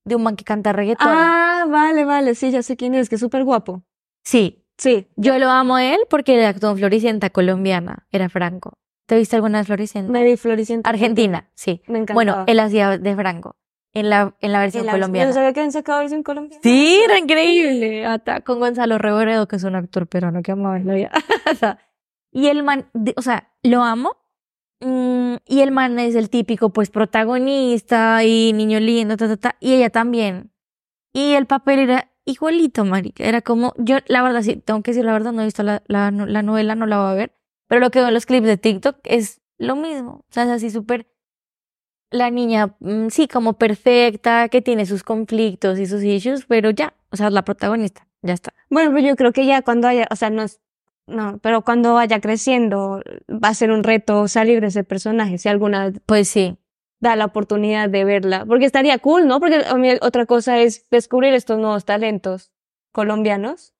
De 0.05 0.15
un 0.15 0.21
man 0.21 0.35
que 0.35 0.43
canta 0.43 0.73
reggaetón. 0.73 1.07
Ah, 1.09 1.65
vale, 1.67 2.05
vale, 2.05 2.35
sí, 2.35 2.51
ya 2.51 2.61
sé 2.61 2.77
quién 2.77 2.93
es, 2.93 3.09
que 3.09 3.15
es 3.15 3.21
súper 3.21 3.43
guapo. 3.43 3.81
Sí, 4.23 4.61
Sí. 4.77 5.07
Yo 5.15 5.39
lo 5.39 5.49
amo 5.49 5.77
a 5.77 5.85
él 5.85 6.01
porque 6.09 6.37
él 6.37 6.45
actuó 6.45 6.71
en 6.71 6.77
Floricienta 6.77 7.29
colombiana, 7.29 8.07
era 8.11 8.27
Franco. 8.27 8.77
¿Te 9.05 9.15
viste 9.17 9.35
alguna 9.35 9.59
vez 9.59 9.67
Floricienta? 9.67 10.11
Me 10.11 10.23
vi 10.23 10.35
Floricienta. 10.37 10.89
Argentina, 10.89 11.49
sí. 11.53 11.81
Me 11.87 11.99
encantaba. 11.99 12.13
Bueno, 12.15 12.43
él 12.47 12.59
hacía 12.59 12.97
de 12.97 13.15
Franco 13.15 13.55
en 13.93 14.09
la, 14.09 14.35
en 14.41 14.51
la 14.51 14.59
versión 14.59 14.81
En 14.81 14.85
la- 14.87 14.91
colombiana. 14.93 15.29
Yo 15.29 15.33
sabía 15.35 15.53
que 15.53 15.59
habían 15.59 15.71
sacado 15.71 15.99
versión 15.99 16.23
colombiana. 16.23 16.61
Sí, 16.63 16.99
era 17.05 17.17
increíble. 17.19 18.05
Hasta 18.05 18.41
con 18.41 18.59
Gonzalo 18.59 18.97
Reboredo, 18.97 19.47
que 19.47 19.55
es 19.57 19.63
un 19.63 19.75
actor 19.75 20.07
peruano 20.07 20.41
que 20.41 20.51
amaba 20.51 20.79
la 20.79 20.93
vida. 20.93 21.11
Y 22.31 22.47
el 22.47 22.63
man, 22.63 22.89
de- 22.93 23.13
o 23.15 23.21
sea, 23.21 23.53
lo 23.63 23.81
amo. 23.83 24.17
Mm, 24.81 25.35
y 25.45 25.61
el 25.61 25.71
man 25.71 25.97
es 25.99 26.15
el 26.15 26.29
típico, 26.29 26.69
pues, 26.71 26.89
protagonista 26.89 28.23
y 28.25 28.51
niño 28.53 28.79
lindo, 28.81 29.15
ta, 29.15 29.27
ta, 29.29 29.37
ta. 29.37 29.55
Y 29.61 29.73
ella 29.73 29.89
también. 29.89 30.51
Y 31.13 31.33
el 31.35 31.45
papel 31.45 31.79
era 31.79 32.11
igualito, 32.25 32.83
marica. 32.83 33.23
Era 33.23 33.41
como, 33.41 33.73
yo, 33.77 33.97
la 34.07 34.21
verdad, 34.21 34.41
sí, 34.41 34.57
tengo 34.57 34.81
que 34.83 34.91
decir 34.91 35.05
la 35.05 35.13
verdad, 35.13 35.31
no 35.31 35.43
he 35.43 35.45
visto 35.45 35.63
la, 35.63 35.81
la, 35.87 36.11
la 36.11 36.41
novela, 36.41 36.75
no 36.75 36.87
la 36.87 36.97
voy 37.01 37.11
a 37.11 37.13
ver. 37.15 37.31
Pero 37.67 37.81
lo 37.81 37.91
que 37.91 37.99
veo 37.99 38.09
en 38.09 38.13
los 38.13 38.25
clips 38.25 38.47
de 38.47 38.57
TikTok 38.57 38.97
es 39.03 39.41
lo 39.57 39.75
mismo. 39.75 40.25
O 40.29 40.33
sea, 40.33 40.43
es 40.43 40.49
así 40.49 40.69
súper 40.69 41.07
la 42.11 42.29
niña, 42.31 42.75
mm, 42.79 43.09
sí, 43.09 43.27
como 43.27 43.53
perfecta, 43.53 44.49
que 44.49 44.61
tiene 44.61 44.85
sus 44.85 45.03
conflictos 45.03 45.79
y 45.79 45.85
sus 45.85 46.03
issues, 46.03 46.45
pero 46.45 46.69
ya, 46.71 46.93
o 47.11 47.17
sea, 47.17 47.29
la 47.29 47.43
protagonista, 47.43 48.07
ya 48.21 48.33
está. 48.33 48.53
Bueno, 48.69 48.91
pero 48.93 49.07
yo 49.07 49.15
creo 49.15 49.33
que 49.33 49.45
ya 49.45 49.61
cuando 49.61 49.87
haya, 49.87 50.07
o 50.11 50.15
sea, 50.15 50.29
no 50.29 50.43
es, 50.43 50.61
no, 51.07 51.39
pero 51.39 51.63
cuando 51.63 51.93
vaya 51.93 52.19
creciendo 52.19 53.01
va 53.29 53.49
a 53.49 53.53
ser 53.53 53.71
un 53.71 53.83
reto 53.83 54.27
salir 54.27 54.61
de 54.61 54.67
ese 54.67 54.83
personaje, 54.83 55.37
si 55.37 55.49
alguna 55.49 55.93
Pues 56.05 56.29
sí, 56.29 56.57
da 56.99 57.15
la 57.15 57.25
oportunidad 57.25 57.89
de 57.89 58.05
verla, 58.05 58.45
porque 58.45 58.65
estaría 58.65 58.97
cool, 58.99 59.27
¿no? 59.27 59.39
Porque 59.39 59.63
a 59.67 59.75
mí 59.75 59.91
otra 60.01 60.25
cosa 60.25 60.59
es 60.59 60.87
descubrir 60.89 61.33
estos 61.33 61.59
nuevos 61.59 61.85
talentos 61.85 62.51
colombianos. 62.91 63.74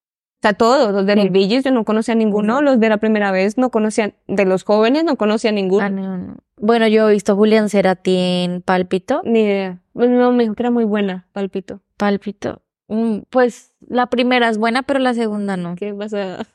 Sea, 0.46 0.54
todos, 0.54 0.94
los 0.94 1.06
de 1.08 1.16
los 1.16 1.32
Billys, 1.32 1.64
yo 1.64 1.72
no 1.72 1.84
conocía 1.86 2.14
a 2.14 2.18
ninguno, 2.18 2.62
los 2.62 2.80
de 2.80 2.90
la 2.90 2.98
primera 2.98 3.32
vez 3.32 3.58
no 3.58 3.72
conocían, 3.72 4.14
de 4.28 4.46
los 4.46 4.64
jóvenes 4.64 5.04
no 5.04 5.16
conocía 5.16 5.50
a 5.50 5.54
ninguno, 5.54 5.84
Ah, 5.84 5.90
no, 5.90 6.18
no. 6.18 6.36
Bueno, 6.58 6.88
yo 6.88 7.10
he 7.10 7.14
visto 7.14 7.32
a 7.32 7.36
Julián 7.36 7.68
Cerati 7.70 8.16
en 8.16 8.62
Pálpito. 8.62 9.22
ni 9.26 9.40
idea. 9.42 9.80
Pues 9.94 10.10
no, 10.10 10.32
me 10.34 10.44
dijo 10.44 10.54
que 10.56 10.62
era 10.64 10.70
muy 10.72 10.84
buena, 10.86 11.28
Palpito. 11.32 11.82
Pálpito. 11.98 12.62
Mm, 12.88 13.20
Pues 13.32 13.74
la 13.88 14.06
primera 14.08 14.48
es 14.50 14.58
buena, 14.60 14.84
pero 14.84 15.00
la 15.00 15.14
segunda 15.16 15.58
no. 15.58 15.76
¿Qué 15.76 15.92
vas 15.94 16.14
a...? 16.14 16.46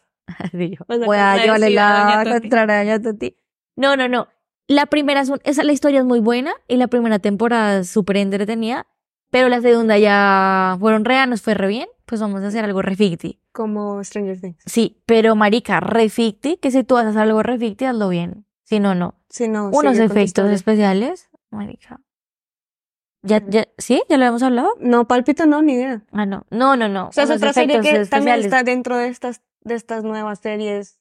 Vas 0.87 1.01
a 1.03 1.07
Voy 1.07 1.17
a 1.19 1.37
llevarle 1.39 1.71
la 1.71 2.25
contraria 2.41 2.95
a 2.95 3.03
Toti. 3.03 3.35
No, 3.77 3.97
no, 3.97 4.07
no. 4.09 4.29
La 4.69 4.87
primera 4.87 5.21
es 5.21 5.29
un- 5.31 5.41
esa, 5.43 5.65
la 5.65 5.73
historia 5.73 5.99
es 5.99 6.05
muy 6.07 6.21
buena 6.21 6.53
y 6.69 6.77
la 6.77 6.87
primera 6.87 7.19
temporada 7.19 7.81
es 7.81 7.89
súper 7.91 8.19
entretenida, 8.19 8.87
pero 9.33 9.49
la 9.49 9.61
segunda 9.61 9.99
ya 9.99 10.77
fueron 10.79 11.05
re, 11.05 11.27
nos 11.27 11.43
fue 11.43 11.55
re 11.55 11.67
bien, 11.67 11.89
pues 12.11 12.21
vamos 12.21 12.43
a 12.43 12.49
hacer 12.49 12.65
algo 12.65 12.83
re 12.83 12.97
ficti. 12.97 13.41
Como 13.53 14.03
Stranger 14.03 14.41
Things. 14.41 14.59
Sí, 14.67 15.01
pero 15.07 15.37
marica, 15.37 15.79
re 15.79 16.09
ficti, 16.09 16.57
que 16.57 16.73
si 16.73 16.83
tú 16.83 16.97
vas 16.97 17.07
a 17.07 17.11
hacer 17.11 17.23
algo 17.23 17.45
re 17.45 17.57
ficti, 17.57 17.85
hazlo 17.85 18.09
bien. 18.09 18.47
Si 18.65 18.81
no, 18.81 18.97
no. 18.97 19.15
Sí, 19.29 19.47
no, 19.47 19.71
Unos 19.71 19.97
efectos 19.97 20.51
especiales, 20.51 21.31
marica. 21.51 22.01
¿Ya, 23.23 23.41
ya, 23.47 23.69
¿Sí? 23.79 24.03
¿Ya 24.09 24.17
lo 24.17 24.25
habíamos 24.25 24.43
hablado? 24.43 24.71
No, 24.81 25.07
Palpito 25.07 25.47
no, 25.47 25.63
ni 25.63 25.75
idea. 25.75 26.03
Ah, 26.11 26.27
no. 26.27 26.47
No, 26.51 26.75
no, 26.75 26.89
no. 26.89 27.11
O 27.11 27.13
sea, 27.13 27.25
es 27.25 27.31
otra 27.31 27.53
serie 27.53 27.81
que 27.81 28.05
también 28.07 28.41
está 28.41 28.65
dentro 28.65 28.97
de 28.97 29.07
estas, 29.07 29.43
de 29.61 29.77
estas 29.77 30.03
nuevas 30.03 30.41
series. 30.41 30.99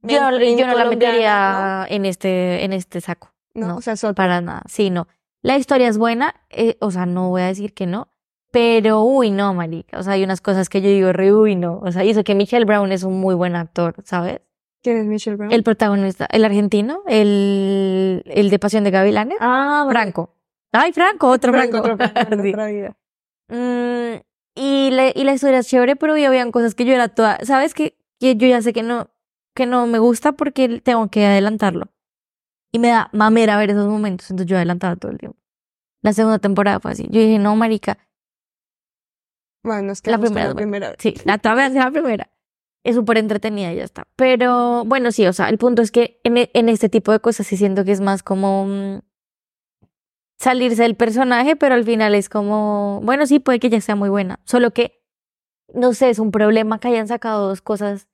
Yo, 0.00 0.16
yo 0.16 0.66
no 0.66 0.78
la 0.78 0.86
metería 0.86 1.84
en 1.90 2.06
este, 2.06 2.64
en 2.64 2.72
este 2.72 3.02
saco. 3.02 3.34
¿no? 3.52 3.76
O 3.76 3.80
sea, 3.82 3.94
otra. 3.94 4.14
Para 4.14 4.40
nada. 4.40 4.62
Sí, 4.66 4.88
no. 4.88 5.08
La 5.42 5.58
historia 5.58 5.88
es 5.88 5.98
buena, 5.98 6.34
eh, 6.48 6.78
o 6.80 6.90
sea, 6.90 7.04
no 7.04 7.28
voy 7.28 7.42
a 7.42 7.46
decir 7.48 7.74
que 7.74 7.86
no, 7.86 8.08
pero 8.50 9.02
uy, 9.02 9.30
no, 9.30 9.52
marica. 9.54 9.98
O 9.98 10.02
sea, 10.02 10.14
hay 10.14 10.24
unas 10.24 10.40
cosas 10.40 10.68
que 10.68 10.80
yo 10.80 10.88
digo 10.88 11.12
re 11.12 11.32
uy, 11.34 11.54
no. 11.56 11.78
O 11.82 11.92
sea, 11.92 12.04
hizo 12.04 12.24
que 12.24 12.34
Michelle 12.34 12.64
Brown 12.64 12.92
es 12.92 13.02
un 13.02 13.20
muy 13.20 13.34
buen 13.34 13.56
actor, 13.56 13.94
¿sabes? 14.04 14.40
¿Quién 14.82 14.98
es 14.98 15.06
Michelle 15.06 15.36
Brown? 15.36 15.52
El 15.52 15.62
protagonista, 15.62 16.26
el 16.30 16.44
argentino, 16.44 17.02
el, 17.06 18.22
el 18.26 18.50
de 18.50 18.58
Pasión 18.58 18.84
de 18.84 18.90
Gavilanes, 18.90 19.38
ah. 19.40 19.86
Franco. 19.90 20.34
Ay, 20.72 20.92
Franco, 20.92 21.28
otro 21.28 21.52
Franco. 21.52 21.82
Franco, 21.82 22.04
otro 22.04 22.12
Franco, 22.12 22.42
Sí. 22.42 22.50
otra 22.50 22.66
vida. 22.68 22.96
Mm, 23.48 24.20
y, 24.54 24.90
la, 24.92 25.08
y 25.14 25.24
la 25.24 25.32
historia 25.34 25.58
es 25.58 25.68
chévere, 25.68 25.96
pero 25.96 26.16
ya 26.16 26.28
habían 26.28 26.52
cosas 26.52 26.74
que 26.74 26.84
yo 26.84 26.94
era 26.94 27.08
toda, 27.08 27.38
¿sabes? 27.44 27.74
Que, 27.74 27.96
que 28.20 28.36
yo 28.36 28.46
ya 28.46 28.62
sé 28.62 28.72
que 28.72 28.82
no, 28.82 29.08
que 29.54 29.66
no 29.66 29.86
me 29.86 29.98
gusta 29.98 30.32
porque 30.32 30.80
tengo 30.80 31.08
que 31.08 31.26
adelantarlo. 31.26 31.88
Y 32.70 32.78
me 32.78 32.88
da 32.88 33.08
mamera 33.12 33.56
ver 33.56 33.70
esos 33.70 33.88
momentos, 33.88 34.30
entonces 34.30 34.50
yo 34.50 34.56
adelantaba 34.56 34.96
todo 34.96 35.10
el 35.10 35.18
tiempo. 35.18 35.38
La 36.02 36.12
segunda 36.12 36.38
temporada 36.38 36.80
fue 36.80 36.92
así. 36.92 37.08
Yo 37.10 37.20
dije, 37.20 37.38
no, 37.38 37.56
marica, 37.56 37.98
Bueno, 39.62 39.82
nos 39.82 39.98
La 40.06 40.18
quedamos 40.18 40.26
con 40.30 40.34
primera 40.34 40.44
la 40.44 40.48
es 40.50 40.54
buena. 40.54 40.70
primera. 40.70 40.94
sí, 40.98 41.14
la 41.24 41.38
todavía 41.38 41.68
la 41.70 41.90
primera. 41.90 42.30
Es 42.84 42.94
súper 42.94 43.18
entretenida 43.18 43.72
y 43.72 43.76
ya 43.76 43.84
está. 43.84 44.06
Pero 44.16 44.84
bueno, 44.84 45.10
sí, 45.12 45.26
o 45.26 45.32
sea, 45.32 45.48
el 45.48 45.58
punto 45.58 45.82
es 45.82 45.90
que 45.90 46.20
en, 46.24 46.38
e- 46.38 46.50
en 46.54 46.68
este 46.68 46.88
tipo 46.88 47.12
de 47.12 47.20
cosas 47.20 47.46
sí 47.46 47.56
siento 47.56 47.84
que 47.84 47.92
es 47.92 48.00
más 48.00 48.22
como 48.22 48.66
mm, 48.66 49.00
salirse 50.38 50.82
del 50.82 50.94
personaje, 50.94 51.56
pero 51.56 51.74
al 51.74 51.84
final 51.84 52.14
es 52.14 52.28
como, 52.28 53.00
bueno, 53.02 53.26
sí, 53.26 53.40
puede 53.40 53.58
que 53.58 53.70
ya 53.70 53.80
sea 53.80 53.96
muy 53.96 54.08
buena. 54.08 54.38
Solo 54.44 54.70
que, 54.70 55.02
no 55.74 55.92
sé, 55.92 56.10
es 56.10 56.18
un 56.18 56.30
problema 56.30 56.78
que 56.78 56.88
hayan 56.88 57.08
sacado 57.08 57.48
dos 57.48 57.60
cosas 57.60 58.06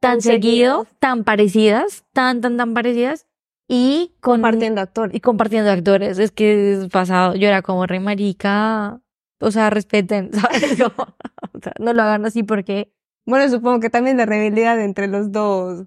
tan, 0.00 0.20
seguido, 0.22 0.78
seguidas. 0.84 0.98
tan 0.98 1.24
parecidas, 1.24 2.04
tan, 2.12 2.40
tan, 2.40 2.56
tan 2.56 2.74
parecidas, 2.74 3.26
y 3.68 4.14
con, 4.20 4.34
Compartiendo 4.40 4.80
actor. 4.80 5.14
y 5.14 5.20
compartiendo 5.20 5.70
actores. 5.70 6.18
Es 6.18 6.30
que 6.32 6.72
es 6.74 6.88
pasado, 6.88 7.34
yo 7.34 7.48
era 7.48 7.62
como 7.62 7.84
re 7.86 8.00
marica, 8.00 9.00
o 9.40 9.50
sea, 9.50 9.70
respeten, 9.70 10.30
¿sabes? 10.32 10.76
Como, 10.82 11.08
o 11.52 11.60
sea, 11.62 11.72
no 11.78 11.92
lo 11.92 12.02
hagan 12.02 12.24
así 12.26 12.42
porque 12.42 12.92
Bueno, 13.26 13.48
supongo 13.50 13.80
que 13.80 13.90
también 13.90 14.16
la 14.16 14.26
rivalidad 14.26 14.80
entre 14.82 15.06
los 15.06 15.32
dos. 15.32 15.86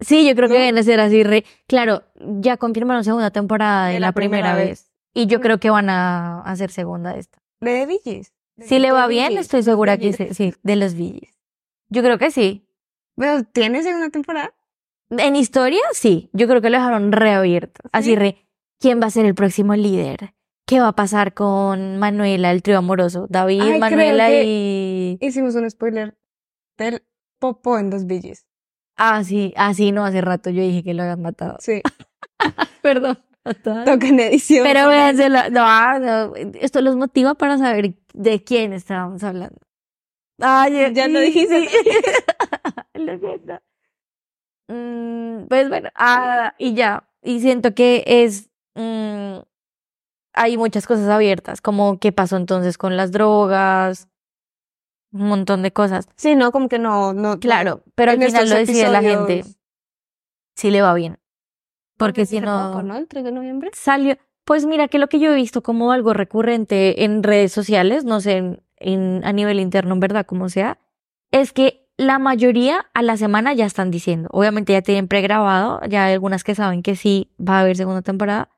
Sí, 0.00 0.28
yo 0.28 0.34
creo 0.34 0.48
que 0.48 0.54
deben 0.54 0.74
de 0.74 0.82
ser 0.82 1.00
así. 1.00 1.22
Re... 1.22 1.44
Claro, 1.66 2.02
ya 2.16 2.58
confirmaron 2.58 3.02
segunda 3.02 3.30
temporada 3.30 3.88
de, 3.88 3.98
la, 3.98 4.12
primera, 4.12 4.54
vez. 4.54 4.92
Y 5.14 5.26
yo 5.26 5.40
creo 5.40 5.58
que 5.58 5.70
van 5.70 5.88
a 5.88 6.42
hacer 6.42 6.70
segunda 6.70 7.14
de 7.14 7.20
esta. 7.20 7.38
De 7.60 7.86
Billys. 7.86 8.32
Si 8.60 8.78
le 8.78 8.90
va 8.90 9.06
bien, 9.06 9.36
estoy 9.38 9.62
segura 9.62 9.96
que 9.96 10.12
sí, 10.12 10.28
sí, 10.32 10.54
de 10.62 10.76
los 10.76 10.94
Billys. 10.94 11.34
Yo 11.88 12.02
creo 12.02 12.18
que 12.18 12.30
sí. 12.30 12.66
Bueno, 13.16 13.44
¿tiene 13.44 13.82
segunda 13.82 14.10
temporada? 14.10 14.52
En 15.10 15.36
historia, 15.36 15.80
sí. 15.92 16.28
Yo 16.32 16.46
creo 16.46 16.60
que 16.60 16.70
lo 16.70 16.78
dejaron 16.78 17.12
reabierto. 17.12 17.80
Así 17.92 18.10
¿Sí? 18.10 18.16
re, 18.16 18.48
¿quién 18.78 19.00
va 19.00 19.06
a 19.06 19.10
ser 19.10 19.24
el 19.24 19.34
próximo 19.34 19.74
líder? 19.74 20.34
¿Qué 20.66 20.80
va 20.80 20.88
a 20.88 20.96
pasar 20.96 21.32
con 21.32 21.98
Manuela, 21.98 22.50
el 22.50 22.62
trío 22.62 22.78
amoroso? 22.78 23.26
David, 23.30 23.62
Ay, 23.62 23.78
Manuela 23.78 24.30
y... 24.32 25.16
Hicimos 25.20 25.54
un 25.54 25.70
spoiler 25.70 26.18
del 26.76 27.04
Popo 27.38 27.78
en 27.78 27.90
los 27.90 28.06
Billys. 28.06 28.46
Ah, 28.96 29.22
sí, 29.22 29.54
ah, 29.56 29.74
sí, 29.74 29.92
no, 29.92 30.04
hace 30.04 30.20
rato 30.22 30.50
yo 30.50 30.62
dije 30.62 30.82
que 30.82 30.94
lo 30.94 31.02
habían 31.02 31.22
matado. 31.22 31.56
Sí. 31.60 31.82
Perdón. 32.82 33.18
Toca 33.62 34.08
en 34.08 34.18
edición. 34.18 34.64
Pero 34.64 34.88
véansela. 34.88 35.50
No, 35.50 35.60
ah, 35.62 35.98
no, 36.00 36.34
esto 36.34 36.80
los 36.80 36.96
motiva 36.96 37.34
para 37.34 37.58
saber 37.58 37.94
de 38.12 38.42
quién 38.42 38.72
estábamos 38.72 39.22
hablando. 39.22 39.60
Ay, 40.40 40.92
Ya 40.92 41.06
lo 41.06 41.20
sí, 41.20 41.26
dijiste. 41.26 41.68
Lo 42.94 43.18
siento. 43.18 43.60
Mm, 44.68 45.46
pues 45.48 45.68
bueno, 45.68 45.90
ah, 45.94 46.54
y 46.58 46.74
ya. 46.74 47.08
Y 47.22 47.40
siento 47.40 47.74
que 47.74 48.02
es. 48.06 48.50
mm, 48.74 49.38
hay 50.36 50.56
muchas 50.56 50.86
cosas 50.86 51.08
abiertas, 51.08 51.60
como 51.60 51.98
qué 51.98 52.12
pasó 52.12 52.36
entonces 52.36 52.78
con 52.78 52.96
las 52.96 53.10
drogas, 53.12 54.08
un 55.12 55.28
montón 55.28 55.62
de 55.62 55.72
cosas. 55.72 56.08
Sí, 56.16 56.36
no, 56.36 56.52
como 56.52 56.68
que 56.68 56.78
no, 56.78 57.12
no. 57.12 57.40
Claro, 57.40 57.82
pero 57.94 58.12
al 58.12 58.18
final 58.22 58.48
lo 58.48 58.56
decide 58.56 58.88
la 58.90 59.02
gente 59.02 59.44
si 60.54 60.70
le 60.70 60.82
va 60.82 60.94
bien. 60.94 61.18
Porque 61.98 62.26
si 62.26 62.40
no, 62.40 62.70
poco, 62.72 62.82
¿no? 62.82 62.96
El 62.96 63.08
3 63.08 63.24
de 63.24 63.32
noviembre. 63.32 63.70
salió. 63.72 64.16
Pues 64.44 64.64
mira 64.66 64.86
que 64.88 64.98
lo 64.98 65.08
que 65.08 65.18
yo 65.18 65.32
he 65.32 65.34
visto 65.34 65.62
como 65.62 65.90
algo 65.90 66.12
recurrente 66.12 67.02
en 67.04 67.22
redes 67.22 67.52
sociales, 67.52 68.04
no 68.04 68.20
sé, 68.20 68.36
en, 68.36 68.62
en- 68.76 69.22
a 69.24 69.32
nivel 69.32 69.58
interno, 69.58 69.94
en 69.94 70.00
verdad, 70.00 70.24
como 70.26 70.48
sea, 70.48 70.78
es 71.32 71.52
que 71.52 71.88
la 71.96 72.18
mayoría 72.18 72.86
a 72.94 73.02
la 73.02 73.16
semana 73.16 73.54
ya 73.54 73.64
están 73.64 73.90
diciendo. 73.90 74.28
Obviamente 74.32 74.72
ya 74.74 74.82
tienen 74.82 75.08
pregrabado, 75.08 75.80
ya 75.88 76.04
hay 76.04 76.12
algunas 76.12 76.44
que 76.44 76.54
saben 76.54 76.82
que 76.82 76.94
sí 76.94 77.32
va 77.40 77.58
a 77.58 77.60
haber 77.62 77.76
segunda 77.76 78.02
temporada. 78.02 78.50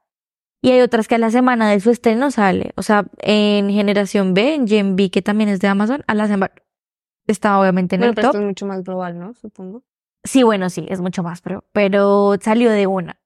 Y 0.61 0.70
hay 0.72 0.80
otras 0.80 1.06
que 1.09 1.14
a 1.14 1.18
la 1.18 1.30
semana 1.30 1.70
de 1.70 1.78
su 1.80 1.90
estreno 1.90 2.30
sale. 2.30 2.72
O 2.76 2.82
sea, 2.82 3.04
en 3.22 3.70
Generación 3.70 4.34
B, 4.34 4.54
en 4.54 4.66
Gen 4.66 4.96
B, 4.96 5.11
que 5.11 5.22
también 5.22 5.48
es 5.48 5.61
de 5.61 5.68
Amazon, 5.68 6.02
a 6.06 6.14
la 6.14 6.26
semana 6.26 6.52
está 7.26 7.61
obviamente 7.61 7.94
en 7.96 8.00
Bueno, 8.00 8.11
el 8.11 8.14
pero 8.16 8.28
top. 8.28 8.34
esto 8.36 8.40
es 8.42 8.46
mucho 8.48 8.66
más 8.66 8.82
global, 8.82 9.18
¿no? 9.18 9.34
Supongo. 9.34 9.82
Sí, 10.24 10.42
bueno, 10.42 10.68
sí, 10.70 10.86
es 10.88 11.00
mucho 11.00 11.22
más, 11.22 11.42
pero, 11.42 11.62
pero 11.72 12.34
salió 12.40 12.70
de 12.70 12.86
una. 12.86 13.20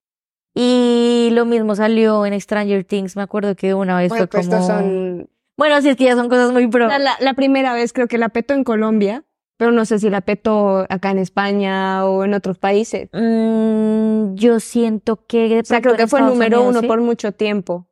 Y 0.55 1.30
lo 1.33 1.47
mismo 1.47 1.74
salió 1.74 2.26
en 2.26 2.39
Stranger 2.39 2.85
Things, 2.85 3.16
me 3.16 3.22
acuerdo 3.22 3.55
que 3.57 3.74
una 3.74 3.97
vez 3.97 4.11
Bueno, 4.11 4.24
fue 4.24 4.28
pues 4.28 4.47
como... 4.49 4.59
estos 4.59 4.66
son. 4.66 5.30
Bueno, 5.57 5.80
sí, 5.80 5.89
es 5.91 5.97
que 5.97 6.05
ya 6.05 6.16
son 6.16 6.28
cosas 6.28 6.53
muy 6.53 6.66
pro. 6.68 6.89
La, 6.89 6.99
la- 6.99 7.16
la 7.20 7.35
primera 7.35 7.72
vez 7.72 7.93
creo 7.93 8.09
que 8.09 8.18
la 8.18 8.28
petó 8.28 8.53
en 8.55 8.64
Colombia, 8.64 9.24
pero 9.63 9.71
no 9.71 9.85
sé 9.85 10.01
si 10.01 10.11
la 10.11 10.23
petó 10.23 10.85
acá 10.89 11.13
en 11.13 11.19
España 11.19 12.05
o 12.05 12.25
en 12.25 12.35
otros 12.35 12.59
países. 12.59 13.09
Mm, 13.13 14.35
yo 14.35 14.59
siento 14.59 15.25
que 15.29 15.49
de 15.49 15.61
O 15.61 15.65
sea, 15.65 15.81
creo 15.81 15.95
que 15.95 16.09
fue 16.09 16.19
Estados 16.19 16.35
número 16.35 16.57
Unidos, 16.59 16.71
uno 16.73 16.81
¿sí? 16.81 16.87
por 16.89 17.01
mucho 17.01 17.31
tiempo. 17.31 17.87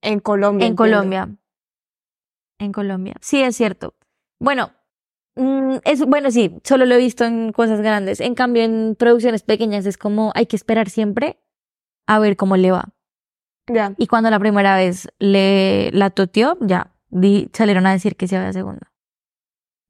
En 0.00 0.20
Colombia. 0.20 0.64
En 0.64 0.70
entiendo. 0.74 0.96
Colombia. 0.96 1.28
En 2.60 2.70
Colombia. 2.70 3.14
Sí, 3.20 3.42
es 3.42 3.56
cierto. 3.56 3.94
Bueno, 4.38 4.70
mm, 5.34 5.78
es, 5.84 6.06
bueno, 6.06 6.30
sí, 6.30 6.56
solo 6.62 6.86
lo 6.86 6.94
he 6.94 6.98
visto 6.98 7.24
en 7.24 7.50
cosas 7.50 7.80
grandes. 7.80 8.20
En 8.20 8.36
cambio, 8.36 8.62
en 8.62 8.94
producciones 8.96 9.42
pequeñas 9.42 9.84
es 9.86 9.98
como 9.98 10.30
hay 10.36 10.46
que 10.46 10.54
esperar 10.54 10.88
siempre 10.88 11.40
a 12.06 12.20
ver 12.20 12.36
cómo 12.36 12.56
le 12.56 12.70
va. 12.70 12.90
Ya. 13.66 13.92
Y 13.98 14.06
cuando 14.06 14.30
la 14.30 14.38
primera 14.38 14.76
vez 14.76 15.08
le 15.18 15.90
la 15.92 16.10
toteó, 16.10 16.56
ya 16.60 16.92
di- 17.08 17.50
salieron 17.52 17.86
a 17.86 17.92
decir 17.92 18.14
que 18.14 18.28
se 18.28 18.36
había 18.36 18.52
segunda. 18.52 18.91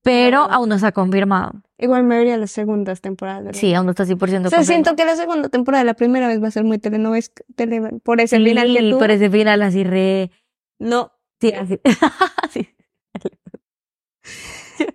Pero 0.02 0.38
aún 0.50 0.68
no 0.68 0.78
se 0.78 0.86
ha 0.86 0.92
confirmado. 0.92 1.62
Igual 1.78 2.02
me 2.04 2.16
vería 2.18 2.36
las 2.36 2.50
segundas 2.50 3.00
temporadas. 3.00 3.44
¿verdad? 3.44 3.60
Sí, 3.60 3.72
aún 3.74 3.86
no 3.86 3.90
está 3.92 4.04
100% 4.04 4.12
O 4.14 4.26
sea, 4.28 4.58
confirmado. 4.58 4.64
siento 4.64 4.96
que 4.96 5.04
la 5.04 5.16
segunda 5.16 5.48
temporada, 5.48 5.84
la 5.84 5.94
primera 5.94 6.26
vez 6.28 6.42
va 6.42 6.48
a 6.48 6.50
ser 6.50 6.64
muy 6.64 6.78
telenoves, 6.78 7.32
tele, 7.54 7.80
por 8.02 8.20
ese 8.20 8.38
final 8.38 8.72
que 8.74 8.80
Sí, 8.80 8.90
tuvo. 8.90 8.98
por 8.98 9.10
ese 9.10 9.30
final 9.30 9.62
así 9.62 9.84
re... 9.84 10.30
No, 10.78 11.12
Sí, 11.40 11.52
así. 11.52 11.80
Sí. 12.50 12.68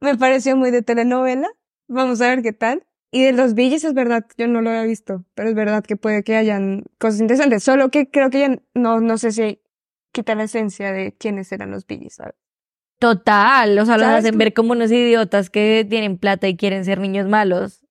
me 0.00 0.16
pareció 0.16 0.56
muy 0.56 0.70
de 0.70 0.82
telenovela. 0.82 1.48
Vamos 1.88 2.20
a 2.20 2.28
ver 2.28 2.42
qué 2.42 2.52
tal. 2.52 2.86
Y 3.12 3.22
de 3.22 3.32
los 3.32 3.54
Billys 3.54 3.84
es 3.84 3.94
verdad, 3.94 4.26
yo 4.36 4.48
no 4.48 4.60
lo 4.60 4.70
había 4.70 4.82
visto, 4.82 5.24
pero 5.34 5.48
es 5.48 5.54
verdad 5.54 5.84
que 5.84 5.96
puede 5.96 6.22
que 6.24 6.36
hayan 6.36 6.82
cosas 6.98 7.20
interesantes. 7.20 7.62
Solo 7.62 7.88
que 7.90 8.10
creo 8.10 8.30
que 8.30 8.40
ya 8.40 8.56
no, 8.74 9.00
no 9.00 9.16
sé 9.16 9.32
si 9.32 9.62
quita 10.12 10.34
la 10.34 10.44
esencia 10.44 10.92
de 10.92 11.12
quiénes 11.16 11.50
eran 11.52 11.70
los 11.70 11.86
Billys, 11.86 12.14
¿sabes? 12.16 12.34
Total, 12.98 13.78
o 13.78 13.84
sea, 13.84 13.96
los 13.96 14.06
¿Sabes 14.06 14.18
hacen 14.20 14.32
cómo? 14.32 14.38
ver 14.38 14.54
como 14.54 14.72
unos 14.72 14.90
idiotas 14.90 15.50
que 15.50 15.86
tienen 15.88 16.18
plata 16.18 16.48
y 16.48 16.56
quieren 16.56 16.84
ser 16.84 16.98
niños 16.98 17.28
malos. 17.28 17.82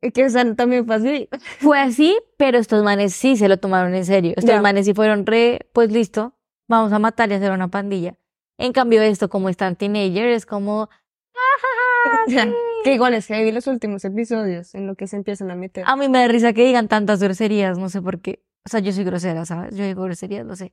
Y 0.00 0.10
que 0.10 0.24
o 0.24 0.30
sea, 0.30 0.54
también 0.54 0.86
fue 0.86 0.96
así. 0.96 1.28
Fue 1.60 1.78
así, 1.78 2.18
pero 2.36 2.58
estos 2.58 2.82
manes 2.84 3.14
sí 3.14 3.36
se 3.36 3.48
lo 3.48 3.58
tomaron 3.58 3.94
en 3.94 4.04
serio. 4.04 4.32
Estos 4.36 4.60
manes 4.62 4.86
sí 4.86 4.94
fueron 4.94 5.26
re, 5.26 5.68
pues 5.72 5.90
listo, 5.92 6.34
vamos 6.68 6.92
a 6.92 6.98
matar 6.98 7.30
y 7.30 7.34
hacer 7.34 7.52
una 7.52 7.68
pandilla. 7.68 8.16
En 8.58 8.72
cambio, 8.72 9.02
esto, 9.02 9.28
como 9.28 9.48
están 9.48 9.76
teenagers, 9.76 10.36
es 10.36 10.46
como. 10.46 10.88
"Ah, 11.34 12.24
Ya. 12.28 12.44
sí". 12.44 12.52
Que 12.84 12.94
igual 12.94 13.14
es 13.14 13.26
que 13.26 13.42
vi 13.42 13.50
los 13.52 13.66
últimos 13.66 14.04
episodios 14.04 14.74
en 14.74 14.86
lo 14.86 14.94
que 14.94 15.06
se 15.06 15.16
empiezan 15.16 15.50
a 15.50 15.54
meter. 15.56 15.84
A 15.86 15.96
mí 15.96 16.08
me 16.08 16.18
da 16.20 16.28
risa 16.28 16.52
que 16.52 16.64
digan 16.66 16.86
tantas 16.88 17.22
groserías, 17.22 17.78
no 17.78 17.88
sé 17.88 18.02
por 18.02 18.20
qué. 18.20 18.42
O 18.66 18.68
sea, 18.70 18.80
yo 18.80 18.92
soy 18.92 19.04
grosera, 19.04 19.44
¿sabes? 19.46 19.74
Yo 19.76 19.84
digo 19.84 20.02
groserías, 20.04 20.44
no 20.44 20.54
sé. 20.56 20.70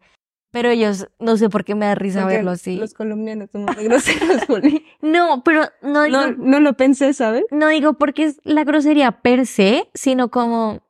Pero 0.51 0.69
ellos, 0.69 1.07
no 1.19 1.37
sé 1.37 1.49
por 1.49 1.63
qué 1.63 1.75
me 1.75 1.85
da 1.85 1.95
risa 1.95 2.21
Porque 2.23 2.35
verlo 2.35 2.51
así. 2.51 2.75
Los 2.75 2.93
colombianos 2.93 3.49
somos 3.51 3.73
groseros, 3.75 4.43
Juli. 4.47 4.85
No, 5.01 5.43
pero 5.43 5.63
no 5.81 6.03
digo, 6.03 6.27
No, 6.27 6.31
no 6.37 6.59
lo 6.59 6.73
pensé, 6.73 7.13
¿sabes? 7.13 7.45
no 7.51 7.67
digo 7.69 7.93
porque 7.93 8.25
es 8.25 8.41
la 8.43 8.63
grosería 8.65 9.11
per 9.21 9.45
se, 9.47 9.89
sino 9.93 10.29
como. 10.29 10.81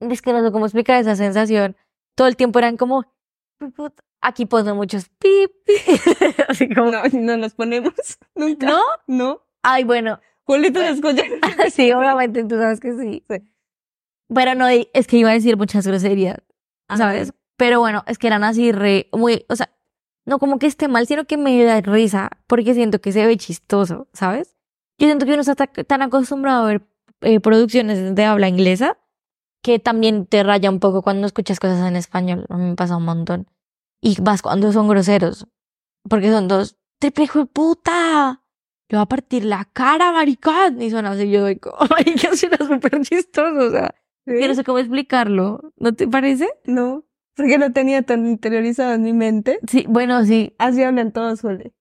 Es 0.00 0.22
que 0.22 0.32
no 0.32 0.44
sé 0.44 0.52
cómo 0.52 0.66
explicar 0.66 1.00
esa 1.00 1.16
sensación. 1.16 1.76
Todo 2.14 2.28
el 2.28 2.36
tiempo 2.36 2.58
eran 2.60 2.76
como. 2.76 3.04
Aquí 4.20 4.46
ponen 4.46 4.76
muchos 4.76 5.08
pip. 5.18 5.50
Así 6.48 6.68
como. 6.72 6.90
No, 6.92 7.02
no 7.12 7.36
nos 7.36 7.54
ponemos 7.54 7.92
nunca. 8.34 8.66
¿No? 8.66 8.80
No. 9.06 9.42
Ay, 9.62 9.84
bueno. 9.84 10.20
Juli, 10.44 10.70
tú 10.70 10.78
lo 10.80 10.86
escuchas. 10.86 11.24
sí, 11.72 11.90
obviamente 11.92 12.44
tú 12.44 12.56
sabes 12.56 12.78
que 12.78 12.92
sí. 12.92 13.24
Sí. 13.28 13.36
Pero 14.34 14.54
no, 14.54 14.68
es 14.68 15.06
que 15.06 15.16
iba 15.16 15.30
a 15.30 15.34
decir 15.34 15.56
muchas 15.56 15.86
groserías, 15.86 16.38
Ah, 16.88 16.96
¿sabes? 16.98 17.32
Pero 17.56 17.80
bueno, 17.80 18.02
es 18.06 18.18
que 18.18 18.26
eran 18.26 18.44
así 18.44 18.72
re, 18.72 19.08
muy, 19.12 19.44
o 19.48 19.56
sea, 19.56 19.70
no 20.26 20.38
como 20.38 20.58
que 20.58 20.66
esté 20.66 20.88
mal, 20.88 21.06
sino 21.06 21.24
que 21.26 21.36
me 21.36 21.62
da 21.64 21.80
risa, 21.80 22.30
porque 22.46 22.74
siento 22.74 23.00
que 23.00 23.12
se 23.12 23.26
ve 23.26 23.36
chistoso, 23.36 24.08
¿sabes? 24.12 24.56
Yo 24.98 25.06
siento 25.06 25.26
que 25.26 25.32
uno 25.32 25.42
está 25.42 25.54
ta- 25.54 25.84
tan 25.84 26.02
acostumbrado 26.02 26.64
a 26.64 26.66
ver 26.68 26.82
eh, 27.20 27.40
producciones 27.40 28.14
de 28.14 28.24
habla 28.24 28.48
inglesa 28.48 28.98
que 29.62 29.78
también 29.78 30.26
te 30.26 30.42
raya 30.42 30.68
un 30.70 30.78
poco 30.80 31.02
cuando 31.02 31.26
escuchas 31.26 31.58
cosas 31.58 31.86
en 31.88 31.96
español. 31.96 32.44
A 32.50 32.56
mí 32.58 32.64
me 32.70 32.74
pasa 32.76 32.96
un 32.98 33.04
montón. 33.04 33.46
Y 34.02 34.20
más 34.20 34.42
cuando 34.42 34.70
son 34.72 34.88
groseros, 34.88 35.46
porque 36.08 36.30
son 36.30 36.48
dos, 36.48 36.76
triple 36.98 37.24
hijo 37.24 37.38
de 37.40 37.46
puta. 37.46 38.42
Le 38.90 38.96
va 38.98 39.02
a 39.04 39.08
partir 39.08 39.44
la 39.46 39.64
cara, 39.72 40.12
maricón. 40.12 40.82
Y 40.82 40.90
son 40.90 41.06
así, 41.06 41.30
yo 41.30 41.46
digo, 41.46 41.74
ay, 41.96 42.04
que 42.14 42.36
suena 42.36 42.58
súper 42.58 43.00
chistoso, 43.02 43.56
o 43.68 43.70
sea, 43.70 43.94
¿Sí? 44.26 44.34
que 44.38 44.48
no 44.48 44.54
sé 44.54 44.64
cómo 44.64 44.78
explicarlo. 44.78 45.72
¿No 45.78 45.94
te 45.94 46.06
parece? 46.06 46.50
No, 46.66 47.04
porque 47.36 47.58
lo 47.58 47.72
tenía 47.72 48.02
tan 48.02 48.26
interiorizado 48.26 48.94
en 48.94 49.02
mi 49.02 49.12
mente. 49.12 49.58
Sí, 49.68 49.84
bueno, 49.88 50.24
sí. 50.24 50.54
Así 50.58 50.82
hablan 50.82 51.12
todos, 51.12 51.40
Juli. 51.40 51.72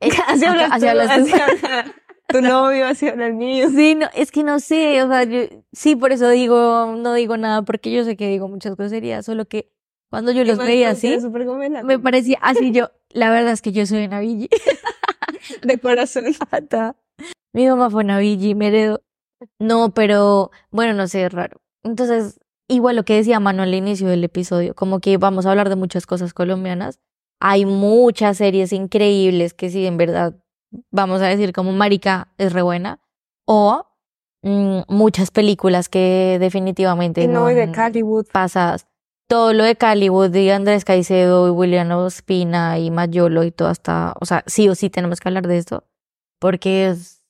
Así 0.26 0.44
hablas 0.44 0.70
así 0.70 0.80
tú, 0.82 0.88
hablas 0.88 1.06
tú. 1.16 1.22
así 1.22 1.32
habla 1.32 1.94
tu 2.28 2.40
novio, 2.40 2.86
así 2.86 3.08
habla 3.08 3.26
el 3.26 3.34
mío. 3.34 3.68
Sí, 3.70 3.94
no, 3.94 4.06
es 4.14 4.30
que 4.30 4.44
no 4.44 4.60
sé, 4.60 5.02
o 5.02 5.08
sea, 5.08 5.24
yo, 5.24 5.40
sí, 5.72 5.96
por 5.96 6.12
eso 6.12 6.28
digo, 6.28 6.94
no 6.96 7.14
digo 7.14 7.36
nada, 7.36 7.62
porque 7.62 7.90
yo 7.90 8.04
sé 8.04 8.16
que 8.16 8.28
digo 8.28 8.48
muchas 8.48 8.76
groserías, 8.76 9.24
solo 9.26 9.46
que 9.46 9.72
cuando 10.10 10.30
yo 10.32 10.44
los 10.44 10.58
veía 10.58 10.90
así, 10.90 11.18
me 11.84 11.98
parecía 11.98 12.38
así 12.40 12.70
yo, 12.70 12.90
la 13.10 13.30
verdad 13.30 13.52
es 13.52 13.62
que 13.62 13.72
yo 13.72 13.86
soy 13.86 14.04
una 14.04 14.20
Billy. 14.20 14.48
de 15.62 15.78
corazón. 15.78 16.24
Mi 17.52 17.66
mamá 17.66 17.90
fue 17.90 18.04
una 18.04 18.18
Billy, 18.18 18.54
me 18.54 18.68
heredó. 18.68 19.02
No, 19.58 19.92
pero 19.94 20.50
bueno, 20.70 20.94
no 20.94 21.08
sé, 21.08 21.24
es 21.24 21.32
raro. 21.32 21.60
Entonces, 21.82 22.40
igual 22.68 22.96
lo 22.96 23.04
que 23.04 23.14
decía 23.14 23.40
Manu 23.40 23.62
al 23.62 23.74
inicio 23.74 24.08
del 24.08 24.24
episodio, 24.24 24.74
como 24.74 25.00
que 25.00 25.16
vamos 25.16 25.46
a 25.46 25.50
hablar 25.50 25.68
de 25.68 25.76
muchas 25.76 26.06
cosas 26.06 26.32
colombianas. 26.34 27.00
Hay 27.40 27.64
muchas 27.66 28.36
series 28.36 28.72
increíbles 28.72 29.54
que 29.54 29.70
sí, 29.70 29.86
en 29.86 29.96
verdad, 29.96 30.34
vamos 30.90 31.20
a 31.22 31.26
decir 31.26 31.52
como 31.52 31.72
Marica 31.72 32.28
es 32.38 32.52
re 32.52 32.62
buena. 32.62 33.00
O 33.46 33.86
mm, 34.42 34.80
muchas 34.88 35.30
películas 35.30 35.88
que 35.88 36.36
definitivamente 36.40 37.22
Y 37.22 37.28
no, 37.28 37.50
y 37.50 37.54
de 37.54 37.72
Hollywood. 37.76 38.26
pasadas. 38.32 38.86
Todo 39.28 39.52
lo 39.52 39.64
de 39.64 39.76
Caliwood, 39.76 40.30
de 40.30 40.52
Andrés 40.52 40.84
Caicedo 40.84 41.48
y 41.48 41.50
William 41.50 41.90
Ospina 41.90 42.78
y 42.78 42.90
Mayolo 42.90 43.44
y 43.44 43.50
todo 43.50 43.68
hasta, 43.68 44.14
o 44.20 44.24
sea, 44.24 44.42
sí 44.46 44.68
o 44.68 44.74
sí 44.74 44.90
tenemos 44.90 45.20
que 45.20 45.28
hablar 45.28 45.46
de 45.46 45.58
esto 45.58 45.84
porque 46.38 46.88
es 46.88 47.22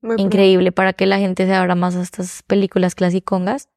Muy 0.00 0.16
increíble 0.18 0.72
para 0.72 0.92
que 0.92 1.06
la 1.06 1.18
gente 1.18 1.46
se 1.46 1.54
abra 1.54 1.74
más 1.74 1.96
a 1.96 2.02
estas 2.02 2.42
películas 2.44 2.94
clasicongas. 2.94 3.68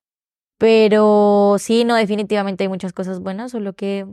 Pero 0.58 1.56
sí, 1.60 1.84
no, 1.84 1.95
definitivamente 1.95 2.64
hay 2.64 2.70
muchas 2.70 2.93
cosas 2.93 3.20
buenas, 3.20 3.51
solo 3.51 3.74
que, 3.74 4.06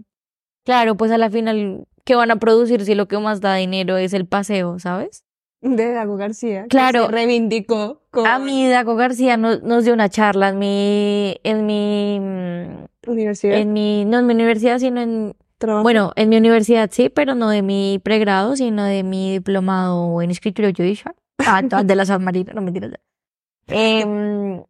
claro, 0.64 0.97
pues 0.97 1.11
a 1.12 1.18
la 1.18 1.30
final, 1.30 1.86
¿qué 2.05 2.14
van 2.16 2.30
a 2.30 2.36
producir 2.36 2.84
si 2.84 2.95
lo 2.95 3.07
que 3.07 3.18
más 3.18 3.40
da 3.40 3.55
dinero 3.55 3.97
es 3.97 4.12
el 4.12 4.26
paseo, 4.26 4.78
¿sabes? 4.78 5.24
De 5.61 5.93
Dago 5.93 6.16
García. 6.16 6.62
que 6.62 6.68
Claro. 6.68 7.07
se 7.07 7.12
reivindicó 7.12 8.03
con 8.11 8.26
A 8.26 8.40
mí, 8.40 8.68
Daco 8.68 8.97
García 8.97 9.36
nos, 9.36 9.62
nos 9.62 9.84
dio 9.84 9.95
una 9.95 10.09
charla 10.09 10.49
en 10.49 10.59
mi, 10.59 11.38
en 11.45 11.66
mi, 11.66 12.18
mm, 12.20 13.11
universidad. 13.11 13.59
en 13.59 13.72
mi, 13.72 14.05
no 14.05 14.18
en 14.18 14.26
mi 14.26 14.34
universidad, 14.34 14.80
sino 14.80 15.01
en, 15.01 15.36
trabajo. 15.59 15.84
bueno, 15.84 16.12
en 16.16 16.28
mi 16.28 16.36
universidad 16.36 16.90
sí, 16.93 17.09
pero 17.09 17.36
no 17.36 17.49
de 17.49 17.62
mi 17.62 18.01
pregrado, 18.03 18.57
sino 18.57 18.82
de 18.82 19.05
mi 19.05 19.30
diplomado 19.34 20.20
en 20.20 20.32
escritura 20.32 20.72
judicial. 20.76 21.14
Ah, 21.38 21.62
de 21.84 21.95
la 21.95 22.05
San 22.07 22.24
Marino, 22.24 22.53
no 22.53 22.61
mentiras. 22.62 22.95
Em, 23.68 24.64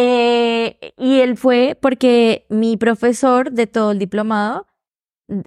eh, 0.00 0.92
y 0.96 1.20
él 1.20 1.36
fue 1.36 1.76
porque 1.80 2.46
mi 2.48 2.76
profesor 2.76 3.50
de 3.50 3.66
todo 3.66 3.90
el 3.90 3.98
diplomado 3.98 4.66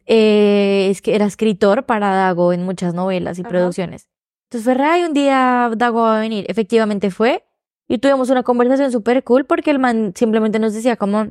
eh, 0.06 0.88
es 0.91 1.02
que 1.02 1.16
era 1.16 1.26
escritor 1.26 1.86
para 1.86 2.14
Dago 2.14 2.52
en 2.54 2.64
muchas 2.64 2.93
novelas 2.93 3.38
y 3.39 3.41
Ajá. 3.41 3.49
producciones. 3.49 4.10
Entonces 4.49 4.76
fue, 4.76 4.84
"Ay, 4.86 5.04
un 5.06 5.14
día 5.14 5.72
Dago 5.78 6.02
va 6.02 6.18
a 6.18 6.20
venir. 6.20 6.45
Efectivamente 6.49 7.10
fue. 7.12 7.45
Y 7.88 7.97
tuvimos 7.99 8.30
una 8.30 8.43
conversación 8.43 8.91
súper 8.91 9.24
cool 9.24 9.45
porque 9.45 9.72
el 9.72 9.80
man 9.80 10.14
simplemente 10.16 10.60
nos 10.60 10.74
decía 10.74 10.97
como, 10.97 11.28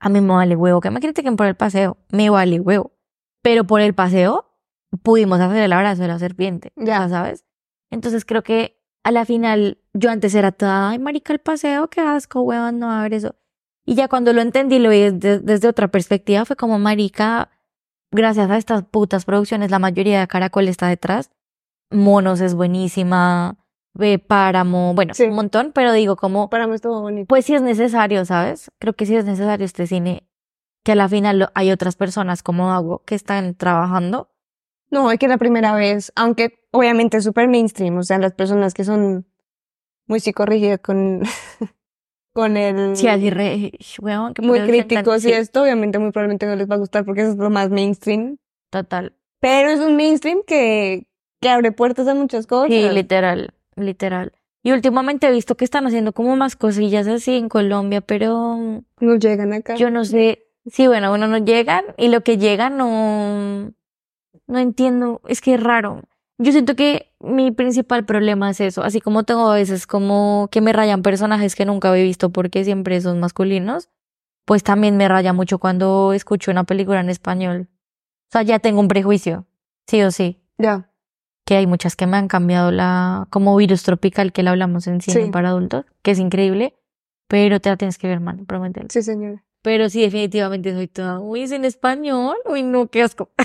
a 0.00 0.08
mí 0.08 0.20
me 0.20 0.32
vale 0.34 0.56
huevo 0.56 0.80
que 0.80 0.90
me 0.90 1.00
critiquen 1.00 1.36
por 1.36 1.46
el 1.46 1.54
paseo, 1.56 1.96
me 2.12 2.30
vale 2.30 2.60
huevo. 2.60 2.92
Pero 3.42 3.64
por 3.64 3.80
el 3.80 3.94
paseo 3.94 4.46
pudimos 5.02 5.40
hacer 5.40 5.58
el 5.62 5.72
abrazo 5.72 6.02
de 6.02 6.08
la 6.08 6.18
serpiente, 6.18 6.72
Ya. 6.76 7.00
ya 7.00 7.08
sabes. 7.08 7.44
Entonces 7.90 8.24
creo 8.24 8.42
que 8.42 8.80
a 9.06 9.12
la 9.12 9.24
final 9.24 9.78
yo 9.94 10.10
antes 10.10 10.34
era 10.34 10.50
toda, 10.50 10.90
ay, 10.90 10.98
marica, 10.98 11.32
el 11.32 11.38
paseo, 11.38 11.88
qué 11.88 12.00
asco, 12.00 12.42
huevón, 12.42 12.80
no 12.80 13.00
ver 13.02 13.14
eso. 13.14 13.36
Y 13.84 13.94
ya 13.94 14.08
cuando 14.08 14.32
lo 14.32 14.40
entendí, 14.42 14.78
lo 14.80 14.90
vi 14.90 15.10
desde, 15.10 15.38
desde 15.38 15.68
otra 15.68 15.88
perspectiva, 15.88 16.44
fue 16.44 16.56
como, 16.56 16.78
marica, 16.80 17.50
gracias 18.10 18.50
a 18.50 18.56
estas 18.56 18.82
putas 18.82 19.24
producciones, 19.24 19.70
la 19.70 19.78
mayoría 19.78 20.18
de 20.20 20.26
Caracol 20.26 20.66
está 20.68 20.88
detrás. 20.88 21.30
Monos 21.90 22.40
es 22.40 22.54
buenísima, 22.54 23.56
ve 23.94 24.18
Páramo, 24.18 24.92
bueno, 24.94 25.14
Sí. 25.14 25.24
un 25.24 25.34
montón, 25.36 25.70
pero 25.72 25.92
digo, 25.92 26.16
como, 26.16 26.50
Para 26.50 26.66
mí 26.66 26.74
estuvo 26.74 27.00
bonito. 27.00 27.28
pues 27.28 27.44
sí 27.44 27.54
es 27.54 27.62
necesario, 27.62 28.24
¿sabes? 28.24 28.72
Creo 28.80 28.94
que 28.94 29.06
sí 29.06 29.14
es 29.14 29.24
necesario 29.24 29.64
este 29.64 29.86
cine, 29.86 30.28
que 30.84 30.92
a 30.92 30.96
la 30.96 31.08
final 31.08 31.38
lo- 31.38 31.50
hay 31.54 31.70
otras 31.70 31.94
personas 31.94 32.42
como 32.42 32.72
Hago 32.72 33.04
que 33.04 33.14
están 33.14 33.54
trabajando. 33.54 34.30
No, 34.90 35.10
es 35.12 35.18
que 35.18 35.28
la 35.28 35.38
primera 35.38 35.74
vez, 35.74 36.12
aunque 36.16 36.58
obviamente 36.76 37.16
es 37.16 37.24
súper 37.24 37.48
mainstream, 37.48 37.96
o 37.98 38.02
sea, 38.02 38.18
las 38.18 38.32
personas 38.32 38.74
que 38.74 38.84
son 38.84 39.26
muy 40.06 40.20
psicorrígidas 40.20 40.80
con, 40.80 41.22
con 42.32 42.56
el... 42.56 42.96
Sí, 42.96 43.08
así 43.08 43.30
re, 43.30 43.72
weón, 44.00 44.34
qué 44.34 44.42
muy 44.42 44.60
críticos 44.60 45.24
y 45.24 45.28
sí, 45.28 45.32
esto, 45.32 45.62
obviamente 45.62 45.98
muy 45.98 46.12
probablemente 46.12 46.46
no 46.46 46.56
les 46.56 46.68
va 46.70 46.74
a 46.74 46.78
gustar 46.78 47.04
porque 47.04 47.22
eso 47.22 47.30
es 47.32 47.36
lo 47.38 47.50
más 47.50 47.70
mainstream. 47.70 48.36
Total. 48.70 49.14
Pero 49.40 49.70
es 49.70 49.80
un 49.80 49.96
mainstream 49.96 50.40
que, 50.46 51.06
que 51.40 51.48
abre 51.48 51.72
puertas 51.72 52.06
a 52.08 52.14
muchas 52.14 52.46
cosas. 52.46 52.70
Sí, 52.70 52.88
literal, 52.90 53.54
literal. 53.76 54.32
Y 54.62 54.72
últimamente 54.72 55.28
he 55.28 55.32
visto 55.32 55.56
que 55.56 55.64
están 55.64 55.86
haciendo 55.86 56.12
como 56.12 56.34
más 56.36 56.56
cosillas 56.56 57.06
así 57.06 57.36
en 57.36 57.48
Colombia, 57.48 58.00
pero 58.00 58.82
No 59.00 59.16
llegan 59.16 59.52
acá. 59.52 59.76
yo 59.76 59.90
no 59.90 60.04
sé. 60.04 60.42
Sí, 60.66 60.88
bueno, 60.88 61.10
bueno, 61.10 61.28
no 61.28 61.38
llegan 61.38 61.84
y 61.96 62.08
lo 62.08 62.22
que 62.22 62.38
llega 62.38 62.68
no, 62.70 63.72
no 64.48 64.58
entiendo. 64.58 65.20
Es 65.28 65.40
que 65.40 65.54
es 65.54 65.62
raro. 65.62 66.02
Yo 66.38 66.52
siento 66.52 66.76
que 66.76 67.12
mi 67.20 67.50
principal 67.50 68.04
problema 68.04 68.50
es 68.50 68.60
eso. 68.60 68.82
Así 68.82 69.00
como 69.00 69.24
tengo 69.24 69.50
a 69.50 69.54
veces 69.54 69.86
como 69.86 70.48
que 70.50 70.60
me 70.60 70.72
rayan 70.72 71.02
personajes 71.02 71.54
que 71.54 71.64
nunca 71.64 71.88
había 71.90 72.02
visto 72.04 72.30
porque 72.30 72.64
siempre 72.64 73.00
son 73.00 73.20
masculinos, 73.20 73.88
pues 74.44 74.62
también 74.62 74.96
me 74.96 75.08
raya 75.08 75.32
mucho 75.32 75.58
cuando 75.58 76.12
escucho 76.12 76.50
una 76.50 76.64
película 76.64 77.00
en 77.00 77.08
español. 77.10 77.68
O 78.28 78.32
sea, 78.32 78.42
ya 78.42 78.58
tengo 78.58 78.80
un 78.80 78.88
prejuicio, 78.88 79.46
sí 79.86 80.02
o 80.02 80.10
sí 80.10 80.40
Ya. 80.58 80.90
que 81.46 81.56
hay 81.56 81.66
muchas 81.66 81.96
que 81.96 82.06
me 82.06 82.16
han 82.16 82.28
cambiado 82.28 82.70
la, 82.70 83.28
como 83.30 83.56
virus 83.56 83.82
tropical 83.84 84.32
que 84.32 84.42
la 84.42 84.50
hablamos 84.50 84.86
en 84.88 85.00
cine 85.00 85.24
Sí. 85.26 85.30
para 85.30 85.48
adultos, 85.50 85.84
que 86.02 86.10
es 86.10 86.18
increíble, 86.18 86.74
pero 87.28 87.60
te 87.60 87.70
la 87.70 87.76
tienes 87.76 87.96
que 87.98 88.08
ver, 88.08 88.20
man, 88.20 88.44
promételo. 88.46 88.88
Sí, 88.90 89.00
señora. 89.02 89.42
Pero 89.62 89.88
sí, 89.88 90.00
definitivamente 90.02 90.72
soy 90.74 90.86
toda, 90.88 91.18
uy, 91.18 91.42
es 91.42 91.52
en 91.52 91.64
español, 91.64 92.36
uy, 92.44 92.62
no, 92.62 92.88
qué 92.88 93.02
asco. 93.02 93.30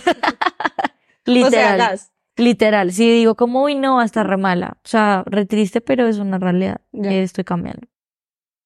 O 1.23 1.33
sea, 1.33 1.33
literal, 1.45 1.77
gas. 1.77 2.10
Literal, 2.41 2.91
sí 2.91 3.09
digo 3.11 3.35
como, 3.35 3.63
uy, 3.63 3.75
no, 3.75 3.99
hasta 3.99 4.23
re 4.23 4.37
mala, 4.37 4.77
o 4.83 4.87
sea, 4.87 5.23
re 5.25 5.45
triste, 5.45 5.81
pero 5.81 6.07
es 6.07 6.17
una 6.17 6.37
realidad 6.39 6.81
estoy 6.93 7.43
cambiando. 7.43 7.87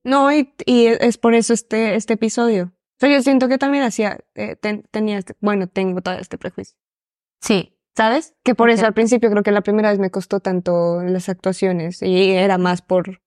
No, 0.03 0.31
y, 0.31 0.53
y 0.65 0.85
es 0.87 1.17
por 1.17 1.33
eso 1.33 1.53
este, 1.53 1.95
este 1.95 2.13
episodio. 2.13 2.65
O 2.65 2.97
sea, 2.99 3.09
yo 3.09 3.21
siento 3.21 3.47
que 3.47 3.57
también 3.57 3.83
hacía, 3.83 4.19
eh, 4.35 4.55
ten- 4.55 4.83
tenía 4.91 5.17
este, 5.17 5.35
bueno, 5.41 5.67
tengo 5.67 6.01
todo 6.01 6.15
este 6.15 6.37
prejuicio. 6.37 6.77
Sí, 7.41 7.77
¿sabes? 7.95 8.35
Que 8.43 8.55
por 8.55 8.69
Ok. 8.69 8.75
eso 8.75 8.85
al 8.85 8.93
principio 8.93 9.29
creo 9.31 9.43
que 9.43 9.51
la 9.51 9.61
primera 9.61 9.89
vez 9.89 9.99
me 9.99 10.11
costó 10.11 10.39
tanto 10.39 11.01
las 11.03 11.27
actuaciones 11.27 12.01
y 12.01 12.31
era 12.31 12.57
más 12.57 12.81
por, 12.81 13.21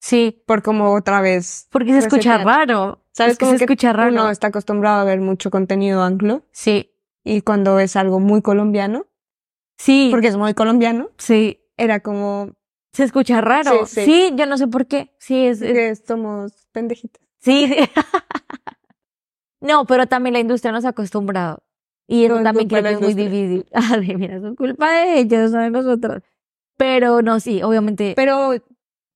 Sí, 0.00 0.42
por 0.46 0.62
como 0.62 0.94
otra 0.94 1.20
vez. 1.20 1.66
porque 1.70 1.92
se 1.92 1.98
escucha 1.98 2.38
resetear. 2.38 2.46
raro, 2.46 3.04
¿Sabes 3.12 3.32
es 3.32 3.38
que 3.38 3.44
como 3.44 3.52
se 3.52 3.58
que 3.58 3.64
escucha 3.64 3.92
raro. 3.92 4.10
Uno 4.12 4.30
está 4.30 4.46
acostumbrado 4.46 5.00
a 5.00 5.04
ver 5.04 5.20
mucho 5.20 5.50
contenido 5.50 6.02
anglo 6.02 6.46
Sí, 6.52 6.94
y 7.24 7.42
cuando 7.42 7.78
es 7.80 7.96
algo 7.96 8.18
muy 8.20 8.40
colombiano, 8.40 9.06
sí, 9.80 10.08
porque 10.10 10.28
es 10.28 10.36
muy 10.36 10.52
colombiano, 10.54 11.10
sí, 11.18 11.60
era 11.76 12.00
como 12.00 12.52
se 12.92 13.04
escucha 13.04 13.40
raro. 13.40 13.86
Sí, 13.86 13.94
sí. 14.02 14.04
sí, 14.04 14.32
yo 14.36 14.46
no 14.46 14.58
sé 14.58 14.66
por 14.68 14.86
qué. 14.86 15.14
Sí, 15.18 15.46
es, 15.46 15.62
es- 15.62 16.02
somos 16.06 16.68
pendejitas. 16.72 17.22
Sí. 17.38 17.72
no, 19.60 19.84
pero 19.86 20.06
también 20.06 20.32
la 20.34 20.40
industria 20.40 20.72
nos 20.72 20.84
ha 20.84 20.90
acostumbrado. 20.90 21.62
Y 22.06 22.24
eso 22.24 22.36
No, 22.38 22.42
también 22.42 22.68
creo 22.68 22.82
que 22.82 22.90
es 22.90 23.00
muy 23.00 23.14
difícil. 23.14 23.66
Ay, 23.72 24.16
mira, 24.16 24.36
es 24.36 24.42
culpa 24.56 24.90
de 24.92 25.20
ellos, 25.20 25.52
no 25.52 25.60
de 25.60 25.70
nosotros. 25.70 26.22
Pero 26.76 27.22
no, 27.22 27.38
sí, 27.40 27.62
obviamente. 27.62 28.14
Pero 28.16 28.54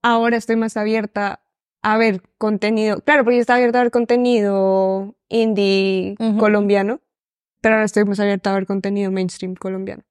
ahora 0.02 0.36
estoy 0.36 0.56
más 0.56 0.76
abierta 0.76 1.40
a 1.82 1.98
ver 1.98 2.22
contenido. 2.38 3.00
Claro, 3.00 3.24
porque 3.24 3.36
yo 3.36 3.40
estaba 3.40 3.56
abierta 3.56 3.80
a 3.80 3.82
ver 3.82 3.90
contenido 3.90 5.16
indie 5.28 6.14
colombiano, 6.38 7.00
pero 7.60 7.74
ahora 7.74 7.86
estoy 7.86 8.04
más 8.04 8.20
abierta 8.20 8.50
a 8.50 8.54
ver 8.54 8.66
contenido 8.66 9.10
mainstream 9.10 9.54
colombiano. 9.54 10.04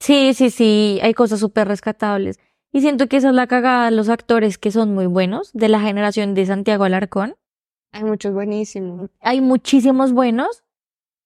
Sí, 0.00 0.34
sí, 0.34 0.50
sí, 0.50 0.98
hay 1.02 1.14
cosas 1.14 1.40
súper 1.40 1.68
rescatables. 1.68 2.38
Y 2.72 2.80
siento 2.80 3.06
que 3.06 3.16
esa 3.16 3.30
es 3.30 3.34
la 3.34 3.46
cagada 3.46 3.86
de 3.86 3.92
los 3.92 4.08
actores 4.08 4.58
que 4.58 4.70
son 4.70 4.94
muy 4.94 5.06
buenos, 5.06 5.52
de 5.52 5.68
la 5.68 5.80
generación 5.80 6.34
de 6.34 6.46
Santiago 6.46 6.84
Alarcón. 6.84 7.34
Hay 7.92 8.04
muchos 8.04 8.34
buenísimos. 8.34 9.10
Hay 9.20 9.40
muchísimos 9.40 10.12
buenos, 10.12 10.62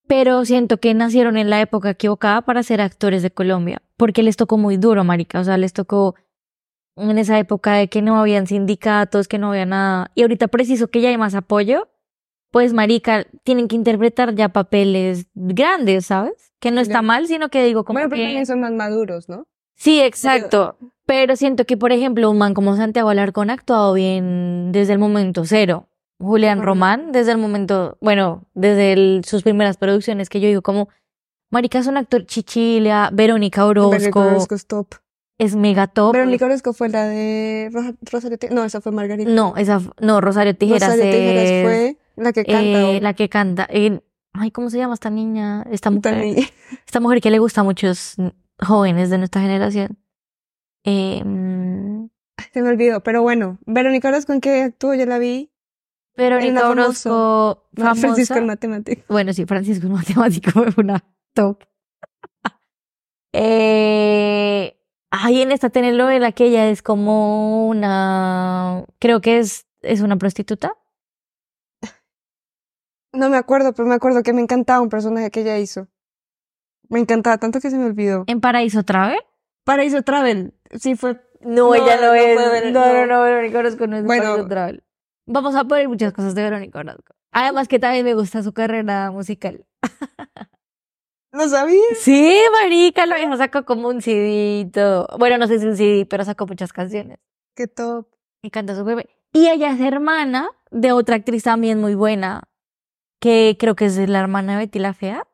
pero 0.07 0.45
siento 0.45 0.77
que 0.77 0.93
nacieron 0.93 1.37
en 1.37 1.49
la 1.49 1.59
época 1.59 1.89
equivocada 1.89 2.41
para 2.43 2.63
ser 2.63 2.79
actores 2.79 3.21
de 3.21 3.31
Colombia, 3.31 3.81
porque 3.97 4.23
les 4.23 4.37
tocó 4.37 4.57
muy 4.57 4.77
duro, 4.77 5.03
marica. 5.03 5.41
O 5.41 5.43
sea, 5.43 5.57
les 5.57 5.73
tocó 5.73 6.15
en 6.95 7.17
esa 7.17 7.37
época 7.39 7.73
de 7.73 7.89
que 7.89 8.01
no 8.01 8.19
habían 8.19 8.47
sindicatos, 8.47 9.27
que 9.27 9.37
no 9.37 9.49
había 9.49 9.65
nada. 9.65 10.11
Y 10.15 10.21
ahorita 10.21 10.47
preciso 10.47 10.89
que 10.89 11.01
ya 11.01 11.09
hay 11.09 11.17
más 11.17 11.35
apoyo, 11.35 11.89
pues, 12.51 12.73
marica, 12.73 13.25
tienen 13.43 13.67
que 13.67 13.75
interpretar 13.75 14.35
ya 14.35 14.49
papeles 14.49 15.25
grandes, 15.33 16.05
¿sabes? 16.07 16.51
Que 16.59 16.69
no 16.71 16.81
está 16.81 17.01
mal, 17.01 17.27
sino 17.27 17.49
que 17.49 17.63
digo 17.63 17.83
como 17.85 17.95
Bueno, 17.97 18.09
pero 18.09 18.19
que... 18.19 18.25
también 18.27 18.45
son 18.45 18.59
más 18.59 18.71
maduros, 18.71 19.27
¿no? 19.29 19.47
Sí, 19.75 19.99
exacto. 20.01 20.77
Pero 21.07 21.35
siento 21.35 21.65
que, 21.65 21.75
por 21.75 21.91
ejemplo, 21.91 22.29
un 22.29 22.37
man 22.37 22.53
como 22.53 22.75
Santiago 22.75 23.09
Alarcón 23.09 23.49
ha 23.49 23.53
actuado 23.53 23.93
bien 23.93 24.71
desde 24.71 24.93
el 24.93 24.99
momento 24.99 25.43
cero. 25.45 25.87
Julián. 26.19 26.61
Román, 26.61 27.11
desde 27.11 27.31
el 27.31 27.39
momento, 27.39 27.97
bueno, 27.99 28.43
desde 28.53 28.93
el- 28.93 29.23
sus 29.25 29.41
primeras 29.41 29.77
producciones, 29.77 30.29
que 30.29 30.39
yo 30.39 30.47
digo 30.47 30.61
como, 30.61 30.87
marica 31.49 31.79
es 31.79 31.87
un 31.87 31.97
actor 31.97 32.27
chichila, 32.27 33.09
Verónica 33.11 33.65
Orozco, 33.65 33.89
Verónica 33.89 34.19
Orozco 34.19 34.53
es 34.55 34.67
top. 34.67 34.87
es 35.39 35.55
mega 35.55 35.87
top. 35.87 36.13
Verónica 36.13 36.45
Orozco 36.45 36.73
fue 36.73 36.89
la 36.89 37.07
de 37.07 37.69
Rosa- 37.73 37.95
Rosario 38.11 38.37
Tijeras. 38.37 38.55
No, 38.55 38.63
esa 38.65 38.81
fue 38.81 38.91
Margarita. 38.91 39.31
No, 39.31 39.55
esa, 39.57 39.81
no, 39.99 40.21
Rosario 40.21 40.55
Tijeras 40.55 40.91
Rosario 40.91 41.11
Tijeras 41.11 41.43
es, 41.49 41.63
fue 41.65 41.97
la 42.15 42.33
que 42.33 42.43
canta. 42.45 42.91
eh, 42.91 42.99
la 43.01 43.13
que 43.13 43.29
canta. 43.29 43.67
eh, 43.69 44.01
ay, 44.33 44.51
¿cómo 44.51 44.69
se 44.69 44.77
llama 44.77 44.93
esta 44.93 45.09
niña? 45.09 45.63
Esta 45.71 45.89
mujer. 45.91 46.23
Esta 46.85 46.99
mujer 46.99 47.21
que 47.21 47.31
le 47.31 47.39
gusta 47.39 47.61
a 47.61 47.63
muchos 47.63 48.15
jóvenes 48.59 49.09
de 49.09 49.17
nuestra 49.17 49.41
generación. 49.41 49.97
Eh, 50.83 51.21
mm, 51.23 52.09
Se 52.53 52.61
me 52.61 52.69
olvidó, 52.69 53.01
pero 53.01 53.21
bueno, 53.21 53.59
Verónica 53.65 54.07
Orozco, 54.09 54.33
¿en 54.33 54.41
qué 54.41 54.63
actuó? 54.63 54.93
Yo 54.93 55.05
la 55.05 55.19
vi. 55.19 55.51
Verónica. 56.17 56.69
Orozco, 56.69 57.67
famosa. 57.75 57.95
Francisco 58.07 58.35
el 58.39 58.45
matemático. 58.45 59.01
Bueno, 59.07 59.33
sí, 59.33 59.45
Francisco 59.45 59.87
es 59.87 59.91
matemático, 59.93 60.51
fue 60.71 60.83
una 60.83 61.03
top. 61.33 61.63
eh, 63.33 64.77
ay, 65.09 65.41
en 65.41 65.51
esta 65.51 65.69
telenovela 65.69 66.31
que 66.31 66.45
ella 66.45 66.69
es 66.69 66.81
como 66.81 67.67
una, 67.67 68.85
creo 68.99 69.21
que 69.21 69.39
es, 69.39 69.67
es 69.81 70.01
una 70.01 70.17
prostituta. 70.17 70.75
No 73.13 73.29
me 73.29 73.37
acuerdo, 73.37 73.73
pero 73.73 73.87
me 73.87 73.95
acuerdo 73.95 74.23
que 74.23 74.33
me 74.33 74.41
encantaba 74.41 74.81
un 74.81 74.89
personaje 74.89 75.31
que 75.31 75.41
ella 75.41 75.57
hizo. 75.59 75.87
Me 76.89 76.99
encantaba 76.99 77.37
tanto 77.37 77.59
que 77.59 77.69
se 77.69 77.77
me 77.77 77.85
olvidó. 77.85 78.23
En 78.27 78.41
Paraíso 78.41 78.83
Travel. 78.83 79.19
Paraíso 79.63 80.01
Travel. 80.01 80.53
Sí, 80.79 80.95
fue. 80.95 81.21
No, 81.41 81.69
No, 81.69 81.75
ella 81.75 81.95
no, 81.97 82.07
no 82.07 82.13
es. 82.13 82.37
Ver- 82.37 82.71
no, 82.73 82.85
no, 82.85 82.93
no. 82.93 83.05
no, 83.07 83.21
Verónica 83.23 83.59
Orozco 83.59 83.87
no 83.87 83.97
es 83.97 84.03
de 84.03 84.07
Bueno. 84.07 84.23
Paraíso 84.23 84.47
Travel. 84.47 84.83
Vamos 85.25 85.55
a 85.55 85.63
poner 85.65 85.87
muchas 85.89 86.13
cosas 86.13 86.35
de 86.35 86.43
Verónica 86.43 86.79
Orozco. 86.79 87.13
Además 87.31 87.67
que 87.67 87.79
también 87.79 88.03
me 88.05 88.13
gusta 88.13 88.43
su 88.43 88.53
carrera 88.53 89.09
musical. 89.11 89.65
¿Lo 91.33 91.47
sabía? 91.47 91.79
Sí, 91.97 92.37
marica, 92.61 93.05
la 93.05 93.15
vieja 93.15 93.37
sacó 93.37 93.63
como 93.63 93.87
un 93.87 94.01
CD. 94.01 94.69
Bueno, 95.17 95.37
no 95.37 95.47
sé 95.47 95.59
si 95.59 95.65
un 95.65 95.77
CD, 95.77 96.05
pero 96.05 96.25
sacó 96.25 96.45
muchas 96.45 96.73
canciones. 96.73 97.19
Qué 97.55 97.67
top. 97.67 98.07
Y 98.41 98.49
canta 98.49 98.75
súper 98.75 98.95
bien. 98.95 99.07
Y 99.31 99.47
ella 99.47 99.71
es 99.71 99.79
hermana 99.79 100.49
de 100.71 100.91
otra 100.91 101.15
actriz 101.15 101.43
también 101.43 101.79
muy 101.79 101.95
buena, 101.95 102.43
que 103.21 103.55
creo 103.57 103.75
que 103.75 103.85
es 103.85 103.97
la 104.09 104.19
hermana 104.19 104.53
de 104.53 104.65
Betty 104.65 104.79
la 104.79 104.93
Fea. 104.93 105.25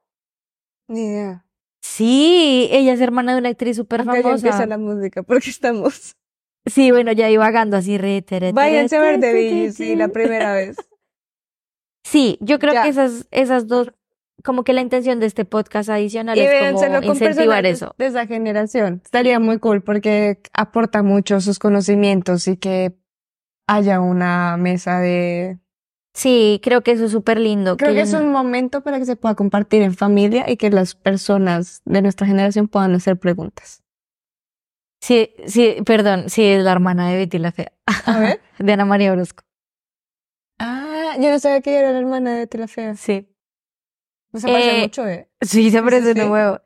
Ni 0.88 1.06
idea. 1.08 1.46
Sí, 1.82 2.68
ella 2.72 2.94
es 2.94 3.02
hermana 3.02 3.34
de 3.34 3.40
una 3.40 3.50
actriz 3.50 3.78
súper 3.78 4.02
Acá 4.02 4.14
ya 4.14 4.20
empieza 4.20 4.50
famosa. 4.50 4.66
la 4.68 4.78
música, 4.78 5.24
porque 5.24 5.50
estamos. 5.50 6.16
Sí, 6.66 6.92
bueno, 6.92 7.14
ya 7.14 7.30
iba 7.30 7.46
vagando 7.46 7.78
así 7.78 7.98
re, 7.98 8.22
tere, 8.22 8.52
Váyanse 8.52 8.98
a 8.98 9.02
ver 9.02 9.16
The 9.22 9.32
tere, 9.32 9.72
sí, 9.72 9.96
la 9.96 10.10
primera 10.10 10.54
vez. 10.54 10.76
Sí, 12.06 12.38
yo 12.40 12.58
creo 12.58 12.74
Ya. 12.74 12.84
que 12.84 12.90
esas, 12.90 13.28
esas 13.32 13.68
dos, 13.68 13.92
como 14.44 14.64
que 14.64 14.72
la 14.72 14.80
intención 14.80 15.20
de 15.20 15.26
este 15.26 15.44
podcast 15.44 15.90
adicional 15.90 16.38
Y 16.38 16.42
es 16.42 16.72
como 16.74 17.02
incentivar 17.04 17.66
eso. 17.66 17.96
de 17.98 18.06
esa 18.06 18.26
generación. 18.28 19.02
Estaría 19.04 19.40
muy 19.42 19.60
cool 19.60 19.84
porque 19.84 20.40
aporta 20.54 21.04
mucho 21.04 21.42
sus 21.42 21.60
conocimientos 21.60 22.48
y 22.48 22.56
que 22.56 22.98
haya 23.68 24.00
una 24.00 24.56
mesa 24.56 25.00
de 25.02 25.60
Sí, 26.18 26.60
creo 26.64 26.82
que 26.82 26.94
eso 26.94 27.06
es 27.06 27.12
súper 27.12 27.40
lindo. 27.40 27.78
Creo 27.78 27.94
que 27.94 28.02
es 28.02 28.14
un 28.14 28.32
momento 28.32 28.82
para 28.82 28.98
que 28.98 29.06
se 29.06 29.16
pueda 29.16 29.36
compartir 29.36 29.84
en 29.84 29.94
familia 29.94 30.50
y 30.50 30.58
que 30.58 30.72
las 30.72 30.96
personas 30.96 31.84
de 31.86 32.02
nuestra 32.02 32.26
generación 32.26 32.68
puedan 32.68 32.96
hacer 32.96 33.20
preguntas. 33.20 33.84
Sí, 35.00 35.30
sí, 35.46 35.76
perdón, 35.86 36.32
sí, 36.32 36.44
es 36.44 36.64
la 36.64 36.72
hermana 36.72 37.08
de 37.08 37.18
Betty 37.18 37.38
la 37.38 37.52
Fea. 37.52 37.72
A 38.08 38.20
ver. 38.20 38.42
de 38.58 38.74
Ana 38.74 38.86
María 38.86 39.12
Orozco. 39.12 39.44
Ah, 40.58 41.16
yo 41.20 41.30
no 41.30 41.38
sabía 41.38 41.62
que 41.62 41.70
ella 41.70 41.82
era 41.82 41.92
la 41.92 42.00
hermana 42.00 42.32
de 42.32 42.40
Betty 42.40 42.58
la 42.58 42.68
Fea. 42.68 42.96
Sí. 42.96 43.30
No 44.32 44.40
se 44.40 44.48
parece 44.48 44.80
Eh, 44.80 44.82
mucho, 44.82 45.08
¿eh? 45.08 45.30
Sí, 45.42 45.70
se 45.70 45.84
parece 45.84 46.14
sí. 46.14 46.20
de 46.20 46.26
nuevo. 46.26 46.60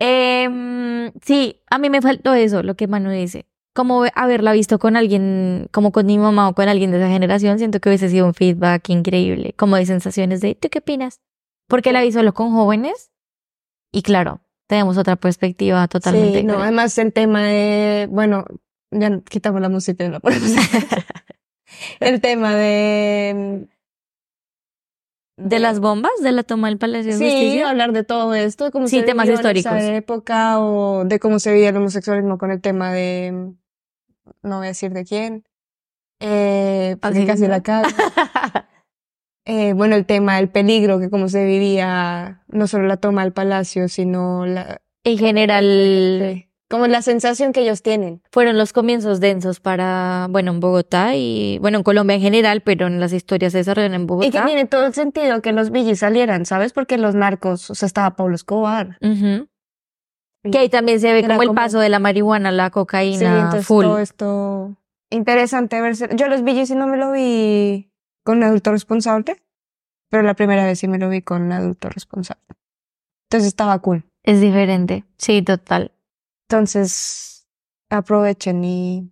Em, 0.00 1.12
sí, 1.22 1.62
a 1.70 1.78
mí 1.78 1.88
me 1.88 2.02
faltó 2.02 2.34
eso, 2.34 2.64
lo 2.64 2.74
que 2.74 2.88
Manu 2.88 3.10
dice. 3.10 3.46
Como 3.78 4.04
haberla 4.16 4.50
visto 4.52 4.80
con 4.80 4.96
alguien, 4.96 5.68
como 5.70 5.92
con 5.92 6.04
mi 6.06 6.18
mamá 6.18 6.48
o 6.48 6.54
con 6.56 6.68
alguien 6.68 6.90
de 6.90 6.96
esa 6.98 7.08
generación, 7.08 7.58
siento 7.58 7.78
que 7.78 7.88
hubiese 7.90 8.08
sido 8.08 8.26
un 8.26 8.34
feedback 8.34 8.88
increíble, 8.90 9.54
como 9.56 9.76
de 9.76 9.86
sensaciones 9.86 10.40
de, 10.40 10.56
¿tú 10.56 10.68
qué 10.68 10.80
opinas? 10.80 11.20
Porque 11.68 11.92
la 11.92 12.02
vi 12.02 12.10
solo 12.10 12.34
con 12.34 12.50
jóvenes 12.50 13.12
y 13.92 14.02
claro, 14.02 14.40
tenemos 14.66 14.98
otra 14.98 15.14
perspectiva 15.14 15.86
totalmente 15.86 16.40
Sí, 16.40 16.44
no, 16.44 16.54
diferente. 16.54 16.62
además 16.64 16.98
el 16.98 17.12
tema 17.12 17.42
de, 17.44 18.08
bueno, 18.10 18.46
ya 18.90 19.20
quitamos 19.20 19.60
la 19.60 19.68
música 19.68 20.04
y 20.04 20.08
no 20.08 20.18
ponemos. 20.18 20.50
el 22.00 22.20
tema 22.20 22.56
de 22.56 23.68
¿De 25.36 25.60
las 25.60 25.78
bombas? 25.78 26.10
¿De 26.20 26.32
la 26.32 26.42
toma 26.42 26.66
del 26.68 26.78
Palacio 26.78 27.12
de 27.12 27.18
Sí, 27.18 27.24
Justicia? 27.30 27.70
hablar 27.70 27.92
de 27.92 28.02
todo 28.02 28.34
esto, 28.34 28.64
de 28.64 28.70
cómo 28.72 28.88
Sí, 28.88 28.98
se 28.98 29.02
temas 29.04 29.26
vivió 29.28 29.34
en 29.38 29.56
históricos. 29.56 29.72
esa 29.80 29.94
época 29.94 30.58
o 30.58 31.04
de 31.04 31.20
cómo 31.20 31.38
se 31.38 31.52
veía 31.52 31.68
el 31.68 31.76
homosexualismo 31.76 32.38
con 32.38 32.50
el 32.50 32.60
tema 32.60 32.92
de, 32.92 33.52
no 34.42 34.58
voy 34.58 34.66
a 34.66 34.68
decir 34.68 34.92
de 34.92 35.04
quién, 35.04 35.44
eh, 36.20 36.96
porque 37.00 37.18
Así 37.18 37.26
casi 37.26 37.46
la 37.46 37.62
cago. 37.62 37.88
Eh, 39.50 39.72
bueno, 39.72 39.96
el 39.96 40.04
tema 40.04 40.36
del 40.36 40.50
peligro, 40.50 41.00
que 41.00 41.08
cómo 41.08 41.30
se 41.30 41.42
vivía 41.46 42.42
no 42.48 42.66
solo 42.66 42.86
la 42.86 42.98
toma 42.98 43.22
del 43.22 43.32
palacio, 43.32 43.88
sino 43.88 44.44
la, 44.44 44.82
En 45.04 45.16
general, 45.16 46.44
como 46.68 46.86
la 46.86 47.00
sensación 47.00 47.54
que 47.54 47.62
ellos 47.62 47.80
tienen. 47.82 48.20
fueron 48.30 48.58
los 48.58 48.74
comienzos 48.74 49.20
densos 49.20 49.58
para, 49.60 50.26
bueno, 50.28 50.50
en 50.52 50.60
Bogotá 50.60 51.14
y, 51.16 51.56
bueno, 51.62 51.78
en 51.78 51.82
Colombia 51.82 52.16
en 52.16 52.20
general, 52.20 52.60
pero 52.60 52.88
en 52.88 53.00
las 53.00 53.14
historias 53.14 53.52
se 53.52 53.58
desarrollan 53.58 53.94
en 53.94 54.02
Y 54.02 54.04
que 54.04 54.08
Bogotá. 54.12 54.44
tiene 54.44 54.66
todo 54.66 54.84
el 54.84 54.92
sentido 54.92 55.40
que 55.40 55.52
los 55.52 55.70
villis 55.70 56.00
salieran, 56.00 56.44
¿sabes? 56.44 56.74
Porque 56.74 56.98
los 56.98 57.14
narcos, 57.14 57.70
o 57.70 57.74
sea, 57.74 57.86
estaba 57.86 58.16
Pablo 58.16 58.34
Escobar. 58.34 58.98
Ujú. 59.00 59.48
Que 60.42 60.58
ahí 60.58 60.68
también 60.68 61.00
se 61.00 61.12
ve 61.12 61.26
como 61.26 61.42
el 61.42 61.52
paso 61.52 61.80
de 61.80 61.88
la 61.88 61.98
marihuana 61.98 62.52
la 62.52 62.66
Sí, 62.66 62.70
cocaína 62.72 63.36
entonces 63.40 63.66
full. 63.66 63.84
todo 63.84 63.98
esto 63.98 64.76
interesante 65.10 65.80
verse. 65.80 66.08
Yo 66.14 66.28
los 66.28 66.42
villis 66.44 66.68
sí 66.68 66.74
no 66.74 66.86
me 66.86 66.96
lo 66.96 67.12
vi 67.12 67.90
con 68.24 68.38
un 68.38 68.44
adulto 68.44 68.70
responsable, 68.70 69.42
pero 70.10 70.22
la 70.22 70.34
primera 70.34 70.64
vez 70.64 70.78
sí 70.78 70.86
me 70.88 70.98
lo 70.98 71.08
vi 71.08 71.22
con 71.22 71.42
un 71.42 71.52
adulto 71.52 71.88
responsable. 71.88 72.44
Entonces 73.26 73.48
estaba 73.48 73.78
cool. 73.80 74.04
Es 74.22 74.40
diferente. 74.40 75.04
Sí, 75.16 75.42
total. 75.42 75.92
Entonces 76.48 77.46
aprovechen 77.90 78.64
y 78.64 79.10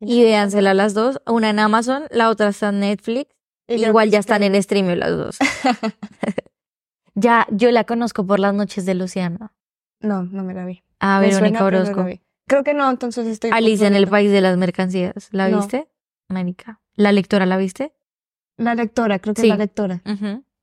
Y 0.00 0.22
véansela 0.22 0.72
las 0.74 0.94
dos. 0.94 1.20
Una 1.26 1.50
en 1.50 1.58
Amazon, 1.58 2.04
la 2.10 2.30
otra 2.30 2.48
está 2.48 2.70
en 2.70 2.80
Netflix. 2.80 3.30
y 3.68 3.84
Igual 3.84 4.10
ya 4.10 4.18
sí 4.18 4.20
están 4.20 4.42
en 4.44 4.54
streaming 4.54 4.96
las 4.96 5.10
dos. 5.10 5.38
ya, 7.14 7.46
yo 7.50 7.70
la 7.70 7.84
conozco 7.84 8.24
por 8.24 8.38
las 8.38 8.54
noches 8.54 8.86
de 8.86 8.94
Luciano. 8.94 9.52
No, 10.00 10.22
no 10.24 10.42
me 10.44 10.54
la 10.54 10.64
vi. 10.64 10.82
A 11.00 11.20
Me 11.20 11.26
Verónica 11.28 11.58
suena, 11.58 11.58
pero 11.64 11.78
no 11.78 11.84
la 11.84 11.90
Orozco. 12.02 12.20
Creo 12.46 12.64
que 12.64 12.74
no, 12.74 12.90
entonces 12.90 13.26
estoy 13.26 13.50
Alice 13.52 13.86
en 13.86 13.94
el. 13.94 14.08
País 14.08 14.30
de 14.32 14.40
las 14.40 14.56
Mercancías. 14.56 15.28
¿La 15.30 15.48
No. 15.48 15.58
viste? 15.58 15.88
Mónica. 16.28 16.80
¿La 16.96 17.12
lectora 17.12 17.46
la 17.46 17.56
viste? 17.56 17.92
La 18.56 18.74
lectora, 18.74 19.18
creo 19.18 19.34
que 19.34 19.40
Sí. 19.42 19.46
es 19.48 19.50
la 19.50 19.56
lectora. 19.56 20.02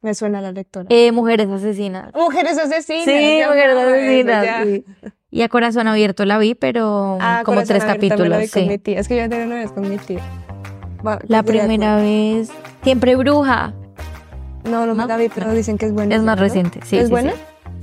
Me 0.01 0.13
suena 0.13 0.41
la 0.41 0.51
lectora. 0.51 0.85
Eh, 0.89 1.11
Mujeres 1.11 1.49
Asesinas. 1.49 2.13
Mujeres 2.13 2.57
asesinas. 2.57 3.05
Sí, 3.05 3.41
Mujeres 3.47 3.75
Asesinas. 3.77 4.45
sí. 4.63 4.85
Y 5.31 5.41
a 5.41 5.49
Corazón 5.49 5.88
Abierto 5.88 6.23
la 6.25 6.38
vi, 6.38 6.55
pero 6.55 7.17
Ah, 7.19 7.41
como 7.43 7.63
tres 7.63 7.83
la 7.83 7.93
capítulos. 7.93 8.38
con 8.51 8.63
sí. 8.63 8.67
mi 8.67 8.77
tía. 8.77 8.99
Es 8.99 9.07
que 9.07 9.17
yo 9.17 9.27
tenía 9.29 9.65
con 9.67 9.89
mi 9.89 9.97
tía. 9.97 10.21
Va, 11.05 11.19
La 11.27 11.43
primera 11.43 11.97
vez. 11.97 12.49
Siempre 12.83 13.15
Bruja. 13.15 13.73
No, 14.63 14.85
no 14.85 14.95
me 14.95 15.05
la 15.05 15.17
vi, 15.17 15.29
pero 15.29 15.51
dicen 15.53 15.77
que 15.77 15.88
es 15.88 15.93
buena. 15.93 16.15
Es 16.15 16.21
más 16.21 16.35
¿no? 16.38 16.41
reciente. 16.43 16.79
Sí, 16.85 16.97
¿Es 16.97 17.05
sí, 17.05 17.11
buena? 17.11 17.33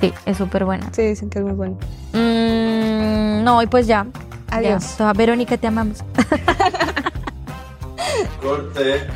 Sí, 0.00 0.12
es 0.26 0.36
súper 0.36 0.64
buena. 0.64 0.88
Sí, 0.92 1.02
dicen 1.02 1.30
que 1.30 1.38
es 1.38 1.44
muy 1.44 1.54
buena. 1.54 1.76
Mm, 2.12 3.44
no, 3.44 3.62
y 3.62 3.66
pues 3.66 3.86
ya. 3.86 4.06
Adiós. 4.50 4.96
Ya. 4.98 5.12
Verónica, 5.12 5.56
te 5.56 5.66
amamos. 5.66 6.04
Corte. 8.40 9.06